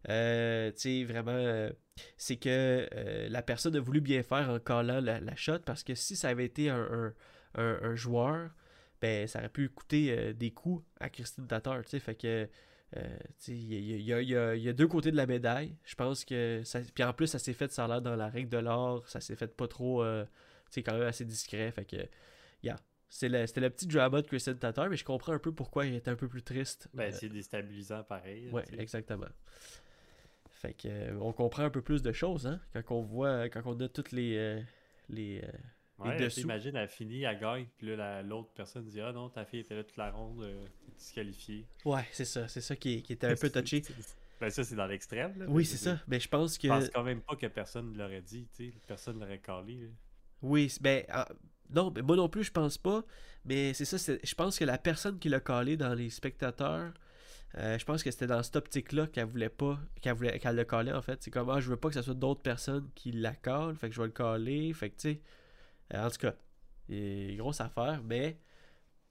euh, 0.09 0.71
tu 0.71 0.79
sais, 0.79 1.03
vraiment, 1.05 1.31
euh, 1.31 1.71
c'est 2.17 2.37
que 2.37 2.87
euh, 2.95 3.29
la 3.29 3.41
personne 3.43 3.75
a 3.75 3.79
voulu 3.79 4.01
bien 4.01 4.23
faire 4.23 4.49
en 4.49 4.59
callant 4.59 5.01
la, 5.01 5.19
la 5.19 5.35
shot, 5.35 5.59
parce 5.65 5.83
que 5.83 5.95
si 5.95 6.15
ça 6.15 6.29
avait 6.29 6.45
été 6.45 6.69
un, 6.69 7.13
un- 7.55 7.95
joueur, 7.95 8.51
ben, 9.01 9.27
ça 9.27 9.39
aurait 9.39 9.49
pu 9.49 9.69
coûter 9.69 10.11
euh, 10.17 10.33
des 10.33 10.51
coups 10.51 10.83
à 10.99 11.09
Christine 11.09 11.47
Tatar, 11.47 11.83
tu 11.83 11.89
sais, 11.91 11.99
fait 11.99 12.15
que... 12.15 12.49
euh, 12.95 13.17
il 13.47 13.73
y, 13.73 14.03
y 14.03 14.13
a- 14.13 14.53
y 14.55 14.61
y 14.69 14.73
deux 14.73 14.87
côtés 14.87 15.11
de 15.11 15.17
la 15.17 15.25
médaille. 15.25 15.75
Je 15.85 15.95
pense 15.95 16.25
que 16.25 16.61
ça. 16.63 16.79
Puis 16.93 17.03
en 17.03 17.13
plus, 17.13 17.27
ça 17.27 17.39
s'est 17.39 17.53
fait, 17.53 17.71
ça 17.71 17.85
a 17.85 17.87
l'air 17.87 18.01
dans 18.01 18.15
la 18.15 18.29
règle 18.29 18.49
de 18.49 18.57
l'art. 18.57 19.01
Ça 19.07 19.19
s'est 19.21 19.35
fait 19.35 19.55
pas 19.55 19.67
trop. 19.67 20.03
euh, 20.03 20.23
tu 20.25 20.29
sais, 20.71 20.83
quand 20.83 20.93
même 20.93 21.07
assez 21.07 21.25
discret. 21.25 21.71
Fait 21.71 21.85
que. 21.85 21.97
Yeah. 22.63 22.77
C'est 23.09 23.29
le- 23.29 23.45
C'était 23.45 23.61
le 23.61 23.69
petit 23.69 23.85
drama 23.87 24.21
de 24.21 24.27
Kristen 24.27 24.57
Tatar, 24.57 24.89
mais 24.89 24.97
je 24.97 25.05
comprends 25.05 25.33
un 25.33 25.39
peu 25.39 25.51
pourquoi 25.53 25.85
il 25.85 25.93
était 25.95 26.09
un 26.09 26.15
peu 26.15 26.27
plus 26.27 26.41
triste. 26.41 26.87
Ben, 26.93 27.11
Euh, 27.13 27.17
c'est 27.19 27.29
déstabilisant 27.29 28.03
pareil. 28.03 28.49
ouais, 28.51 28.63
exactement. 28.77 29.27
Fait 30.49 30.73
que 30.73 30.87
euh, 30.87 31.17
on 31.19 31.33
comprend 31.33 31.63
un 31.63 31.69
peu 31.69 31.81
plus 31.81 32.01
de 32.01 32.11
choses, 32.11 32.47
hein, 32.47 32.59
quand 32.73 32.95
on 32.95 33.01
voit, 33.01 33.49
quand 33.49 33.61
on 33.65 33.79
a 33.81 33.87
toutes 33.89 34.11
les. 34.13 34.37
euh, 34.37 34.61
les 35.09 35.41
Ouais, 36.09 36.17
dessous. 36.17 36.41
Imagine, 36.41 36.75
elle 36.75 36.87
finit, 36.89 37.23
elle 37.23 37.39
gagne, 37.39 37.65
puis 37.77 37.87
là, 37.87 37.95
la- 37.95 38.23
l'autre 38.23 38.49
personne 38.55 38.85
dit 38.85 38.99
Ah 39.01 39.11
non, 39.11 39.29
ta 39.29 39.45
fille 39.45 39.59
était 39.61 39.75
là 39.75 39.83
toute 39.83 39.97
la 39.97 40.11
ronde, 40.11 40.43
euh, 40.43 40.65
t'es 40.85 40.91
disqualifiée. 40.97 41.65
Ouais, 41.85 42.05
c'est 42.11 42.25
ça. 42.25 42.47
C'est 42.47 42.61
ça 42.61 42.75
qui, 42.75 43.01
qui 43.03 43.13
était 43.13 43.27
un 43.27 43.35
peu 43.35 43.49
touché. 43.49 43.81
Ben, 44.41 44.49
ça, 44.49 44.63
c'est 44.63 44.75
dans 44.75 44.87
l'extrême. 44.87 45.37
là, 45.39 45.45
Oui, 45.47 45.63
c'est 45.65 45.77
ça. 45.77 45.99
Mais 46.07 46.19
je 46.19 46.27
pense 46.27 46.57
que. 46.57 46.67
Je 46.67 46.73
pense 46.73 46.89
quand 46.89 47.03
même 47.03 47.21
pas 47.21 47.35
que 47.35 47.47
personne 47.47 47.91
ne 47.93 47.97
l'aurait 47.97 48.21
dit, 48.21 48.47
tu 48.55 48.71
sais. 48.71 48.73
Personne 48.87 49.19
l'aurait 49.19 49.39
calé. 49.39 49.75
là. 49.75 49.87
Oui, 50.41 50.73
ben, 50.81 51.05
ah, 51.09 51.29
non, 51.73 51.91
mais 51.95 52.01
moi 52.01 52.15
non 52.17 52.27
plus, 52.27 52.43
je 52.43 52.51
pense 52.51 52.77
pas. 52.77 53.03
Mais 53.45 53.73
c'est 53.73 53.85
ça, 53.85 53.97
c'est- 53.97 54.19
je 54.25 54.35
pense 54.35 54.59
que 54.59 54.65
la 54.65 54.77
personne 54.77 55.17
qui 55.19 55.29
l'a 55.29 55.39
collé 55.39 55.77
dans 55.77 55.93
les 55.93 56.09
spectateurs, 56.09 56.93
euh, 57.57 57.77
je 57.77 57.85
pense 57.85 58.03
que 58.03 58.11
c'était 58.11 58.27
dans 58.27 58.41
cette 58.43 58.55
optique-là 58.57 59.07
qu'elle 59.07 59.27
voulait 59.27 59.47
pas, 59.49 59.79
qu'elle 60.01 60.15
voulait, 60.15 60.39
qu'elle 60.39 60.55
le 60.55 60.65
collait 60.65 60.91
en 60.91 61.01
fait. 61.01 61.21
C'est 61.23 61.31
comme, 61.31 61.49
ah, 61.49 61.59
je 61.61 61.69
veux 61.69 61.77
pas 61.77 61.87
que 61.89 61.93
ce 61.95 62.01
soit 62.01 62.13
d'autres 62.13 62.41
personnes 62.41 62.89
qui 62.95 63.11
la 63.11 63.33
collent, 63.35 63.75
fait 63.77 63.89
que 63.89 63.95
je 63.95 64.01
vais 64.01 64.07
le 64.07 64.13
coller, 64.13 64.73
fait 64.73 64.89
que 64.89 64.95
tu 64.95 65.09
sais. 65.13 65.21
Euh, 65.93 66.05
en 66.05 66.09
tout 66.09 66.17
cas, 66.17 66.35
grosse 67.37 67.61
affaire, 67.61 68.01
mais 68.03 68.37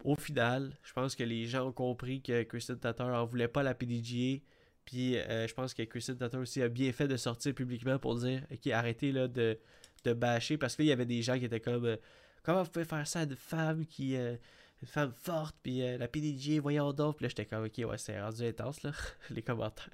au 0.04 0.16
final, 0.16 0.76
je 0.82 0.92
pense 0.92 1.14
que 1.14 1.22
les 1.22 1.46
gens 1.46 1.68
ont 1.68 1.72
compris 1.72 2.22
que 2.22 2.42
Kristen 2.42 2.78
Tatar 2.78 3.08
en 3.08 3.24
voulait 3.24 3.48
pas 3.48 3.62
la 3.62 3.74
PDGA. 3.74 4.42
Puis 4.84 5.16
euh, 5.16 5.46
je 5.46 5.54
pense 5.54 5.74
que 5.74 5.82
Kristen 5.84 6.16
Tatar 6.16 6.40
aussi 6.40 6.60
a 6.60 6.68
bien 6.68 6.92
fait 6.92 7.06
de 7.06 7.16
sortir 7.16 7.54
publiquement 7.54 7.98
pour 7.98 8.16
dire 8.16 8.44
Ok, 8.50 8.66
arrêtez 8.66 9.12
là, 9.12 9.28
de, 9.28 9.58
de 10.04 10.12
bâcher. 10.12 10.58
Parce 10.58 10.74
que 10.74 10.82
là, 10.82 10.86
il 10.86 10.88
y 10.88 10.92
avait 10.92 11.06
des 11.06 11.22
gens 11.22 11.38
qui 11.38 11.44
étaient 11.44 11.60
comme 11.60 11.84
euh, 11.84 11.96
Comment 12.42 12.64
vous 12.64 12.70
pouvez 12.70 12.84
faire 12.84 13.06
ça 13.06 13.20
à 13.20 13.22
une 13.22 13.36
femme 13.36 13.86
qui. 13.86 14.14
une 14.16 14.38
femme 14.84 15.12
forte, 15.12 15.54
puis 15.62 15.78
la 15.96 16.08
PDG, 16.08 16.58
voyons 16.58 16.92
donc. 16.92 17.18
Puis 17.18 17.24
là, 17.24 17.28
j'étais 17.28 17.46
comme 17.46 17.64
Ok, 17.64 17.78
ouais, 17.78 17.98
c'est 17.98 18.20
rendu 18.20 18.44
intense, 18.44 18.82
là, 18.82 18.90
les 19.30 19.42
commentaires. 19.42 19.88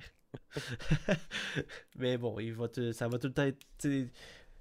Mais 1.97 2.17
bon, 2.17 2.39
il 2.39 2.55
va 2.55 2.69
ça 2.93 3.09
va 3.09 3.19
tout 3.19 3.27
le 3.27 3.35
temps 3.35 3.43
être. 3.43 3.59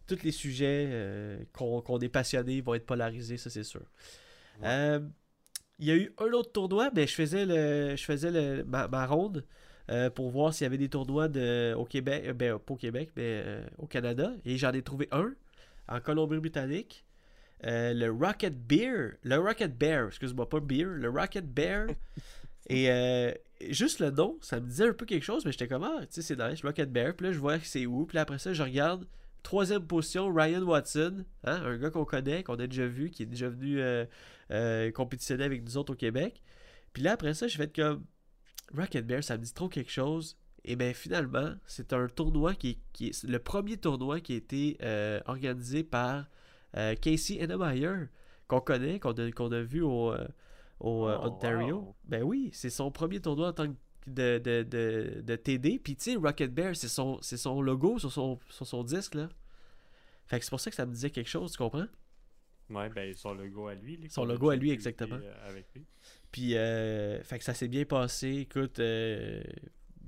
Tous 0.08 0.24
les 0.24 0.32
sujets 0.32 0.88
euh, 0.89 1.43
qu'on 1.54 2.00
est 2.00 2.10
passionné 2.10 2.62
vont 2.62 2.74
être 2.74 2.86
polarisés, 2.86 3.38
ça 3.38 3.50
c'est 3.50 3.63
sûr. 3.63 3.82
Ouais. 4.62 4.67
Euh, 4.67 5.00
il 5.80 5.88
y 5.88 5.91
a 5.91 5.96
eu 5.96 6.13
un 6.17 6.32
autre 6.32 6.52
tournoi, 6.52 6.89
mais 6.96 7.06
je 7.06 7.13
faisais 7.13 7.46
le, 7.46 7.96
je 7.96 8.04
faisais 8.04 8.32
le, 8.32 8.63
ma, 8.63 8.88
ma 8.88 9.06
ronde 9.06 9.46
euh, 9.91 10.10
pour 10.10 10.30
voir 10.30 10.54
s'il 10.54 10.65
y 10.65 10.67
avait 10.67 10.78
des 10.78 10.89
tournois 10.89 11.28
de, 11.28 11.74
au 11.78 11.86
Québec, 11.86 12.32
ben, 12.32 12.58
pas 12.58 12.74
au 12.74 12.78
Québec, 12.78 13.10
mais 13.15 13.43
au 13.78 13.86
Canada. 13.86 14.32
Et 14.46 14.58
j'en 14.58 14.72
ai 14.72 14.82
trouvé 14.82 15.08
un 15.12 15.34
en 15.88 16.00
Colombie-Britannique. 16.00 17.06
Le 17.63 18.10
Rocket 18.10 18.58
Bear, 18.58 19.12
le 19.24 19.38
Rocket 19.38 19.78
Bear, 19.78 20.08
excuse-moi, 20.08 20.48
pas 20.48 20.60
Beer, 20.60 20.86
le 20.86 21.10
Rocket 21.10 21.46
Bear. 21.46 21.88
Et 22.70 22.89
juste 23.70 24.00
le 24.00 24.12
nom, 24.12 24.38
ça 24.41 24.60
me 24.60 24.67
disait 24.67 24.89
un 24.89 24.93
peu 24.93 25.06
quelque 25.06 25.24
chose, 25.24 25.46
mais 25.46 25.52
j'étais 25.52 25.67
comme, 25.67 25.84
ah, 25.84 26.02
tu 26.02 26.08
sais, 26.10 26.22
c'est 26.22 26.38
nice, 26.38 26.62
Rocket 26.62 26.91
Bear. 26.91 27.13
Puis 27.13 27.28
là, 27.28 27.32
je 27.32 27.39
vois 27.39 27.60
que 27.60 27.65
c'est 27.65 27.86
où. 27.86 28.06
Puis 28.06 28.15
là, 28.15 28.22
après 28.22 28.39
ça, 28.39 28.54
je 28.54 28.63
regarde. 28.63 29.06
Troisième 29.48 29.88
position, 29.88 30.34
Ryan 30.34 30.62
Watson, 30.64 31.24
hein, 31.46 31.62
un 31.64 31.78
gars 31.78 31.90
qu'on 31.90 32.04
connaît, 32.04 32.44
qu'on 32.44 32.56
a 32.56 32.68
déjà 32.68 32.86
vu, 32.86 33.10
qui 33.10 33.24
est 33.24 33.28
déjà 33.28 33.48
venu 33.48 33.80
euh, 33.80 34.06
euh, 34.52 34.92
compétitionner 34.92 35.46
avec 35.46 35.64
nous 35.64 35.78
autres 35.78 35.94
au 35.94 35.96
Québec. 35.96 36.42
Puis 36.92 37.02
là, 37.02 37.14
après 37.14 37.34
ça, 37.34 37.48
je 37.48 37.56
fait 37.56 37.74
comme 37.74 38.04
Rocket 38.78 39.08
Bear, 39.08 39.24
ça 39.24 39.38
me 39.38 39.44
dit 39.44 39.54
trop 39.54 39.70
quelque 39.70 39.90
chose. 39.90 40.38
Et 40.66 40.76
bien 40.76 40.92
finalement, 40.94 41.54
c'est 41.66 41.94
un 41.94 42.08
tournoi 42.08 42.56
qui 42.56 42.72
est, 42.72 42.80
qui 42.92 43.08
est- 43.08 43.24
le 43.24 43.40
premier 43.40 43.78
tournoi 43.78 44.20
qui 44.20 44.34
a 44.34 44.36
été 44.36 44.78
euh, 44.84 45.22
organisé 45.28 45.86
par 45.86 46.26
Casey 47.02 47.42
Enemeyer, 47.42 48.10
qu'on 48.50 48.60
connaît, 48.60 49.00
qu'on 49.00 49.14
a, 49.14 49.56
a 49.58 49.62
vu 49.62 49.82
au, 49.82 50.12
au 50.12 51.08
Oh, 51.10 51.20
Ontario. 51.22 51.78
wow. 51.80 51.96
Ben 52.04 52.22
oui, 52.22 52.50
c'est 52.52 52.70
son 52.70 52.92
premier 52.92 53.22
tournoi 53.22 53.48
en 53.48 53.54
tant 53.54 53.68
que 53.70 53.78
de, 54.08 54.39
de, 54.39 54.63
de, 54.63 55.22
de 55.22 55.36
TD. 55.36 55.80
Puis 55.80 55.96
tu 55.96 56.12
sais, 56.12 56.15
Rocket 56.15 56.54
Bear, 56.54 56.76
c'est 56.76 56.88
son, 56.88 57.20
son 57.22 57.62
logo 57.62 58.00
sur 58.00 58.12
son, 58.12 58.39
sur 58.50 58.65
son 58.65 58.84
disque 58.84 59.15
là. 59.15 59.30
Fait 60.26 60.39
que 60.39 60.46
c'est 60.46 60.50
pour 60.50 60.60
ça 60.60 60.70
que 60.70 60.76
ça 60.76 60.86
me 60.86 60.93
disait 60.93 61.10
quelque 61.10 61.30
chose, 61.30 61.52
tu 61.52 61.58
comprends? 61.58 61.88
Ouais, 62.70 62.89
ben 62.89 63.13
son 63.13 63.34
logo 63.34 63.67
à 63.67 63.76
lui. 63.76 63.96
là, 63.98 64.08
Son 64.10 64.26
logo 64.26 64.50
à 64.50 64.56
lui, 64.58 64.72
exactement. 64.72 65.15
euh, 65.22 65.50
Avec 65.50 65.67
lui. 65.74 65.86
Puis, 66.32 66.58
euh, 66.58 67.24
fait 67.24 67.38
que 67.39 67.46
ça 67.46 67.54
s'est 67.54 67.70
bien 67.70 67.86
passé. 67.86 68.39
Écoute, 68.50 68.80
euh, 68.80 69.41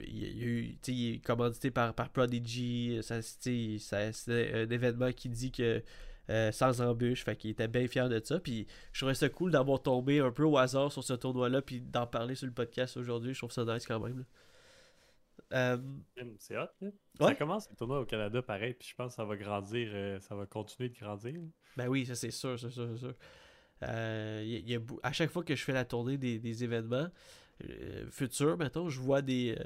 il, 0.02 0.18
y 0.18 0.44
a 0.44 0.46
eu, 0.46 0.68
tu 0.74 0.78
sais, 0.82 0.92
il 0.94 1.16
est 1.16 1.20
commandité 1.20 1.72
par, 1.72 1.94
par 1.94 2.10
Prodigy. 2.10 3.00
Ça- 3.02 3.22
c'est 3.22 4.54
un 4.54 4.70
événement 4.70 5.12
qui 5.14 5.30
dit 5.30 5.52
que 5.54 5.82
euh, 6.30 6.52
sans 6.52 6.82
embûche. 6.82 7.24
Fait 7.24 7.36
qu'il 7.36 7.50
était 7.52 7.68
bien 7.68 7.88
fier 7.88 8.08
de 8.10 8.22
ça. 8.24 8.40
Puis, 8.40 8.68
je 8.94 9.00
trouvais 9.02 9.14
ça 9.16 9.30
cool 9.30 9.52
d'avoir 9.52 9.82
tombé 9.82 10.20
un 10.20 10.32
peu 10.32 10.44
au 10.44 10.58
hasard 10.58 10.92
sur 10.92 11.04
ce 11.04 11.14
tournoi-là. 11.14 11.62
Puis 11.62 11.82
d'en 11.82 12.08
parler 12.08 12.36
sur 12.36 12.48
le 12.48 12.54
podcast 12.54 12.96
aujourd'hui. 12.98 13.34
Je 13.34 13.40
trouve 13.40 13.52
ça 13.52 13.66
nice 13.66 13.86
quand 13.86 14.00
même. 14.00 14.26
Euh, 15.54 15.78
C'est 16.38 16.58
hot, 16.58 16.68
là. 16.82 16.90
Ouais. 17.20 17.28
Ça 17.30 17.36
commence 17.36 17.68
le 17.70 17.76
tournoi 17.76 18.00
au 18.02 18.06
Canada 18.06 18.42
pareil, 18.42 18.76
puis 18.76 18.88
je 18.90 18.96
pense 18.96 19.14
que 19.14 19.16
ça 19.16 19.26
va 19.26 19.36
grandir, 19.36 19.90
euh, 19.94 20.20
ça 20.20 20.36
va 20.36 20.46
continuer 20.46 20.90
de 20.90 20.96
grandir. 21.00 21.34
là. 21.34 21.40
Ben 21.78 21.88
oui, 21.88 22.06
ça 22.06 22.14
c'est 22.14 22.30
sûr, 22.30 22.60
c'est 22.60 22.70
sûr, 22.70 22.88
c'est 22.92 23.00
sûr. 23.00 23.14
Y 23.82 23.86
a- 23.86 24.44
y 24.44 24.76
a 24.76 24.80
bou- 24.80 25.00
à 25.02 25.12
chaque 25.12 25.32
fois 25.32 25.44
que 25.44 25.56
je 25.56 25.64
fais 25.64 25.74
la 25.74 25.86
tournée 25.86 26.18
des, 26.18 26.38
des 26.38 26.64
événements 26.64 27.08
futurs, 28.12 28.58
mettons, 28.58 28.90
je 28.90 29.00
vois 29.00 29.22
des 29.22 29.58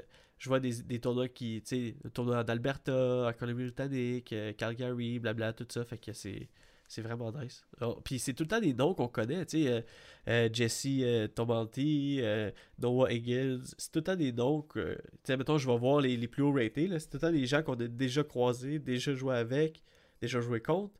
je 0.44 0.50
vois 0.50 0.60
des, 0.60 0.84
des 0.84 1.00
tournois 1.00 1.30
qui, 1.30 1.62
tu 1.66 1.70
sais, 1.70 1.96
le 2.04 2.10
tournoi 2.10 2.44
d'Alberta, 2.44 3.30
en 3.30 3.32
Colombie-Britannique, 3.32 4.34
euh, 4.34 4.52
Calgary, 4.52 5.18
blabla, 5.18 5.54
tout 5.54 5.66
ça, 5.70 5.86
fait 5.86 5.98
que 5.98 6.12
c'est 6.12 6.50
c'est 6.90 7.02
vraiment 7.02 7.32
nice. 7.32 7.66
Oh, 7.80 7.98
Puis 8.04 8.20
c'est 8.20 8.34
tout 8.34 8.44
le 8.44 8.50
temps 8.50 8.60
des 8.60 8.74
noms 8.74 8.94
qu'on 8.94 9.08
connaît, 9.08 9.46
tu 9.46 9.64
sais, 9.64 9.72
euh, 9.72 9.82
euh, 10.28 10.50
Jesse 10.52 10.86
euh, 11.00 12.52
Noah 12.78 13.10
Higgins, 13.10 13.62
c'est 13.78 13.90
tout 13.90 14.00
le 14.00 14.04
temps 14.04 14.16
des 14.18 14.34
noms 14.34 14.64
que, 14.64 14.96
tu 14.96 15.02
sais, 15.24 15.38
mettons, 15.38 15.58
je 15.58 15.66
vais 15.66 15.78
voir 15.78 16.02
les, 16.02 16.18
les 16.18 16.28
plus 16.28 16.44
hauts 16.44 16.52
ratés, 16.52 16.90
c'est 17.00 17.10
tout 17.10 17.16
le 17.18 17.22
temps 17.22 17.32
des 17.32 17.46
gens 17.46 17.64
qu'on 17.64 17.80
a 17.80 17.88
déjà 17.88 18.26
croisés, 18.26 18.80
déjà 18.80 19.14
joué 19.14 19.34
avec, 19.38 19.82
déjà 20.22 20.42
joué 20.42 20.60
contre. 20.60 21.00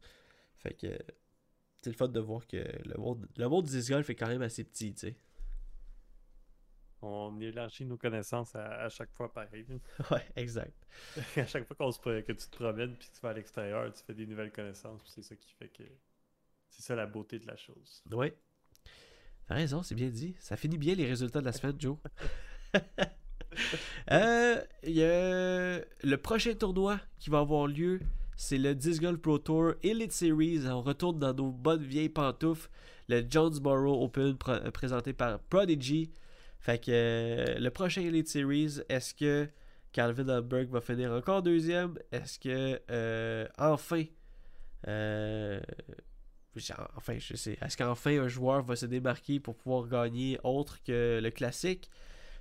Fait 0.56 0.74
que 0.74 0.88
c'est 1.82 1.90
le 1.90 1.98
fun 1.98 2.08
de 2.08 2.20
voir 2.22 2.48
que 2.48 2.58
le 2.86 2.98
monde, 2.98 3.28
le 3.36 3.50
monde 3.50 3.66
du 3.66 3.78
est 3.78 4.16
quand 4.16 4.28
même 4.28 4.42
assez 4.42 4.64
petit, 4.64 4.94
tu 4.94 5.08
sais. 5.08 5.18
On 7.06 7.38
élargit 7.42 7.86
nos 7.86 7.98
connaissances 7.98 8.56
à, 8.56 8.84
à 8.84 8.90
chaque 8.90 9.12
fois 9.12 9.32
pareil. 9.32 9.66
Ouais, 10.12 10.26
exact. 10.36 10.74
à 11.38 11.46
chaque 11.46 11.68
fois 11.68 11.76
qu'on 11.76 11.92
se, 11.92 12.00
que 12.00 12.32
tu 12.32 12.48
te 12.48 12.56
promènes 12.56 12.96
puis 12.96 13.10
que 13.10 13.16
tu 13.16 13.22
vas 13.22 13.30
à 13.30 13.34
l'extérieur, 13.34 13.92
tu 13.94 14.02
fais 14.04 14.14
des 14.14 14.26
nouvelles 14.26 14.52
connaissances. 14.52 15.02
C'est 15.06 15.24
ça 15.24 15.36
qui 15.36 15.52
fait 15.54 15.68
que. 15.68 15.84
C'est 16.70 16.82
ça 16.82 16.96
la 16.96 17.06
beauté 17.06 17.40
de 17.40 17.46
la 17.46 17.56
chose. 17.58 18.02
Ouais. 18.12 18.34
T'as 19.48 19.56
raison, 19.56 19.84
c'est 19.84 19.96
bien 19.96 20.10
dit. 20.10 20.36
Ça 20.40 20.56
finit 20.56 20.78
bien 20.78 20.96
les 20.96 21.06
résultats 21.06 21.42
de 21.42 21.46
la 21.46 21.52
semaine, 21.52 21.76
Joe. 21.80 21.98
Euh, 24.12 24.62
y 24.84 25.04
a 25.04 25.80
le 26.04 26.16
prochain 26.16 26.54
tournoi 26.56 27.00
qui 27.20 27.30
va 27.30 27.40
avoir 27.40 27.68
lieu, 27.68 28.00
c'est 28.36 28.58
le 28.58 28.74
Disc 28.74 29.02
Golf 29.02 29.20
Pro 29.22 29.38
Tour 29.38 29.74
Elite 29.84 30.12
Series. 30.12 30.62
On 30.68 30.82
retourne 30.82 31.20
dans 31.20 31.34
nos 31.34 31.52
bonnes 31.52 31.84
vieilles 31.84 32.10
pantoufles. 32.10 32.70
Le 33.10 33.24
Jonesboro 33.30 34.04
Open 34.04 34.34
pr- 34.34 34.72
présenté 34.72 35.14
par 35.14 35.40
Prodigy. 35.40 36.10
Fait 36.64 36.78
que 36.80 36.92
euh, 36.92 37.60
le 37.60 37.70
prochain 37.72 38.02
Elite 38.04 38.30
Series, 38.30 38.80
est-ce 38.88 39.14
que 39.14 39.50
Calvin 39.92 40.30
Hamburg 40.30 40.70
va 40.70 40.80
finir 40.80 41.12
encore 41.12 41.44
deuxième? 41.44 42.00
Est-ce 42.14 42.40
que 42.40 42.80
euh, 42.90 43.46
enfin 43.58 44.06
euh, 44.88 45.60
Enfin, 46.96 47.18
je 47.18 47.36
sais. 47.36 47.58
Est-ce 47.62 47.76
qu'enfin 47.76 48.22
un 48.22 48.28
joueur 48.30 48.64
va 48.64 48.78
se 48.78 48.86
démarquer 48.86 49.42
pour 49.42 49.56
pouvoir 49.56 49.88
gagner 49.90 50.40
autre 50.46 50.82
que 50.84 51.20
le 51.22 51.32
classique? 51.32 51.90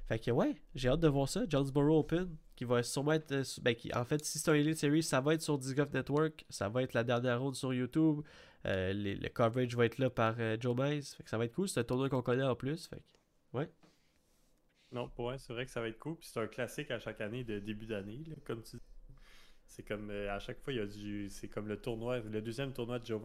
Fait 0.07 0.21
que 0.21 0.31
ouais, 0.31 0.55
j'ai 0.77 0.89
hâte 0.89 1.01
de 1.01 1.09
voir 1.09 1.29
ça. 1.29 1.43
Jonesboro 1.49 1.99
Open, 1.99 2.29
qui 2.55 2.65
va 2.65 2.85
sûrement 2.85 3.13
être. 3.13 3.35
Ben, 3.63 3.75
qui, 3.75 3.93
en 3.93 4.05
fait, 4.05 4.25
si 4.25 4.39
c'est 4.39 4.51
un 4.53 4.55
Elite 4.55 4.79
Series, 4.79 5.03
ça 5.03 5.21
va 5.21 5.35
être 5.35 5.43
sur 5.43 5.59
Disc 5.59 5.75
Golf 5.75 5.93
Network. 5.93 6.45
Ça 6.49 6.69
va 6.69 6.85
être 6.85 6.93
la 6.95 7.03
dernière 7.03 7.41
ronde 7.41 7.57
sur 7.57 7.75
YouTube. 7.75 8.21
Le 8.65 9.29
coverage 9.31 9.75
va 9.75 9.87
être 9.87 9.99
là 9.99 10.11
par 10.11 10.37
Joe 10.61 10.77
Mize. 10.79 11.15
Fait 11.15 11.25
que 11.25 11.31
ça 11.31 11.39
va 11.39 11.47
être 11.47 11.55
cool. 11.55 11.69
C'est 11.69 11.81
un 11.81 11.85
tournoi 11.85 12.09
qu'on 12.09 12.23
connaît 12.23 12.45
en 12.45 12.55
plus. 12.55 12.87
Fait 12.87 12.99
que. 12.99 13.22
Non, 14.93 15.09
pour 15.09 15.33
c'est 15.39 15.53
vrai 15.53 15.65
que 15.65 15.71
ça 15.71 15.81
va 15.81 15.89
être 15.89 15.99
cool. 15.99 16.17
Puis 16.17 16.29
c'est 16.33 16.41
un 16.41 16.47
classique 16.47 16.91
à 16.91 16.99
chaque 16.99 17.21
année 17.21 17.45
de 17.45 17.59
début 17.59 17.87
d'année, 17.87 18.23
là, 18.29 18.37
comme 18.45 18.63
tu 18.63 18.77
dis. 18.77 18.83
C'est 19.67 19.83
comme 19.83 20.11
euh, 20.11 20.35
à 20.35 20.39
chaque 20.39 20.61
fois, 20.61 20.73
il 20.73 20.77
y 20.77 20.83
a 20.83 20.87
du. 20.87 21.31
C'est 21.31 21.49
comme 21.49 21.67
le 21.67 21.81
tournoi, 21.81 22.19
le 22.21 22.43
deuxième 22.43 22.73
tournoi 22.73 22.99
de 22.99 23.07
Joe. 23.07 23.21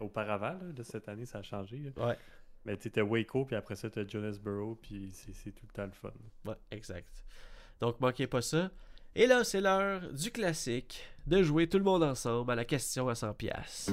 Auparavant, 0.00 0.58
là, 0.58 0.72
de 0.72 0.82
cette 0.82 1.08
année, 1.08 1.26
ça 1.26 1.38
a 1.38 1.42
changé. 1.42 1.78
là. 1.78 2.06
Ouais. 2.08 2.16
Mais 2.64 2.76
tu 2.76 2.90
t'as 2.90 3.02
Waco, 3.02 3.44
puis 3.44 3.54
après 3.54 3.76
ça, 3.76 3.88
t'as 3.88 4.06
Jonesboro, 4.06 4.74
puis 4.76 5.10
c'est 5.12 5.32
c'est 5.34 5.52
tout 5.52 5.66
le 5.66 5.72
temps 5.72 5.84
le 5.86 5.92
fun. 5.92 6.12
Ouais, 6.44 6.56
exact. 6.70 7.24
Donc, 7.80 8.00
manquez 8.00 8.26
pas 8.26 8.42
ça. 8.42 8.70
Et 9.20 9.26
là, 9.26 9.42
c'est 9.42 9.60
l'heure 9.60 10.00
du 10.12 10.30
classique 10.30 11.04
de 11.26 11.42
jouer 11.42 11.66
tout 11.66 11.78
le 11.78 11.82
monde 11.82 12.04
ensemble 12.04 12.52
à 12.52 12.54
la 12.54 12.64
question 12.64 13.08
à 13.08 13.14
100$. 13.14 13.34
piastres. 13.34 13.90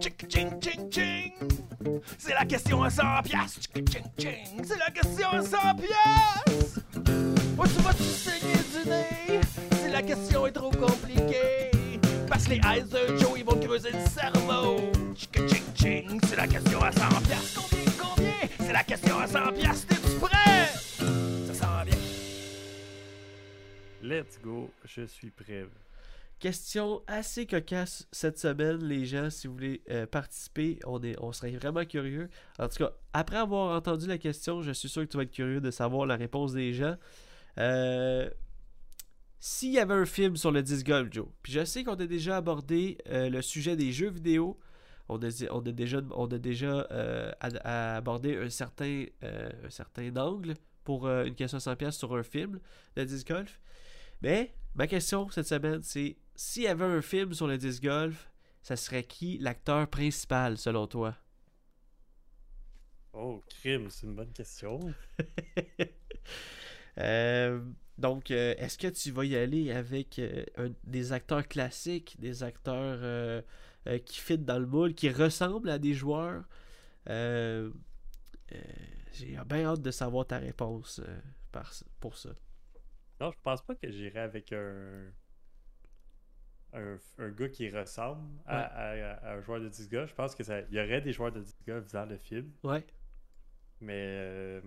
Tchic, 0.00 0.28
ching, 0.28 0.60
ching, 0.60 0.90
ching. 0.90 1.32
C'est 2.18 2.34
la 2.34 2.44
question 2.44 2.82
à 2.82 2.90
100 2.90 3.02
piastres. 3.22 3.60
Tchic, 3.60 3.88
ching, 3.88 4.04
ching. 4.18 4.64
C'est 4.64 4.78
la 4.80 4.90
question 4.90 5.28
à 5.28 5.40
100 5.42 5.48
piastres. 5.76 6.80
Où 7.56 7.66
tu 7.68 7.82
vas-tu 7.82 8.02
saigner 8.02 8.56
du 8.72 8.90
nez 8.90 9.40
si 9.80 9.92
la 9.92 10.02
question 10.02 10.44
est 10.48 10.52
trop 10.52 10.72
compliquée? 10.72 11.70
Parce 12.28 12.46
que 12.46 12.50
les 12.50 12.60
eyes 12.66 12.82
de 12.82 13.16
Joe, 13.16 13.34
ils 13.36 13.44
vont 13.44 13.60
creuser 13.60 13.90
le 13.92 14.04
cerveau. 14.10 14.90
C'est 16.26 16.36
la 16.36 16.48
question 16.48 16.82
à 16.82 16.90
100 16.90 16.98
piastres. 17.22 17.68
Combien, 17.70 17.92
combien? 17.96 18.48
C'est 18.58 18.72
la 18.72 18.82
question 18.82 19.20
à 19.20 19.28
100 19.28 19.52
piastres. 19.52 19.86
T'es-tu 19.86 20.18
prêt? 20.18 20.83
Let's 24.04 24.38
go, 24.42 24.70
je 24.84 25.06
suis 25.06 25.30
prêt. 25.30 25.64
Question 26.38 27.02
assez 27.06 27.46
cocasse 27.46 28.06
cette 28.12 28.38
semaine, 28.38 28.84
les 28.84 29.06
gens. 29.06 29.30
Si 29.30 29.46
vous 29.46 29.54
voulez 29.54 29.80
euh, 29.88 30.04
participer, 30.04 30.78
on, 30.84 31.02
est, 31.02 31.16
on 31.22 31.32
serait 31.32 31.52
vraiment 31.52 31.86
curieux. 31.86 32.28
En 32.58 32.68
tout 32.68 32.84
cas, 32.84 32.92
après 33.14 33.38
avoir 33.38 33.74
entendu 33.74 34.06
la 34.06 34.18
question, 34.18 34.60
je 34.60 34.72
suis 34.72 34.90
sûr 34.90 35.00
que 35.04 35.08
tu 35.08 35.16
vas 35.16 35.22
être 35.22 35.30
curieux 35.30 35.62
de 35.62 35.70
savoir 35.70 36.04
la 36.04 36.16
réponse 36.16 36.52
des 36.52 36.74
gens. 36.74 36.96
Euh, 37.56 38.28
S'il 39.40 39.72
y 39.72 39.78
avait 39.78 39.94
un 39.94 40.04
film 40.04 40.36
sur 40.36 40.52
le 40.52 40.62
disc 40.62 40.84
golf, 40.84 41.08
Joe, 41.10 41.28
puis 41.42 41.54
je 41.54 41.64
sais 41.64 41.82
qu'on 41.82 41.94
a 41.94 42.06
déjà 42.06 42.36
abordé 42.36 42.98
euh, 43.08 43.30
le 43.30 43.40
sujet 43.40 43.74
des 43.74 43.90
jeux 43.90 44.10
vidéo. 44.10 44.60
On 45.08 45.16
a, 45.22 45.28
on 45.50 45.60
a 45.60 45.72
déjà, 45.72 46.02
on 46.10 46.26
a 46.26 46.38
déjà 46.38 46.80
abordé 47.40 48.36
un 48.36 48.50
certain, 48.50 49.06
un 49.22 49.70
certain 49.70 50.14
angle 50.16 50.56
pour 50.82 51.08
une 51.08 51.34
question 51.34 51.56
à 51.56 51.60
100$ 51.74 51.90
sur 51.92 52.14
un 52.14 52.22
film 52.22 52.60
de 52.96 53.04
disc 53.04 53.26
golf. 53.26 53.60
Mais 54.24 54.54
ma 54.74 54.88
question 54.88 55.30
cette 55.30 55.46
semaine, 55.46 55.82
c'est 55.82 56.16
s'il 56.34 56.64
y 56.64 56.66
avait 56.66 56.84
un 56.84 57.00
film 57.02 57.32
sur 57.32 57.46
le 57.46 57.58
disc 57.58 57.80
golf, 57.82 58.28
ça 58.62 58.74
serait 58.76 59.04
qui 59.04 59.38
l'acteur 59.38 59.86
principal 59.88 60.58
selon 60.58 60.86
toi? 60.88 61.14
Oh, 63.14 63.42
crime, 63.48 63.88
c'est 63.90 64.06
une 64.06 64.14
bonne 64.14 64.32
question. 64.32 64.94
Euh, 66.98 67.60
Donc, 67.98 68.30
euh, 68.30 68.54
est-ce 68.58 68.78
que 68.78 68.88
tu 68.88 69.10
vas 69.12 69.24
y 69.24 69.36
aller 69.36 69.70
avec 69.72 70.18
euh, 70.18 70.44
un- 70.56 70.72
des 70.84 71.12
acteurs 71.12 71.46
classiques, 71.46 72.16
des 72.20 72.42
acteurs 72.42 73.42
qui 74.06 74.20
fit 74.20 74.38
dans 74.38 74.58
le 74.58 74.66
moule, 74.66 74.94
qui 74.94 75.10
ressemblent 75.10 75.70
à 75.70 75.78
des 75.78 75.94
joueurs? 75.94 76.44
J'ai 79.12 79.38
bien 79.46 79.64
hâte 79.66 79.82
de 79.82 79.90
savoir 79.90 80.26
ta 80.26 80.38
réponse 80.38 81.00
par- 81.52 81.72
pour 82.00 82.16
ça. 82.16 82.30
Non, 83.20 83.30
je 83.32 83.38
pense 83.42 83.62
pas 83.62 83.74
que 83.74 83.90
j'irais 83.90 84.20
avec 84.20 84.52
un... 84.52 85.12
un. 86.72 86.98
un 87.18 87.30
gars 87.30 87.48
qui 87.48 87.70
ressemble 87.70 88.28
à, 88.46 88.62
à- 88.64 89.12
à 89.14 89.34
un 89.36 89.40
joueur 89.40 89.60
de 89.60 89.68
disc 89.68 89.90
golf. 89.90 90.10
Je 90.10 90.14
pense 90.14 90.34
qu'il 90.34 90.46
y 90.70 90.78
aurait 90.80 91.00
des 91.00 91.12
joueurs 91.12 91.32
de 91.32 91.40
disc 91.40 91.56
golf 91.66 91.90
dans 91.92 92.06
le 92.06 92.18
film. 92.18 92.50
Ouais. 92.62 92.84
Mais. 93.80 94.04
euh, 94.18 94.60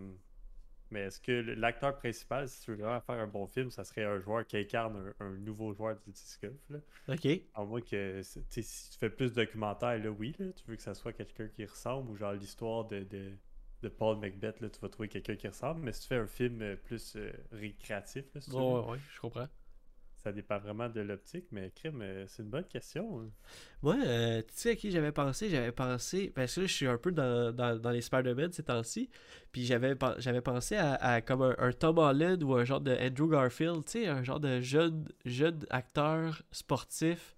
Mais 0.92 1.02
est-ce 1.06 1.20
que 1.22 1.32
l'acteur 1.34 1.98
principal, 1.98 2.48
si 2.50 2.62
tu 2.64 2.72
veux 2.72 2.78
vraiment 2.78 3.02
faire 3.02 3.16
un 3.20 3.28
bon 3.28 3.48
film, 3.48 3.72
ça 3.72 3.84
serait 3.84 4.06
un 4.06 4.20
joueur 4.20 4.46
qui 4.48 4.58
incarne 4.58 5.14
un, 5.20 5.26
un 5.28 5.38
nouveau 5.38 5.74
joueur 5.74 5.96
de 6.06 6.12
disc 6.12 6.42
golf? 6.42 6.60
Là? 6.70 6.80
Ok. 7.10 7.28
À 7.56 7.66
moins 7.66 7.82
que, 7.82 8.22
si 8.24 8.44
tu 8.50 8.64
fais 9.00 9.10
plus 9.10 9.32
de 9.34 9.44
documentaires, 9.44 9.98
là, 10.00 10.10
oui, 10.12 10.36
là, 10.40 10.52
tu 10.54 10.66
veux 10.68 10.76
que 10.78 10.82
ça 10.84 10.94
soit 10.94 11.14
quelqu'un 11.14 11.48
qui 11.50 11.66
ressemble 11.66 12.10
ou 12.12 12.16
genre 12.16 12.34
l'histoire 12.34 12.86
de, 12.88 13.04
de, 13.04 13.38
de 13.82 13.90
Paul 13.90 14.18
Macbeth, 14.20 14.62
là, 14.62 14.70
tu 14.70 14.80
vas 14.82 14.90
trouver 14.90 15.10
quelqu'un 15.10 15.36
qui 15.36 15.48
ressemble. 15.48 15.82
Mais 15.82 15.94
si 15.94 16.02
tu 16.02 16.08
fais 16.10 16.18
un 16.18 16.28
film 16.28 16.62
euh, 16.62 16.76
plus 16.76 17.16
euh, 17.16 17.32
récréatif, 17.52 18.26
là, 18.36 18.42
si 18.42 18.52
tu 18.52 18.64
veux, 18.64 18.78
Ouais, 18.78 18.92
ouais, 18.92 19.00
je 19.10 19.20
comprends. 19.20 19.48
ça 20.18 20.32
dépend 20.32 20.58
vraiment 20.60 20.90
de 20.90 21.02
l'optique. 21.02 21.46
Mais 21.52 21.72
crime, 21.72 22.02
euh, 22.02 22.26
c'est 22.28 22.44
une 22.44 22.50
bonne 22.50 22.66
question. 22.66 23.22
hein. 23.22 23.30
Moi, 23.82 23.96
euh, 24.06 24.42
tu 24.42 24.54
sais 24.56 24.72
à 24.72 24.76
qui 24.76 24.92
j'avais 24.92 25.12
pensé? 25.12 25.50
J'avais 25.50 25.72
pensé, 25.72 26.32
parce 26.36 26.56
que 26.56 26.62
là, 26.62 26.68
je 26.68 26.74
suis 26.74 26.88
un 26.88 26.98
peu 26.98 27.12
dans, 27.12 27.52
dans, 27.54 27.80
dans 27.80 27.92
les 27.92 28.02
Spider-Man 28.02 28.52
ces 28.52 28.64
temps-ci, 28.64 29.10
puis 29.52 29.66
j'avais 29.66 29.96
pen- 29.96 30.16
j'avais 30.18 30.42
pensé 30.42 30.76
à, 30.76 30.96
à 30.96 31.22
comme 31.22 31.42
un, 31.44 31.56
un 31.60 31.72
Tom 31.72 31.98
Holland 32.00 32.42
ou 32.44 32.56
un 32.56 32.66
genre 32.66 32.82
de 32.82 32.92
Andrew 32.96 33.30
Garfield, 33.30 33.86
tu 33.86 33.92
sais, 34.04 34.08
un 34.08 34.24
genre 34.24 34.40
de 34.40 34.60
jeune, 34.62 35.08
jeune 35.26 35.66
acteur 35.70 36.42
sportif. 36.52 37.36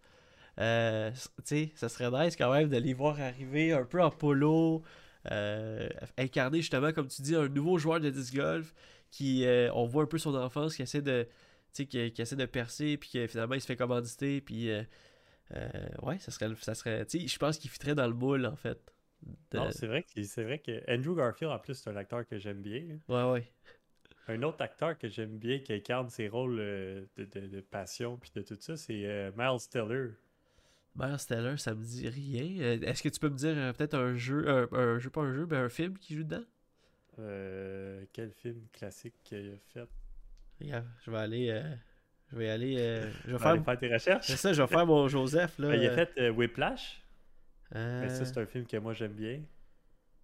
Euh, 0.60 1.12
tu 1.12 1.44
sais, 1.46 1.72
ça 1.76 1.90
serait 1.90 2.12
nice 2.12 2.36
quand 2.36 2.52
même 2.54 2.70
de 2.70 2.78
les 2.78 2.94
voir 2.94 3.20
arriver 3.22 3.72
un 3.74 3.86
peu 3.86 4.02
en 4.04 4.12
polo, 4.12 4.84
euh, 5.32 5.90
incarner 6.18 6.60
justement, 6.62 6.92
comme 6.94 7.08
tu 7.08 7.22
dis, 7.22 7.36
un 7.36 7.48
nouveau 7.50 7.78
joueur 7.78 8.00
de 8.00 8.10
disc 8.10 8.34
golf 8.36 8.74
qui, 9.12 9.46
euh, 9.46 9.72
on 9.74 9.86
voit 9.86 10.04
un 10.04 10.08
peu 10.08 10.18
son 10.18 10.36
enfance, 10.36 10.76
qui 10.76 10.82
essaie 10.82 11.02
de, 11.02 11.28
qui, 11.74 11.88
qui 11.88 12.22
essaie 12.22 12.36
de 12.36 12.46
percer, 12.46 12.98
puis 12.98 13.10
que 13.12 13.28
finalement 13.28 13.56
il 13.56 13.62
se 13.62 13.66
fait 13.68 13.76
commanditer, 13.76 14.42
puis 14.42 14.70
euh, 14.72 14.84
ouais, 16.04 16.18
ça 16.20 16.32
serait, 16.32 16.50
ça 16.62 16.76
serait, 16.76 17.06
tu 17.06 17.20
sais, 17.22 17.28
je 17.28 17.38
pense 17.40 17.58
qu'il 17.58 17.70
fitterait 17.70 17.96
dans 17.96 18.08
le 18.08 18.14
moule 18.14 18.46
en 18.46 18.56
fait. 18.56 18.80
De- 19.52 19.58
Non, 19.58 19.70
c'est 19.72 19.88
vrai, 19.88 20.04
que, 20.04 20.24
c'est 20.24 20.44
vrai 20.44 20.60
que 20.60 20.82
Andrew 20.90 21.16
Garfield, 21.16 21.52
en 21.52 21.60
plus, 21.60 21.76
c'est 21.76 21.90
un 21.90 21.96
acteur 21.96 22.26
que 22.28 22.38
j'aime 22.38 22.62
bien. 22.62 23.00
ouais, 23.10 23.24
ouais. 23.32 23.52
Un 24.28 24.44
autre 24.44 24.62
acteur 24.62 24.98
que 24.98 25.10
j'aime 25.10 25.38
bien 25.40 25.60
qui 25.60 25.74
incarne 25.74 26.10
ses 26.10 26.28
rôles 26.30 26.58
de, 26.58 27.08
de- 27.18 27.48
de 27.48 27.62
passion 27.62 28.16
puis 28.18 28.32
de 28.36 28.42
tout 28.44 28.58
ça, 28.60 28.78
c'est 28.78 29.32
Miles 29.36 29.68
Teller. 29.72 30.12
Miles 31.00 31.26
Teller, 31.28 31.58
ça 31.58 31.74
me 31.74 31.84
dit 31.84 32.10
rien. 32.10 32.62
Euh, 32.64 32.80
Est-ce 32.82 33.02
que 33.02 33.10
tu 33.10 33.20
peux 33.20 33.30
me 33.30 33.36
dire 33.38 33.54
euh, 33.58 33.72
peut-être 33.74 33.96
un 33.98 34.16
jeu, 34.16 34.48
un, 34.50 34.68
un 34.72 35.00
jeu, 35.00 35.10
pas 35.10 35.22
un 35.22 35.34
jeu, 35.34 35.48
mais 35.50 35.58
un 35.58 35.70
film 35.70 35.98
qui 35.98 36.16
joue 36.16 36.24
dedans? 36.24 36.44
Euh, 37.20 38.04
quel 38.14 38.32
film 38.32 38.62
classique 38.74 39.14
qu'il 39.24 39.52
a 39.54 39.58
fait? 39.74 39.88
Regarde, 40.62 40.86
je 41.06 41.12
vais 41.12 41.18
aller, 41.18 41.50
euh, 41.50 41.76
je 42.32 42.38
vais 42.38 42.50
aller, 42.50 42.76
euh, 42.80 43.10
je 43.28 43.36
vais 43.36 43.46
aller 43.46 43.64
faire, 43.64 43.80
tes 43.80 43.94
recherches. 43.94 44.26
c'est 44.28 44.38
ça, 44.38 44.52
je 44.54 44.62
vais 44.62 44.68
faire 44.68 44.86
mon 44.86 45.08
Joseph 45.08 45.58
là. 45.58 45.70
Ben, 45.70 45.82
il 45.82 45.88
a 45.88 46.06
fait 46.06 46.30
Whiplash, 46.30 47.02
mais 47.74 48.10
ça 48.10 48.26
c'est 48.26 48.38
un 48.40 48.46
film 48.46 48.66
que 48.66 48.78
moi 48.78 48.94
j'aime 48.94 49.14
bien. 49.14 49.42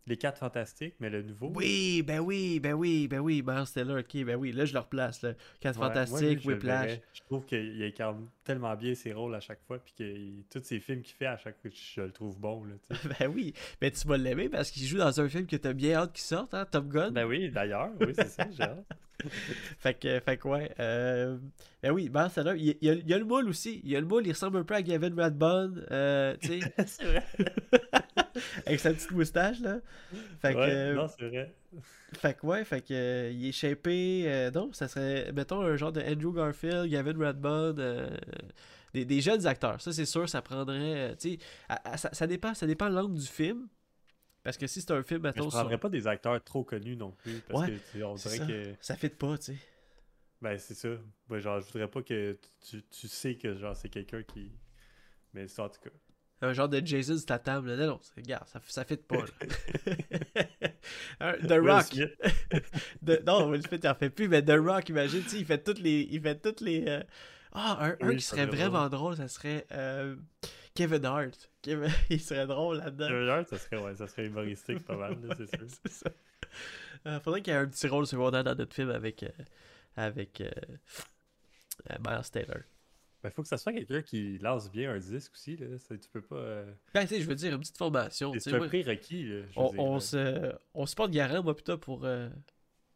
Les 0.07 0.17
Quatre 0.17 0.37
Fantastiques, 0.37 0.95
mais 0.99 1.09
le 1.09 1.23
nouveau. 1.23 1.51
Oui, 1.55 2.03
ben 2.03 2.19
oui, 2.19 2.59
ben 2.59 2.73
oui, 2.73 3.07
ben 3.07 3.19
oui, 3.19 3.43
Miles 3.45 3.65
Teller, 3.73 3.99
ok, 3.99 4.23
ben 4.23 4.35
oui, 4.35 4.51
là 4.51 4.65
je 4.65 4.73
le 4.73 4.79
replace, 4.79 5.23
là. 5.23 5.33
4 5.61 5.75
Ouais, 5.75 5.79
moi, 5.79 5.87
lui, 5.87 6.05
Fantastiques, 6.07 6.45
le 6.45 6.53
Whiplash. 6.53 6.99
Je 7.13 7.21
trouve 7.21 7.45
qu'il 7.45 7.83
incarne 7.83 8.27
tellement 8.43 8.75
bien 8.75 8.93
ses 8.93 9.13
rôles 9.13 9.33
à 9.33 9.39
chaque 9.39 9.63
fois, 9.65 9.79
puis 9.79 9.93
que 9.97 10.57
tous 10.59 10.63
ses 10.63 10.79
films 10.79 11.01
qu'il 11.01 11.15
fait 11.15 11.25
à 11.25 11.37
chaque 11.37 11.59
fois, 11.59 11.71
je 11.73 12.01
le 12.01 12.11
trouve 12.11 12.39
bon. 12.39 12.63
Là, 12.65 12.75
ben 13.19 13.31
oui, 13.33 13.53
mais 13.81 13.89
tu 13.89 14.07
vas 14.07 14.17
l'aimer 14.17 14.47
parce 14.49 14.69
qu'il 14.69 14.83
joue 14.85 14.97
dans 14.97 15.19
un 15.19 15.27
film 15.27 15.47
que 15.47 15.55
t'as 15.55 15.73
bien 15.73 15.95
hâte 15.95 16.13
qu'il 16.13 16.23
sorte, 16.23 16.53
hein, 16.53 16.65
Top 16.65 16.87
Gun. 16.87 17.11
ben 17.11 17.25
oui, 17.25 17.49
d'ailleurs, 17.49 17.89
oui, 17.99 18.13
c'est 18.15 18.29
ça, 18.29 18.47
j'ai 18.51 18.63
hâte. 18.63 18.85
Fait 19.79 19.93
que, 19.93 20.19
fait 20.19 20.37
que 20.37 20.47
ouais. 20.47 20.71
Euh... 20.79 21.37
Ben 21.81 21.91
oui, 21.91 22.09
il, 22.11 22.57
il 22.57 22.77
y 22.81 22.89
a, 22.89 22.93
il 22.93 23.07
y 23.07 23.13
a 23.13 23.17
le 23.17 23.25
moule 23.25 23.47
aussi. 23.47 23.81
Il 23.83 23.91
y 23.91 23.95
a 23.95 23.99
le 23.99 24.05
moule, 24.05 24.25
il 24.27 24.31
ressemble 24.31 24.57
un 24.57 24.63
peu 24.63 24.73
à 24.73 24.81
Gavin 24.81 25.15
Radbone, 25.15 25.85
euh, 25.91 26.35
tu 26.41 26.59
sais, 26.59 26.73
c'est 26.87 27.03
vrai. 27.05 27.23
avec 28.65 28.79
sa 28.79 28.93
petite 28.93 29.11
moustache, 29.11 29.59
là. 29.61 29.79
Fait 30.41 30.53
que, 30.53 30.57
Ouais, 30.59 30.69
euh, 30.69 30.93
non, 30.95 31.07
c'est 31.07 31.27
vrai. 31.27 31.53
fait 32.17 32.33
que 32.37 32.45
ouais, 32.45 32.65
fait 32.65 32.81
que, 32.81 32.93
euh, 32.93 33.31
il 33.31 33.47
est 33.47 33.51
shapé. 33.51 34.23
euh, 34.27 34.51
non, 34.51 34.71
ça 34.73 34.87
serait, 34.87 35.31
mettons, 35.33 35.61
un 35.61 35.75
genre 35.75 35.91
de 35.91 36.01
Andrew 36.01 36.33
Garfield, 36.33 36.89
Gavin 36.89 37.17
Radbone, 37.17 37.77
euh, 37.79 38.09
des, 38.93 39.05
des 39.05 39.21
jeunes 39.21 39.45
acteurs. 39.47 39.79
Ça, 39.81 39.91
c'est 39.93 40.05
sûr, 40.05 40.27
ça 40.27 40.41
prendrait, 40.41 41.15
tu 41.19 41.31
sais, 41.33 41.37
ça, 41.97 42.09
ça 42.11 42.27
dépend, 42.27 42.53
ça 42.53 42.65
dépend 42.67 42.89
de 42.89 42.95
l'angle 42.95 43.15
du 43.19 43.27
film. 43.27 43.67
Parce 44.45 44.55
que 44.57 44.67
si 44.67 44.79
c'est 44.79 44.91
un 44.91 45.03
film, 45.03 45.21
Mais 45.23 45.31
je 45.31 45.35
mettons, 45.39 45.49
sur- 45.49 45.59
prendrais 45.59 45.77
pas 45.79 45.89
des 45.89 46.07
acteurs 46.07 46.41
trop 46.43 46.63
connus 46.63 46.95
non 46.95 47.11
plus, 47.11 47.41
parce 47.49 47.67
Ouais, 47.67 47.77
que 47.93 48.03
on 48.03 48.15
dirait 48.15 48.37
ça. 48.37 48.45
que... 48.45 48.73
ça 48.79 48.95
fit 48.95 49.09
pas, 49.09 49.37
tu 49.37 49.43
sais. 49.45 49.57
Ben, 50.41 50.57
c'est 50.57 50.75
ça. 50.75 50.89
Ben, 51.27 51.39
genre, 51.39 51.59
je 51.61 51.65
voudrais 51.65 51.87
pas 51.89 52.01
que 52.03 52.37
tu, 52.69 52.83
tu 52.83 53.07
sais 53.07 53.35
que 53.35 53.55
genre 53.57 53.75
c'est 53.75 53.89
quelqu'un 53.89 54.21
qui... 54.23 54.51
Mais 55.33 55.47
ça, 55.47 55.63
en 55.63 55.69
tout 55.69 55.81
cas. 55.83 55.89
Un 56.41 56.53
genre 56.53 56.69
de 56.69 56.79
Jason 56.85 57.17
Statham, 57.17 57.65
là. 57.65 57.75
Non, 57.75 57.87
non, 57.87 57.99
regarde, 58.15 58.47
ça, 58.47 58.61
ça 58.67 58.83
fit 58.85 58.97
pas, 58.97 59.17
là. 59.17 60.35
The 61.47 61.59
Rock. 61.59 61.89
The- 63.05 63.23
non, 63.25 63.49
Will 63.49 63.65
Smith, 63.65 63.81
il 63.83 63.89
en 63.89 63.95
fait 63.95 64.09
plus, 64.09 64.27
mais 64.27 64.43
The 64.43 64.57
Rock, 64.59 64.89
imagine, 64.89 65.23
tu 65.23 65.29
sais, 65.29 65.39
il 65.39 65.45
fait 65.45 65.63
toutes 65.63 65.79
les. 65.79 66.07
Il 66.11 66.21
fait 66.21 66.35
toutes 66.39 66.61
les. 66.61 66.85
euh, 66.87 67.01
Ah, 67.53 67.77
un, 67.79 67.91
un 68.05 68.09
Oui, 68.09 68.17
qui 68.17 68.21
serait 68.23 68.45
vraiment 68.45 68.87
drôle, 68.89 69.15
ça 69.15 69.27
serait 69.27 69.65
euh, 69.71 70.15
Kevin 70.75 71.05
Hart. 71.05 71.49
Kevin- 71.61 71.89
Il 72.09 72.19
serait 72.21 72.45
drôle 72.45 72.77
là-dedans. 72.77 73.07
Kevin 73.07 73.29
Hart, 73.29 73.47
ça 73.47 73.57
serait, 73.57 73.77
ouais, 73.77 73.95
ça 73.95 74.07
serait 74.07 74.25
humoristique 74.27 74.85
pas 74.85 74.95
mal, 74.97 75.17
c'est 75.37 75.47
sûr. 75.57 75.67
Ça. 75.89 76.11
Euh, 77.07 77.19
faudrait 77.19 77.41
qu'il 77.41 77.53
y 77.53 77.55
ait 77.55 77.59
un 77.59 77.67
petit 77.67 77.87
rôle 77.87 78.05
secondaire 78.07 78.43
dans 78.43 78.55
notre 78.55 78.73
film 78.73 78.89
avec. 78.89 79.23
euh, 79.23 79.29
avec. 79.95 80.41
euh, 80.41 80.49
Miles 81.99 82.29
Taylor. 82.31 82.59
Ben, 83.23 83.31
faut 83.31 83.41
que 83.41 83.47
ça 83.47 83.57
soit 83.57 83.73
quelqu'un 83.73 84.01
qui 84.01 84.37
lance 84.37 84.71
bien 84.71 84.91
un 84.91 84.99
disque 84.99 85.31
aussi, 85.33 85.57
là. 85.57 85.77
Ça, 85.79 85.97
tu 85.97 86.07
peux 86.09 86.21
pas... 86.21 86.35
euh, 86.35 86.71
Ben, 86.93 87.01
tu 87.01 87.15
sais, 87.15 87.21
je 87.21 87.27
veux 87.27 87.35
dire, 87.35 87.53
une 87.53 87.59
petite 87.59 87.77
formation. 87.77 88.31
C'est 88.39 88.53
un 88.53 88.67
prérequis, 88.67 89.31
on, 89.55 89.71
on 89.77 89.99
se, 89.99 90.53
on 90.73 90.85
se 90.85 90.95
porte 90.95 91.11
garant, 91.11 91.41
moi, 91.43 91.55
plutôt, 91.55 91.77
pour 91.77 92.05
euh, 92.05 92.29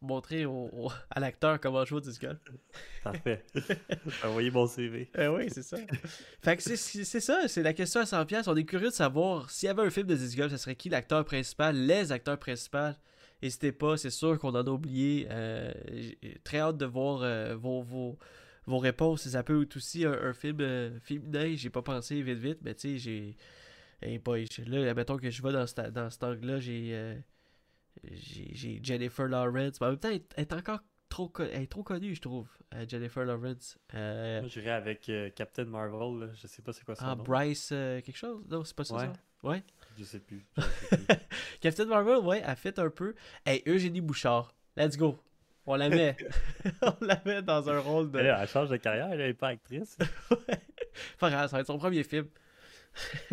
montrer 0.02 0.44
au- 0.46 0.70
au- 0.72 0.90
à 1.10 1.20
l'acteur 1.20 1.60
comment 1.60 1.84
jouer 1.84 1.98
au 1.98 2.00
disc 2.00 2.20
golf. 2.22 2.38
Parfait. 3.04 3.44
Envoyez 4.24 4.50
mon 4.50 4.66
CV. 4.66 5.10
Euh, 5.18 5.36
oui, 5.36 5.48
c'est 5.50 5.62
ça. 5.62 5.76
fait 6.42 6.56
que 6.56 6.62
c'est- 6.62 7.20
ça, 7.20 7.48
c'est 7.48 7.62
la 7.62 7.72
question 7.74 8.00
à 8.00 8.04
100$. 8.04 8.24
piastres. 8.26 8.50
On 8.50 8.56
est 8.56 8.64
curieux 8.64 8.88
de 8.88 8.94
savoir 8.94 9.50
s'il 9.50 9.66
y 9.66 9.70
avait 9.70 9.82
un 9.82 9.90
film 9.90 10.06
de 10.06 10.14
disc 10.16 10.36
golf, 10.36 10.50
ça 10.52 10.58
serait 10.58 10.74
qui 10.76 10.88
l'acteur 10.88 11.24
principal, 11.24 11.76
les 11.76 12.12
acteurs 12.12 12.38
principaux? 12.38 12.92
N'hésitez 13.42 13.72
pas, 13.72 13.96
c'est 13.96 14.10
sûr 14.10 14.38
qu'on 14.38 14.50
en 14.54 14.66
a 14.66 14.70
oublié. 14.70 15.26
Euh, 15.30 15.72
très 16.44 16.58
hâte 16.58 16.76
de 16.76 16.84
voir 16.86 17.22
euh, 17.22 17.54
vos, 17.56 17.82
vos, 17.82 18.18
vos 18.66 18.78
réponses. 18.78 19.26
Ça 19.28 19.42
peut 19.42 19.62
être 19.62 19.76
aussi 19.76 20.04
un, 20.04 20.12
un 20.12 20.32
film 20.34 20.58
euh, 20.60 20.98
féminin, 21.00 21.54
j'ai 21.56 21.70
pas 21.70 21.80
pensé 21.82 22.20
vite 22.22 22.38
vite, 22.38 22.58
mais 22.62 22.74
tu 22.74 22.92
sais, 22.92 22.98
j'ai. 22.98 23.36
eh 24.02 24.18
boy, 24.18 24.46
là, 24.66 24.90
admettons 24.90 25.16
que 25.16 25.30
je 25.30 25.42
vais 25.42 25.52
dans, 25.52 25.64
dans 25.90 26.10
cet 26.10 26.22
angle-là, 26.22 26.58
j'ai. 26.60 27.16
J'ai 28.04 28.80
Jennifer 28.82 29.26
Lawrence. 29.26 29.80
Mais 29.80 29.86
en 29.86 29.90
même 29.90 29.98
temps, 29.98 30.08
elle 30.08 30.16
est- 30.16 30.34
elle 30.36 30.42
est 30.42 30.52
encore 30.52 30.80
trop, 31.08 31.30
elle 31.40 31.62
est 31.62 31.70
trop 31.70 31.82
connue, 31.82 32.14
je 32.14 32.20
trouve, 32.20 32.48
euh, 32.74 32.84
Jennifer 32.88 33.24
Lawrence. 33.24 33.78
Euh, 33.94 34.40
Moi, 34.40 34.48
j'irais 34.48 34.70
avec 34.70 35.08
euh, 35.08 35.28
Captain 35.30 35.64
Marvel, 35.64 36.20
là. 36.20 36.32
Je 36.34 36.46
sais 36.46 36.62
pas 36.62 36.72
c'est 36.72 36.84
quoi 36.84 36.94
son 36.94 37.04
ah, 37.04 37.14
nom. 37.16 37.22
Bryce, 37.22 37.70
euh, 37.72 38.00
quelque 38.00 38.16
chose? 38.16 38.42
Non, 38.48 38.64
c'est 38.64 38.76
pas 38.76 38.84
ça. 38.84 38.94
Ouais. 38.94 39.06
ça? 39.06 39.12
Ouais. 39.42 39.62
Je 39.98 40.04
sais 40.04 40.20
plus. 40.20 40.46
Je 40.56 40.62
sais 40.62 40.96
plus. 40.96 41.16
Captain 41.60 41.86
Marvel, 41.86 42.18
ouais, 42.18 42.42
elle 42.46 42.56
fait 42.56 42.78
un 42.78 42.90
peu. 42.90 43.14
Hey, 43.44 43.62
Eugénie 43.66 44.00
Bouchard, 44.00 44.54
let's 44.76 44.96
go. 44.96 45.18
On 45.66 45.74
la 45.76 45.88
met. 45.88 46.16
On 46.82 47.04
la 47.04 47.20
met 47.24 47.42
dans 47.42 47.68
un 47.68 47.78
rôle 47.80 48.10
de. 48.10 48.18
Elle 48.18 48.48
change 48.48 48.70
de 48.70 48.76
carrière, 48.76 49.10
elle 49.12 49.20
est 49.20 49.34
pas 49.34 49.48
actrice. 49.48 49.98
Pas 51.18 51.30
grave, 51.30 51.48
ça 51.48 51.56
va 51.56 51.60
être 51.60 51.66
son 51.66 51.78
premier 51.78 52.02
film. 52.02 52.26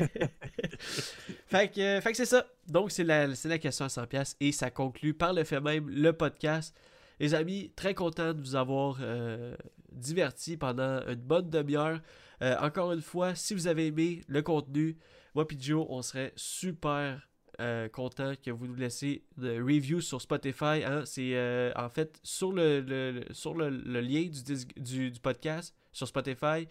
fait 1.48 1.70
que, 1.70 2.02
que 2.04 2.14
c'est 2.14 2.26
ça. 2.26 2.46
Donc, 2.68 2.92
c'est 2.92 3.04
la, 3.04 3.28
la 3.28 3.58
question 3.58 3.86
à 3.86 3.88
100$ 3.90 4.36
et 4.40 4.52
ça 4.52 4.70
conclut 4.72 5.14
par 5.14 5.34
le 5.34 5.44
fait 5.44 5.60
même 5.60 5.90
le 5.90 6.14
podcast. 6.14 6.76
Les 7.20 7.34
amis, 7.34 7.72
très 7.76 7.94
content 7.94 8.34
de 8.34 8.40
vous 8.40 8.56
avoir 8.56 8.98
euh, 9.02 9.56
diverti 9.92 10.58
pendant 10.58 11.02
une 11.08 11.16
bonne 11.16 11.50
demi-heure. 11.50 12.00
Euh, 12.42 12.56
encore 12.60 12.94
une 12.94 13.02
fois, 13.02 13.34
si 13.36 13.54
vous 13.54 13.68
avez 13.68 13.88
aimé 13.88 14.24
le 14.28 14.42
contenu, 14.42 14.98
moi 15.34 15.46
et 15.50 15.56
Joe, 15.60 15.86
on 15.90 16.02
serait 16.02 16.34
super 16.36 17.28
euh, 17.60 17.90
content 17.90 18.34
que 18.44 18.52
vous 18.52 18.68
nous 18.68 18.76
laissiez 18.76 19.24
de 19.38 19.60
review 19.60 20.00
sur 20.00 20.22
Spotify. 20.22 20.84
hein. 20.86 21.04
C'est 21.06 21.32
euh, 21.34 21.72
en 21.76 21.90
fait 21.90 22.20
sur 22.22 22.52
le, 22.52 23.24
sur 23.32 23.56
le, 23.56 23.70
lien 23.70 24.30
du, 24.78 25.10
du 25.10 25.20
podcast 25.20 25.76
sur 25.92 26.08
Spotify. 26.08 26.68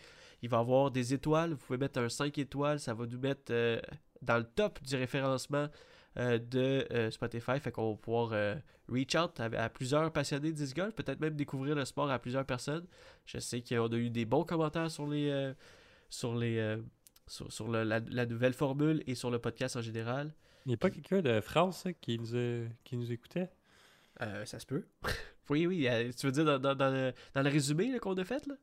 Il 0.47 0.51
va 0.51 0.59
y 0.59 0.61
avoir 0.61 0.93
des 0.93 1.13
étoiles. 1.13 1.51
Vous 1.51 1.57
pouvez 1.57 1.79
mettre 1.79 1.99
un 2.01 2.09
5 2.09 2.39
étoiles. 2.39 2.79
Ça 2.79 2.95
va 2.95 3.05
nous 3.05 3.19
mettre 3.19 3.51
euh, 3.53 3.81
dans 4.23 4.39
le 4.39 4.45
top 4.45 4.81
du 4.83 4.95
référencement 4.95 5.67
euh, 6.19 6.39
de 6.39 6.87
euh, 6.93 7.11
Spotify. 7.11 7.59
Fait 7.59 7.73
qu'on 7.73 7.91
va 7.91 7.97
pouvoir 7.97 8.31
euh, 8.33 8.55
reach 8.89 9.17
out 9.17 9.41
à, 9.41 9.45
à 9.65 9.69
plusieurs 9.69 10.13
passionnés 10.13 10.53
de 10.53 10.57
disc 10.57 10.77
golf. 10.77 10.95
Peut-être 10.95 11.19
même 11.21 11.35
découvrir 11.35 11.75
le 11.75 11.85
sport 11.85 12.09
à 12.11 12.19
plusieurs 12.21 12.47
personnes. 12.47 12.87
Je 13.25 13.39
sais 13.39 13.61
qu'on 13.61 13.89
a 13.89 13.97
eu 13.97 14.09
des 14.09 14.25
bons 14.25 14.45
commentaires 14.45 14.89
sur 14.91 15.09
les, 15.09 15.29
euh, 15.31 15.53
sur 16.09 16.37
les, 16.37 16.59
euh, 16.59 16.77
sur, 17.27 17.53
sur 17.53 17.69
le- 17.69 17.83
la, 17.83 17.99
la 17.99 18.25
nouvelle 18.25 18.53
formule 18.55 19.03
et 19.09 19.17
sur 19.17 19.33
le 19.33 19.41
podcast 19.41 19.75
en 19.77 19.83
général. 19.83 20.33
Il 20.65 20.69
n'y 20.69 20.75
a 20.75 20.79
pas 20.79 20.91
quelqu'un 20.91 21.23
de 21.23 21.41
France 21.41 21.83
ça, 21.83 21.93
qui, 21.93 22.19
nous, 22.21 22.69
qui 22.85 22.97
nous 22.97 23.11
écoutait? 23.11 23.51
Euh, 24.23 24.45
ça 24.45 24.59
se 24.61 24.67
peut. 24.67 24.87
oui, 25.51 25.67
oui. 25.67 25.87
euh, 25.89 26.11
tu 26.17 26.27
veux 26.27 26.33
dire 26.33 26.45
dans, 26.45 26.59
dans- 26.61 26.75
dans 26.77 26.91
le, 26.91 27.13
dans 27.35 27.43
le 27.43 27.51
résumé 27.51 27.99
qu'on 27.99 28.15
a 28.15 28.25
fait, 28.25 28.47
là? 28.47 28.55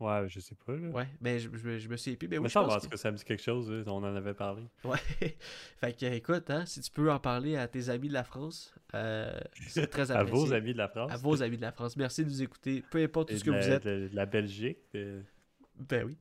Ouais, 0.00 0.24
je 0.28 0.40
sais 0.40 0.56
pas. 0.66 0.72
Là. 0.74 0.88
Ouais, 0.88 1.06
mais 1.20 1.38
je, 1.38 1.48
je, 1.54 1.66
me- 1.68 1.78
je 1.78 1.88
me 1.88 1.96
suis 1.96 2.10
épi. 2.10 2.26
Mais 2.26 2.36
Mais 2.36 2.44
oui, 2.44 2.48
je 2.48 2.54
pense 2.54 2.86
que- 2.88 2.96
ça 2.96 3.10
me 3.12 3.16
dit 3.16 3.24
quelque 3.24 3.42
chose, 3.42 3.70
là, 3.70 3.84
on 3.86 3.98
en 4.02 4.14
avait 4.16 4.34
parlé. 4.34 4.64
Ouais. 4.82 4.98
fait 5.78 5.92
que, 5.96 6.06
écoute, 6.06 6.50
hein, 6.50 6.66
si 6.66 6.80
tu 6.80 6.90
peux 6.90 7.10
en 7.12 7.20
parler 7.20 7.56
à 7.56 7.68
tes 7.68 7.88
amis 7.90 8.08
de 8.08 8.12
la 8.14 8.24
France, 8.24 8.74
euh, 8.94 9.32
c'est 9.68 9.86
très 9.86 10.10
À 10.10 10.18
apprécié. 10.18 10.46
vos 10.46 10.52
amis 10.52 10.72
de 10.72 10.78
la 10.78 10.88
France. 10.88 11.12
À 11.12 11.16
vos 11.16 11.42
amis 11.42 11.56
de 11.56 11.62
la 11.62 11.72
France. 11.72 11.96
Merci 11.96 12.24
de 12.24 12.28
nous 12.30 12.42
écouter. 12.42 12.82
Peu 12.90 13.02
importe 13.02 13.28
tout 13.30 13.38
ce 13.38 13.44
que 13.44 13.50
la, 13.52 13.60
vous 13.60 13.68
êtes. 13.70 13.84
De, 13.84 14.08
de 14.08 14.16
la 14.16 14.26
Belgique. 14.26 14.78
de- 14.92 15.22
Ben 15.78 16.04
oui. 16.04 16.18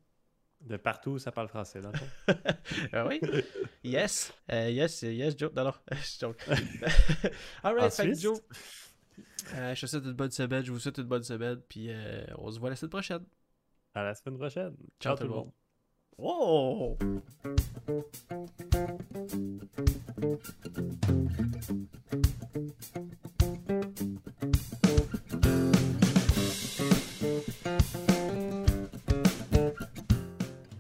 De 0.62 0.78
partout, 0.78 1.18
ça 1.20 1.32
parle 1.32 1.50
français, 1.50 1.82
dans 1.82 1.92
le 1.92 1.98
fond. 1.98 2.08
Ah 2.94 3.06
oui? 3.08 3.20
Yes. 3.84 4.34
Euh, 4.52 4.70
yes, 4.70 5.02
yes, 5.02 5.36
Joe. 5.38 5.52
Non, 5.54 5.66
non, 5.66 5.74
je 5.92 6.20
joke. 6.22 6.38
Alright, 7.64 7.86
En 7.86 7.90
fait 7.90 8.04
que 8.08 8.14
Suisse? 8.14 8.22
Joe. 8.22 8.40
euh, 9.56 9.76
je 9.76 9.82
te 9.82 9.86
souhaite 9.88 10.06
une 10.06 10.14
bonne 10.14 10.32
semaine, 10.32 10.64
je 10.64 10.72
vous 10.72 10.80
souhaite 10.80 11.00
une 11.00 11.04
bonne 11.04 11.24
semaine, 11.24 11.60
puis 11.68 11.88
euh, 11.90 12.24
on 12.38 12.50
se 12.52 12.60
voit 12.60 12.70
la 12.70 12.76
semaine 12.78 12.92
prochaine. 12.92 13.24
À 13.96 14.04
la 14.04 14.16
semaine 14.16 14.38
prochaine. 14.38 14.76
Ciao, 15.00 15.16
Ciao, 15.16 15.18
tout 15.18 15.24
le 15.24 15.30
monde. 15.30 15.52
Oh! 16.18 16.98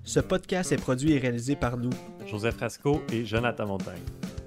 Ce 0.03 0.19
podcast 0.19 0.71
est 0.71 0.77
produit 0.77 1.13
et 1.13 1.19
réalisé 1.19 1.55
par 1.55 1.77
nous. 1.77 1.89
Joseph 2.25 2.55
Frasco 2.55 3.01
et 3.11 3.25
Jonathan 3.25 3.67
Montagne. 3.67 4.01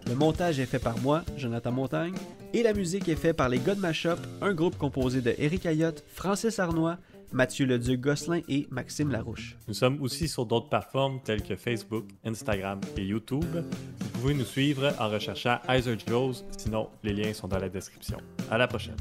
Le 0.08 0.14
montage 0.14 0.60
est 0.60 0.66
fait 0.66 0.78
par 0.78 0.98
moi, 0.98 1.22
Jonathan 1.36 1.72
Montagne, 1.72 2.14
et 2.52 2.62
la 2.62 2.72
musique 2.72 3.08
est 3.08 3.16
faite 3.16 3.36
par 3.36 3.48
les 3.48 3.58
God 3.58 3.78
Mashup, 3.78 4.18
un 4.40 4.54
groupe 4.54 4.78
composé 4.78 5.20
de 5.20 5.34
Eric 5.38 5.66
Ayotte, 5.66 6.04
Francis 6.06 6.58
Arnois, 6.60 6.98
Mathieu 7.32 7.66
Leduc-Gosselin 7.66 8.40
et 8.48 8.66
Maxime 8.70 9.10
Larouche. 9.10 9.56
Nous 9.68 9.74
sommes 9.74 10.00
aussi 10.02 10.28
sur 10.28 10.46
d'autres 10.46 10.68
plateformes 10.68 11.20
telles 11.22 11.42
que 11.42 11.56
Facebook, 11.56 12.06
Instagram 12.24 12.80
et 12.96 13.04
YouTube. 13.04 13.44
Vous 13.44 14.08
pouvez 14.20 14.34
nous 14.34 14.44
suivre 14.44 14.94
en 14.98 15.08
recherchant 15.08 15.58
Heiser 15.68 15.96
sinon 16.56 16.88
les 17.02 17.12
liens 17.12 17.32
sont 17.32 17.48
dans 17.48 17.58
la 17.58 17.68
description. 17.68 18.18
À 18.50 18.58
la 18.58 18.66
prochaine. 18.66 18.96